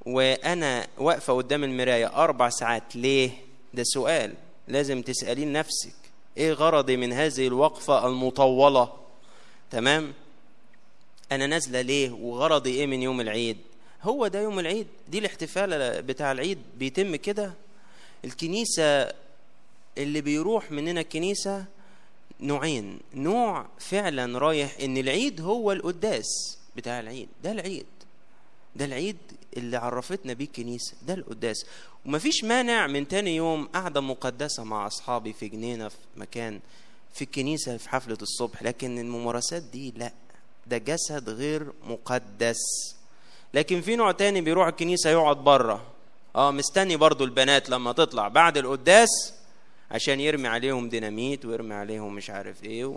وأنا 0.06 0.86
واقفة 0.98 1.32
قدام 1.32 1.64
المراية 1.64 2.06
أربع 2.06 2.48
ساعات. 2.48 2.96
ليه؟ 2.96 3.30
ده 3.74 3.82
سؤال. 3.84 4.34
لازم 4.68 5.02
تسأليه 5.02 5.44
لنفسك. 5.44 5.94
إيه 6.36 6.52
غرضي 6.52 6.96
من 6.96 7.12
هذه 7.12 7.46
الوقفة 7.46 8.06
المطولة؟ 8.06 8.92
تمام؟ 9.70 10.12
أنا 11.32 11.46
نازلة 11.46 11.80
ليه؟ 11.80 12.10
وغرضي 12.10 12.70
إيه 12.70 12.86
من 12.86 13.02
يوم 13.02 13.20
العيد؟ 13.20 13.56
هو 14.02 14.26
ده 14.26 14.40
يوم 14.40 14.58
العيد. 14.58 14.86
دي 15.08 15.18
الاحتفال 15.18 16.02
بتاع 16.02 16.32
العيد. 16.32 16.58
بيتم 16.76 17.16
كده؟ 17.16 17.52
الكنيسة 18.24 19.12
اللي 19.98 20.20
بيروح 20.20 20.70
مننا 20.72 21.00
الكنيسة 21.00 21.64
نوعين. 22.40 23.00
نوع 23.14 23.66
فعلا 23.78 24.38
رايح 24.38 24.76
إن 24.82 24.96
العيد 24.96 25.40
هو 25.40 25.72
القداس 25.72 26.58
بتاع 26.76 27.00
العيد. 27.00 27.28
ده 27.44 27.52
العيد. 27.52 27.86
ده 28.76 28.84
العيد 28.84 29.16
اللي 29.56 29.76
عرفتنا 29.76 30.32
بيه 30.32 30.44
الكنيسة 30.44 30.94
ده 31.06 31.14
القداس. 31.14 31.66
ومفيش 32.06 32.44
مانع 32.44 32.86
من 32.86 33.08
تاني 33.08 33.36
يوم 33.36 33.66
قعدة 33.66 34.00
مقدسة 34.00 34.64
مع 34.64 34.86
أصحابي 34.86 35.32
في 35.32 35.48
جنينة 35.48 35.88
في 35.88 35.96
مكان 36.16 36.60
في 37.14 37.22
الكنيسة 37.22 37.76
في 37.76 37.88
حفلة 37.88 38.18
الصبح. 38.22 38.62
لكن 38.62 38.98
الممارسات 38.98 39.62
دي 39.62 39.94
لا. 39.96 40.12
ده 40.66 40.78
جسد 40.78 41.28
غير 41.30 41.72
مقدس. 41.84 42.58
لكن 43.54 43.80
في 43.80 43.96
نوع 43.96 44.12
تاني 44.12 44.40
بيروح 44.40 44.66
الكنيسة 44.66 45.10
يقعد 45.10 45.36
بره. 45.36 45.82
آه 46.36 46.50
مستني 46.50 46.96
برضو 46.96 47.24
البنات 47.24 47.70
لما 47.70 47.92
تطلع. 47.92 48.28
بعد 48.28 48.56
القداس 48.56 49.08
عشان 49.90 50.20
يرمي 50.20 50.48
عليهم 50.48 50.88
ديناميت 50.88 51.44
ويرمي 51.44 51.74
عليهم 51.74 52.14
مش 52.14 52.30
عارف 52.30 52.64
إيه 52.64 52.84
و... 52.84 52.96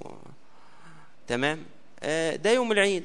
تمام؟ 1.27 1.63
آه 2.03 2.35
ده 2.35 2.51
يوم 2.51 2.71
العيد. 2.71 3.03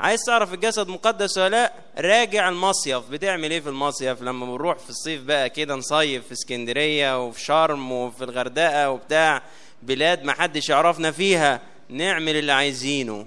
عايز 0.00 0.20
تعرف 0.26 0.54
الجسد 0.54 0.88
مقدس 0.88 1.38
ولا 1.38 1.48
لا؟ 1.48 1.72
راجع 1.98 2.48
المصيف. 2.48 3.10
بتعمل 3.10 3.50
إيه 3.50 3.60
في 3.60 3.68
المصيف؟ 3.68 4.22
لما 4.22 4.46
بنروح 4.46 4.78
في 4.78 4.90
الصيف 4.90 5.22
بقى 5.22 5.50
كده 5.50 5.74
نصيف 5.74 6.26
في 6.26 6.32
اسكندرية 6.32 7.26
وفي 7.26 7.40
شرم 7.40 7.92
وفي 7.92 8.24
الغردقة 8.24 8.90
وبتاع 8.90 9.42
بلاد 9.82 10.24
ما 10.24 10.32
حدش 10.32 10.68
يعرفنا 10.68 11.10
فيها. 11.10 11.60
نعمل 11.88 12.36
اللي 12.36 12.52
عايزينه. 12.52 13.26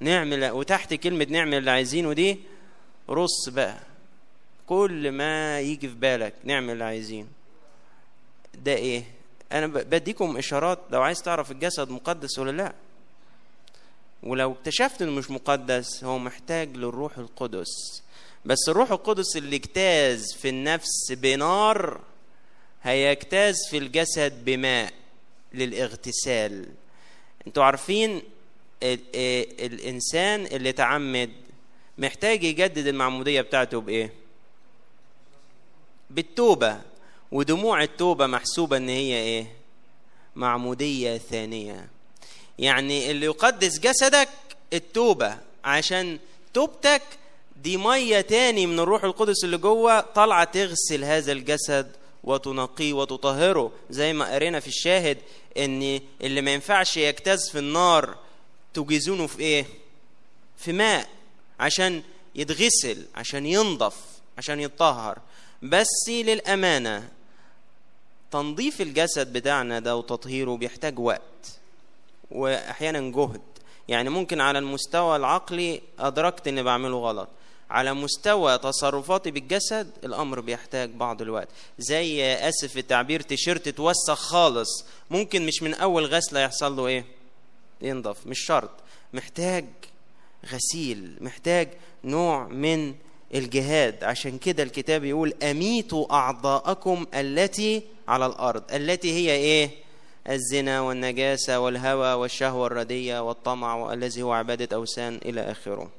نعمل 0.00 0.50
وتحت 0.50 0.94
كلمة 0.94 1.26
نعمل 1.30 1.54
اللي 1.58 1.70
عايزينه 1.70 2.12
دي 2.12 2.38
رص 3.10 3.48
بقى. 3.48 3.78
كل 4.66 5.12
ما 5.12 5.60
يجي 5.60 5.88
في 5.88 5.94
بالك 5.94 6.34
نعمل 6.44 6.72
اللي 6.72 6.84
عايزينه. 6.84 7.28
ده 8.64 8.74
إيه؟ 8.74 9.04
أنا 9.52 9.66
بديكم 9.66 10.36
إشارات 10.36 10.78
لو 10.90 11.02
عايز 11.02 11.22
تعرف 11.22 11.50
الجسد 11.50 11.90
مقدس 11.90 12.38
ولا 12.38 12.50
لأ. 12.50 12.74
ولو 14.22 14.52
اكتشفت 14.52 15.02
إنه 15.02 15.10
مش 15.10 15.30
مقدس 15.30 16.04
هو 16.04 16.18
محتاج 16.18 16.76
للروح 16.76 17.18
القدس. 17.18 18.02
بس 18.44 18.58
الروح 18.68 18.90
القدس 18.92 19.36
اللي 19.36 19.56
اجتاز 19.56 20.32
في 20.34 20.48
النفس 20.48 21.12
بنار 21.12 22.00
هيجتاز 22.82 23.56
في 23.70 23.78
الجسد 23.78 24.44
بماء 24.44 24.92
للاغتسال. 25.54 26.68
أنتوا 27.46 27.64
عارفين 27.64 28.22
الإنسان 28.82 30.46
اللي 30.46 30.72
تعمد 30.72 31.30
محتاج 31.98 32.44
يجدد 32.44 32.86
المعمودية 32.86 33.40
بتاعته 33.40 33.80
بإيه؟ 33.80 34.12
بالتوبة. 36.10 36.80
ودموع 37.32 37.82
التوبة 37.82 38.26
محسوبة 38.26 38.76
إن 38.76 38.88
هي 38.88 39.14
إيه؟ 39.14 39.52
معمودية 40.36 41.18
ثانية. 41.18 41.88
يعني 42.58 43.10
اللي 43.10 43.26
يقدس 43.26 43.78
جسدك 43.78 44.28
التوبة 44.72 45.38
عشان 45.64 46.18
توبتك 46.54 47.02
دي 47.62 47.76
مية 47.76 48.20
تاني 48.20 48.66
من 48.66 48.80
الروح 48.80 49.04
القدس 49.04 49.44
اللي 49.44 49.58
جوه 49.58 50.00
طالعة 50.00 50.44
تغسل 50.44 51.04
هذا 51.04 51.32
الجسد 51.32 51.92
وتنقيه 52.24 52.92
وتطهره. 52.92 53.72
زي 53.90 54.12
ما 54.12 54.34
قرينا 54.34 54.60
في 54.60 54.68
الشاهد 54.68 55.18
إن 55.58 56.00
اللي 56.20 56.40
ما 56.40 56.54
ينفعش 56.54 56.96
يجتاز 56.96 57.50
في 57.50 57.58
النار 57.58 58.16
تجيزونه 58.74 59.26
في 59.26 59.38
إيه؟ 59.40 59.66
في 60.56 60.72
ماء 60.72 61.08
عشان 61.60 62.02
يتغسل 62.34 63.06
عشان 63.14 63.46
ينضف 63.46 63.94
عشان 64.38 64.60
يتطهر. 64.60 65.18
بس 65.62 66.08
للأمانة 66.08 67.08
تنظيف 68.30 68.80
الجسد 68.80 69.32
بتاعنا 69.32 69.78
ده 69.78 69.96
وتطهيره 69.96 70.56
بيحتاج 70.56 70.98
وقت 70.98 71.58
وأحيانا 72.30 73.12
جهد. 73.12 73.40
يعني 73.88 74.10
ممكن 74.10 74.40
على 74.40 74.58
المستوى 74.58 75.16
العقلي 75.16 75.80
أدركت 75.98 76.48
إني 76.48 76.62
بعمله 76.62 76.96
غلط. 76.98 77.28
على 77.70 77.94
مستوى 77.94 78.58
تصرفاتي 78.58 79.30
بالجسد 79.30 79.90
الأمر 80.04 80.40
بيحتاج 80.40 80.90
بعض 80.90 81.22
الوقت. 81.22 81.48
زي 81.78 82.34
آسف 82.34 82.78
التعبير 82.78 83.20
تيشيرت 83.20 83.68
اتوسخ 83.68 84.18
خالص. 84.18 84.84
ممكن 85.10 85.46
مش 85.46 85.62
من 85.62 85.74
أول 85.74 86.04
غسلة 86.04 86.40
يحصل 86.40 86.76
له 86.76 86.86
إيه؟ 86.86 87.04
ينضف. 87.80 88.26
مش 88.26 88.38
شرط. 88.40 88.70
محتاج 89.12 89.64
غسيل. 90.52 91.16
محتاج 91.20 91.68
نوع 92.04 92.48
من 92.48 92.94
الجهاد. 93.34 94.04
عشان 94.04 94.38
كده 94.38 94.62
الكتاب 94.62 95.04
يقول 95.04 95.34
أميتوا 95.42 96.14
أعضاءكم 96.14 97.06
التي 97.14 97.82
على 98.08 98.26
الأرض 98.26 98.62
التي 98.72 99.12
هي 99.12 99.30
إيه؟ 99.34 99.70
الزنا 100.28 100.80
والنجاسة 100.80 101.60
والهوى 101.60 102.12
والشهوة 102.12 102.66
الردية 102.66 103.28
والطمع 103.28 103.74
والذي 103.74 104.22
هو 104.22 104.32
عبادة 104.32 104.76
أوثان 104.76 105.20
إلى 105.24 105.40
آخره. 105.50 105.90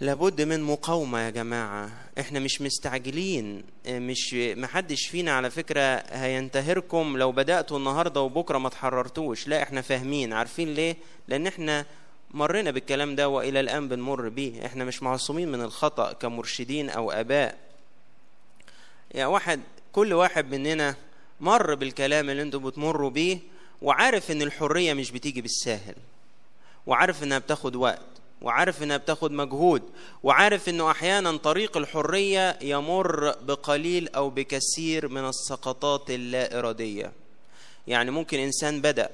لابد 0.00 0.42
من 0.42 0.62
مقاومة 0.62 1.18
يا 1.20 1.30
جماعة. 1.30 1.90
إحنا 2.20 2.40
مش 2.40 2.60
مستعجلين 2.62 3.64
مش 3.88 4.34
محدش 4.34 5.06
فينا 5.06 5.32
على 5.32 5.50
فكرة 5.50 5.80
هينتهركم 6.10 7.16
لو 7.18 7.32
بدأتوا 7.32 7.78
النهاردة 7.78 8.20
وبكرة 8.20 8.58
ما 8.58 8.68
تحررتوش. 8.68 9.48
لا 9.48 9.62
إحنا 9.62 9.80
فاهمين. 9.80 10.32
عارفين 10.32 10.74
ليه؟ 10.74 10.96
لأن 11.28 11.46
إحنا 11.46 11.86
مرينا 12.30 12.70
بالكلام 12.70 13.14
ده 13.16 13.28
وإلى 13.28 13.60
الآن 13.60 13.88
بنمر 13.88 14.28
بيه. 14.28 14.66
إحنا 14.66 14.84
مش 14.84 15.02
معصومين 15.02 15.52
من 15.52 15.62
الخطأ 15.62 16.12
كمرشدين 16.12 16.90
أو 16.90 17.10
آباء. 17.10 17.58
يا 19.14 19.26
واحد 19.26 19.60
كل 19.92 20.12
واحد 20.12 20.54
مننا 20.54 20.94
مر 21.40 21.74
بالكلام 21.74 22.30
اللي 22.30 22.42
أنتوا 22.42 22.60
بتمروا 22.60 23.10
بيه 23.10 23.38
وعارف 23.82 24.30
إن 24.30 24.42
الحرية 24.42 24.94
مش 24.94 25.10
بتيجي 25.10 25.40
بالساهل 25.40 25.94
وعارف 26.86 27.22
إنها 27.22 27.38
بتاخد 27.38 27.76
وقت 27.76 28.00
وعارف 28.42 28.82
إنها 28.82 28.96
بتاخد 28.96 29.32
مجهود 29.32 29.82
وعارف 30.22 30.68
إنه 30.68 30.90
أحيانا 30.90 31.36
طريق 31.36 31.76
الحرية 31.76 32.58
يمر 32.62 33.30
بقليل 33.30 34.08
أو 34.08 34.30
بكثير 34.30 35.08
من 35.08 35.28
السقطات 35.28 36.10
اللا 36.10 36.58
اراديه 36.58 37.12
يعني 37.86 38.10
ممكن 38.10 38.38
إنسان 38.38 38.80
بدأ 38.80 39.10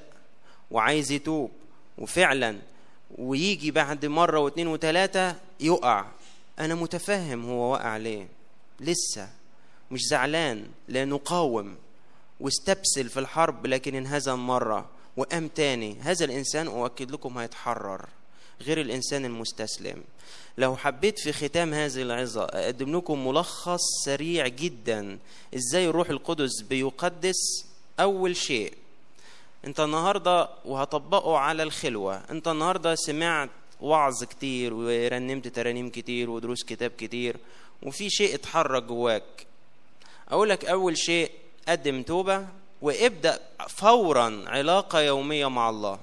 وعايز 0.71 1.11
يتوب 1.11 1.51
وفعلا 1.97 2.57
ويجي 3.17 3.71
بعد 3.71 4.05
مرة 4.05 4.39
واثنين 4.39 4.67
وثلاثه 4.67 5.35
يقع. 5.59 6.05
أنا 6.59 6.75
متفهم 6.75 7.45
هو 7.45 7.71
وقع 7.71 7.97
ليه 7.97 8.27
لسه. 8.79 9.38
مش 9.91 9.99
زعلان 10.09 10.65
لأنه 10.87 11.17
قاوم 11.17 11.75
واستبسل 12.39 13.09
في 13.09 13.19
الحرب 13.19 13.65
لكن 13.67 13.95
انهزم 13.95 14.39
مرة 14.39 14.89
وقام 15.17 15.47
تاني 15.47 15.97
هذا 16.01 16.25
الإنسان 16.25 16.67
أؤكد 16.67 17.11
لكم 17.11 17.37
هيتحرر 17.37 18.05
غير 18.61 18.81
الإنسان 18.81 19.25
المستسلم. 19.25 20.03
لو 20.57 20.75
حبيت 20.75 21.19
في 21.19 21.31
ختام 21.33 21.73
هذه 21.73 22.01
العظة 22.01 22.43
أقدم 22.43 22.97
لكم 22.97 23.27
ملخص 23.27 23.79
سريع 24.05 24.47
جدا. 24.47 25.19
إزاي 25.55 25.87
الروح 25.89 26.09
القدس 26.09 26.61
بيقدس 26.61 27.65
أول 27.99 28.35
شيء؟ 28.35 28.73
أنت 29.65 29.79
النهاردة 29.79 30.49
وهطبقه 30.65 31.37
على 31.37 31.63
الخلوة. 31.63 32.15
أنت 32.31 32.47
النهاردة 32.47 32.95
سمعت 32.95 33.49
وعظ 33.81 34.23
كتير 34.23 34.73
ورنمت 34.73 35.47
ترانيم 35.47 35.89
كتير 35.89 36.29
ودروس 36.29 36.63
كتاب 36.63 36.91
كتير 36.91 37.37
وفي 37.83 38.09
شيء 38.09 38.35
اتحرك 38.35 38.83
جواك. 38.83 39.48
أقول 40.31 40.49
لك 40.49 40.65
أول 40.65 40.97
شيء 40.97 41.31
قدم 41.67 42.03
توبة 42.03 42.47
وابدأ 42.81 43.39
فورا 43.69 44.43
علاقة 44.47 44.99
يومية 45.01 45.47
مع 45.49 45.69
الله. 45.69 45.99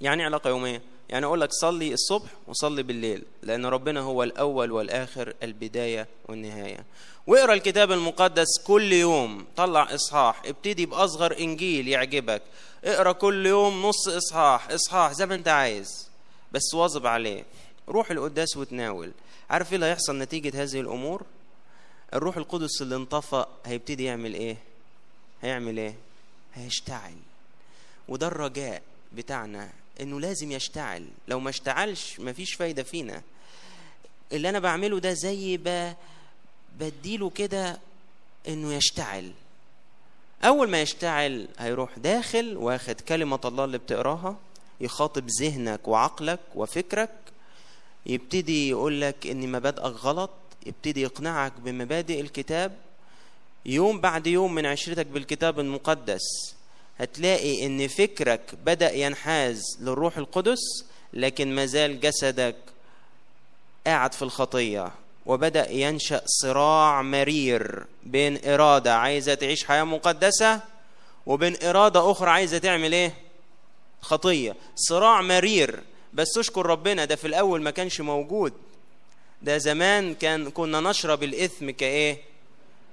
يعني 0.00 0.24
علاقة 0.24 0.50
يومية؟ 0.50 0.82
يعني 1.08 1.26
أقول 1.26 1.40
لك 1.40 1.52
صلي 1.52 1.92
الصبح 1.92 2.30
وصلي 2.46 2.82
بالليل 2.82 3.22
لأن 3.42 3.66
ربنا 3.66 4.00
هو 4.00 4.22
الأول 4.22 4.72
والآخر 4.72 5.34
البداية 5.42 6.06
والنهاية. 6.28 6.84
واقرأ 7.26 7.54
الكتاب 7.54 7.92
المقدس 7.92 8.58
كل 8.66 8.92
يوم 8.92 9.46
طلع 9.56 9.94
إصحاح 9.94 10.42
ابتدي 10.46 10.86
بأصغر 10.86 11.38
إنجيل 11.40 11.88
يعجبك. 11.88 12.42
اقرأ 12.84 13.12
كل 13.12 13.46
يوم 13.46 13.82
نص 13.86 14.08
إصحاح 14.08 14.70
إصحاح 14.70 15.12
زي 15.12 15.26
ما 15.26 15.34
أنت 15.34 15.48
عايز 15.48 16.08
بس 16.52 16.74
واظب 16.74 17.06
عليه. 17.06 17.44
روح 17.88 18.10
القداس 18.10 18.56
وتناول. 18.56 19.12
عارف 19.50 19.68
إيه 19.68 19.74
اللي 19.74 19.86
هيحصل 19.86 20.18
نتيجة 20.18 20.62
هذه 20.62 20.80
الأمور؟ 20.80 21.22
الروح 22.14 22.36
القدس 22.36 22.82
اللي 22.82 22.96
انطفى 22.96 23.46
هيبتدي 23.66 24.04
يعمل 24.04 24.34
إيه؟ 24.34 24.56
هيعمل 25.42 25.78
إيه؟ 25.78 25.94
هيشتعل. 26.54 27.14
وده 28.08 28.26
الرجاء 28.26 28.82
بتاعنا 29.12 29.70
إنه 30.00 30.20
لازم 30.20 30.52
يشتعل. 30.52 31.08
لو 31.28 31.40
ما 31.40 31.50
اشتعلش 31.50 32.20
مفيش 32.20 32.54
فايدة 32.54 32.82
فينا. 32.82 33.22
اللي 34.32 34.48
أنا 34.48 34.58
بعمله 34.58 34.98
ده 35.00 35.12
زي 35.12 35.56
ب... 35.56 35.94
بديله 36.80 37.30
كده 37.30 37.78
إنه 38.48 38.74
يشتعل. 38.74 39.32
أول 40.44 40.70
ما 40.70 40.82
يشتعل 40.82 41.48
هيروح 41.58 41.98
داخل 41.98 42.56
واخد 42.56 43.00
كلمة 43.00 43.40
الله 43.44 43.64
اللي 43.64 43.78
بتقراها 43.78 44.36
يخاطب 44.80 45.26
ذهنك 45.40 45.88
وعقلك 45.88 46.40
وفكرك 46.54 47.10
يبتدي 48.06 48.68
يقول 48.68 49.00
لك 49.00 49.26
ان 49.26 49.52
مبادئك 49.52 49.84
غلط 49.84 50.30
يبتدي 50.66 51.02
يقنعك 51.02 51.52
بمبادئ 51.58 52.20
الكتاب 52.20 52.76
يوم 53.66 54.00
بعد 54.00 54.26
يوم 54.26 54.54
من 54.54 54.66
عشرتك 54.66 55.06
بالكتاب 55.06 55.60
المقدس 55.60 56.54
هتلاقي 56.98 57.66
إن 57.66 57.88
فكرك 57.88 58.54
بدأ 58.66 58.92
ينحاز 58.92 59.62
للروح 59.80 60.18
القدس 60.18 60.58
لكن 61.12 61.54
ما 61.54 61.66
زال 61.66 62.00
جسدك 62.00 62.56
قاعد 63.86 64.12
في 64.14 64.22
الخطية 64.22 64.90
وبدأ 65.26 65.70
ينشأ 65.70 66.22
صراع 66.26 67.02
مرير 67.02 67.84
بين 68.02 68.44
إرادة 68.44 68.94
عايزة 68.96 69.34
تعيش 69.34 69.64
حياة 69.64 69.84
مقدسة 69.84 70.60
وبين 71.26 71.56
إرادة 71.62 72.10
أخرى 72.10 72.30
عايزة 72.30 72.58
تعمل 72.58 72.92
إيه؟ 72.92 73.14
خطية. 74.00 74.56
صراع 74.76 75.22
مرير. 75.22 75.80
بس 76.14 76.38
اشكر 76.38 76.66
ربنا 76.66 77.04
ده 77.04 77.16
في 77.16 77.26
الأول 77.26 77.62
ما 77.62 77.70
كانش 77.70 78.00
موجود. 78.00 78.52
ده 79.42 79.58
زمان 79.58 80.14
كان 80.14 80.50
كنا 80.50 80.80
نشرب 80.80 81.22
الإثم 81.22 81.70
كإيه؟ 81.70 82.18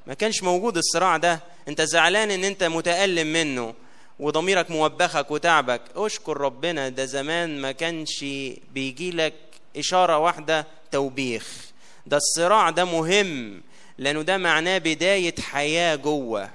ما 0.08 0.14
كانش 0.14 0.44
موجود 0.44 0.78
الصراع 0.78 1.18
ده. 1.18 1.40
أنت 1.68 1.82
زعلان 1.82 2.32
إن 2.32 2.44
أنت 2.44 2.64
متألم 2.64 3.34
منه 3.34 3.74
وضميرك 4.20 4.72
موبخك 4.72 5.32
وتعبك. 5.32 5.82
أشكر 5.96 6.38
ربنا 6.38 6.90
ده 6.90 7.06
زمان 7.06 7.62
ما 7.62 7.72
كانش 7.72 8.26
بيجي 8.74 9.12
لك 9.12 9.34
إشارة 9.78 10.18
واحدة 10.18 10.68
توبيخ. 10.92 11.66
ده 12.06 12.18
الصراع 12.18 12.70
ده 12.70 12.86
مهم 12.86 13.62
لأنه 13.98 14.22
ده 14.22 14.38
معناه 14.38 14.78
بداية 14.78 15.36
حياة 15.42 15.96
جوة. 15.96 16.50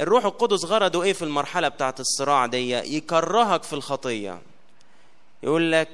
الروح 0.00 0.24
القدس 0.24 0.64
غرضه 0.64 1.02
إيه 1.02 1.12
في 1.12 1.22
المرحلة 1.22 1.68
بتاعت 1.68 2.00
الصراع 2.00 2.46
دي؟ 2.46 2.70
يكرهك 2.96 3.62
في 3.62 3.72
الخطية. 3.72 4.38
يقول 5.42 5.72
لك 5.72 5.88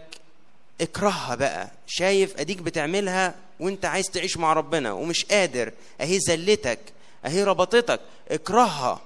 اكرهها 0.81 1.35
بقى. 1.35 1.71
شايف 1.87 2.37
أديك 2.37 2.59
بتعملها 2.59 3.35
وانت 3.61 3.85
عايز 3.85 4.07
تعيش 4.07 4.37
مع 4.37 4.53
ربنا 4.53 4.93
ومش 4.93 5.25
قادر. 5.25 5.73
أهي 6.01 6.19
زلتك 6.21 6.79
أهي 7.27 7.45
ربطتك. 7.45 8.01
اكرهها. 8.31 9.01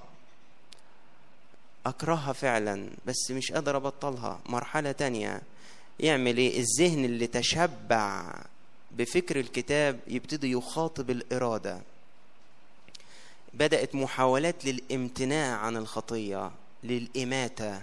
أكرهها 1.85 2.33
فعلا 2.33 2.89
بس 3.05 3.31
مش 3.31 3.51
قادر 3.51 3.77
أبطلها. 3.77 4.39
مرحلة 4.45 4.91
تانية. 4.91 5.41
يعمل 5.99 6.37
إيه؟ 6.37 6.59
الذهن 6.59 7.05
اللي 7.05 7.27
تشبع 7.27 8.35
بفكر 8.91 9.39
الكتاب 9.39 9.99
يبتدي 10.07 10.51
يخاطب 10.51 11.09
الإرادة. 11.09 11.81
بدأت 13.53 13.95
محاولات 13.95 14.65
للامتناع 14.65 15.57
عن 15.57 15.77
الخطية 15.77 16.51
للإماتة. 16.83 17.81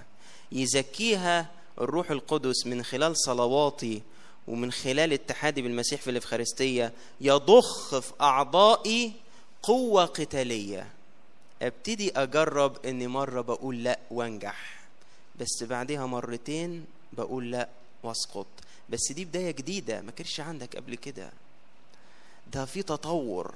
يزكيها 0.53 1.47
الروح 1.81 2.11
القدس 2.11 2.66
من 2.66 2.83
خلال 2.83 3.16
صلواتي 3.18 4.03
ومن 4.49 4.72
خلال 4.72 5.12
اتحادي 5.12 5.62
بالمسيح 5.62 6.01
في 6.01 6.11
الإفخارستية 6.11 6.93
يضخ 7.20 7.99
في 7.99 8.12
أعضائي 8.20 9.12
قوة 9.62 10.05
قتالية. 10.05 10.89
أبتدي 11.62 12.12
أجرب 12.16 12.87
إني 12.87 13.07
مرة 13.07 13.41
بقول 13.41 13.85
لأ 13.85 13.99
وأنجح 14.11 14.81
بس 15.41 15.62
بعدها 15.62 16.07
مرتين 16.07 16.85
بقول 17.12 17.51
لأ 17.51 17.68
وأسقط. 18.03 18.47
بس 18.91 19.12
دي 19.12 19.24
بداية 19.24 19.51
جديدة 19.51 20.01
ما 20.01 20.11
كانش 20.11 20.41
عندك 20.41 20.76
قبل 20.76 20.95
كده. 20.95 21.31
ده 22.53 22.64
في 22.64 22.83
تطور. 22.83 23.55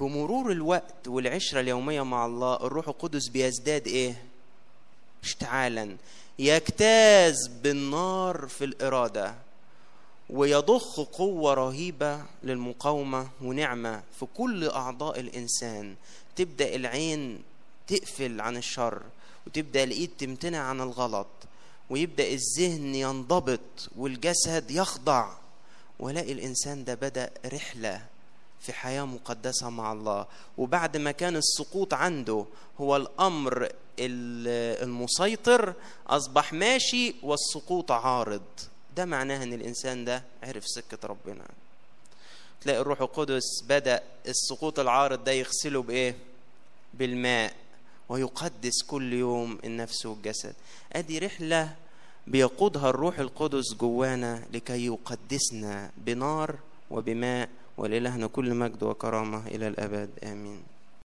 بمرور 0.00 0.52
الوقت 0.52 1.08
والعشرة 1.08 1.60
اليومية 1.60 2.02
مع 2.02 2.26
الله 2.26 2.54
الروح 2.56 2.88
القدس 2.88 3.28
بيزداد 3.28 3.86
إيه؟ 3.86 4.22
اشتعالا 5.24 5.96
يجتاز 6.38 7.46
بالنار 7.62 8.46
في 8.48 8.64
الإرادة 8.64 9.34
ويضخ 10.30 11.00
قوة 11.00 11.54
رهيبة 11.54 12.22
للمقاومة 12.42 13.28
ونعمة 13.42 14.02
في 14.20 14.26
كل 14.36 14.68
أعضاء 14.68 15.20
الإنسان. 15.20 15.94
تبدأ 16.36 16.74
العين 16.74 17.42
تقفل 17.86 18.40
عن 18.40 18.56
الشر 18.56 19.02
وتبدأ 19.46 19.84
الإيد 19.84 20.10
تمتنع 20.18 20.58
عن 20.58 20.80
الغلط 20.80 21.26
ويبدأ 21.90 22.28
الذهن 22.32 22.94
ينضبط 22.94 23.60
والجسد 23.96 24.70
يخضع. 24.70 25.32
ولاقي 25.98 26.32
الإنسان 26.32 26.84
ده 26.84 26.94
بدأ 26.94 27.30
رحلة 27.52 28.02
في 28.60 28.72
حياة 28.72 29.04
مقدسة 29.04 29.70
مع 29.70 29.92
الله. 29.92 30.26
وبعد 30.58 30.96
ما 30.96 31.10
كان 31.10 31.36
السقوط 31.36 31.94
عنده 31.94 32.44
هو 32.80 32.96
الأمر 32.96 33.68
المسيطر 33.98 35.74
أصبح 36.06 36.52
ماشي 36.52 37.14
والسقوط 37.22 37.92
عارض. 37.92 38.42
ده 38.96 39.04
معناه 39.04 39.42
أن 39.42 39.52
الإنسان 39.52 40.04
ده 40.04 40.22
عرف 40.42 40.66
سكة 40.66 40.98
ربنا. 41.08 41.44
تلاقي 42.60 42.80
الروح 42.80 43.00
القدس 43.00 43.62
بدأ 43.68 44.02
السقوط 44.28 44.78
العارض 44.78 45.24
ده 45.24 45.32
يغسله 45.32 45.82
بإيه؟ 45.82 46.14
بالماء 46.94 47.54
ويقدس 48.08 48.82
كل 48.82 49.12
يوم 49.12 49.58
النفس 49.64 50.06
والجسد. 50.06 50.54
أدي 50.92 51.18
رحلة 51.18 51.74
بيقودها 52.26 52.90
الروح 52.90 53.18
القدس 53.18 53.74
جوانا 53.74 54.42
لكي 54.52 54.86
يقدسنا 54.86 55.90
بنار 55.96 56.56
وبماء 56.90 57.48
ولإلهنا 57.76 58.26
كل 58.26 58.54
مجد 58.54 58.82
وكرامة 58.82 59.46
إلى 59.46 59.68
الأبد. 59.68 60.10
آمين. 60.24 60.62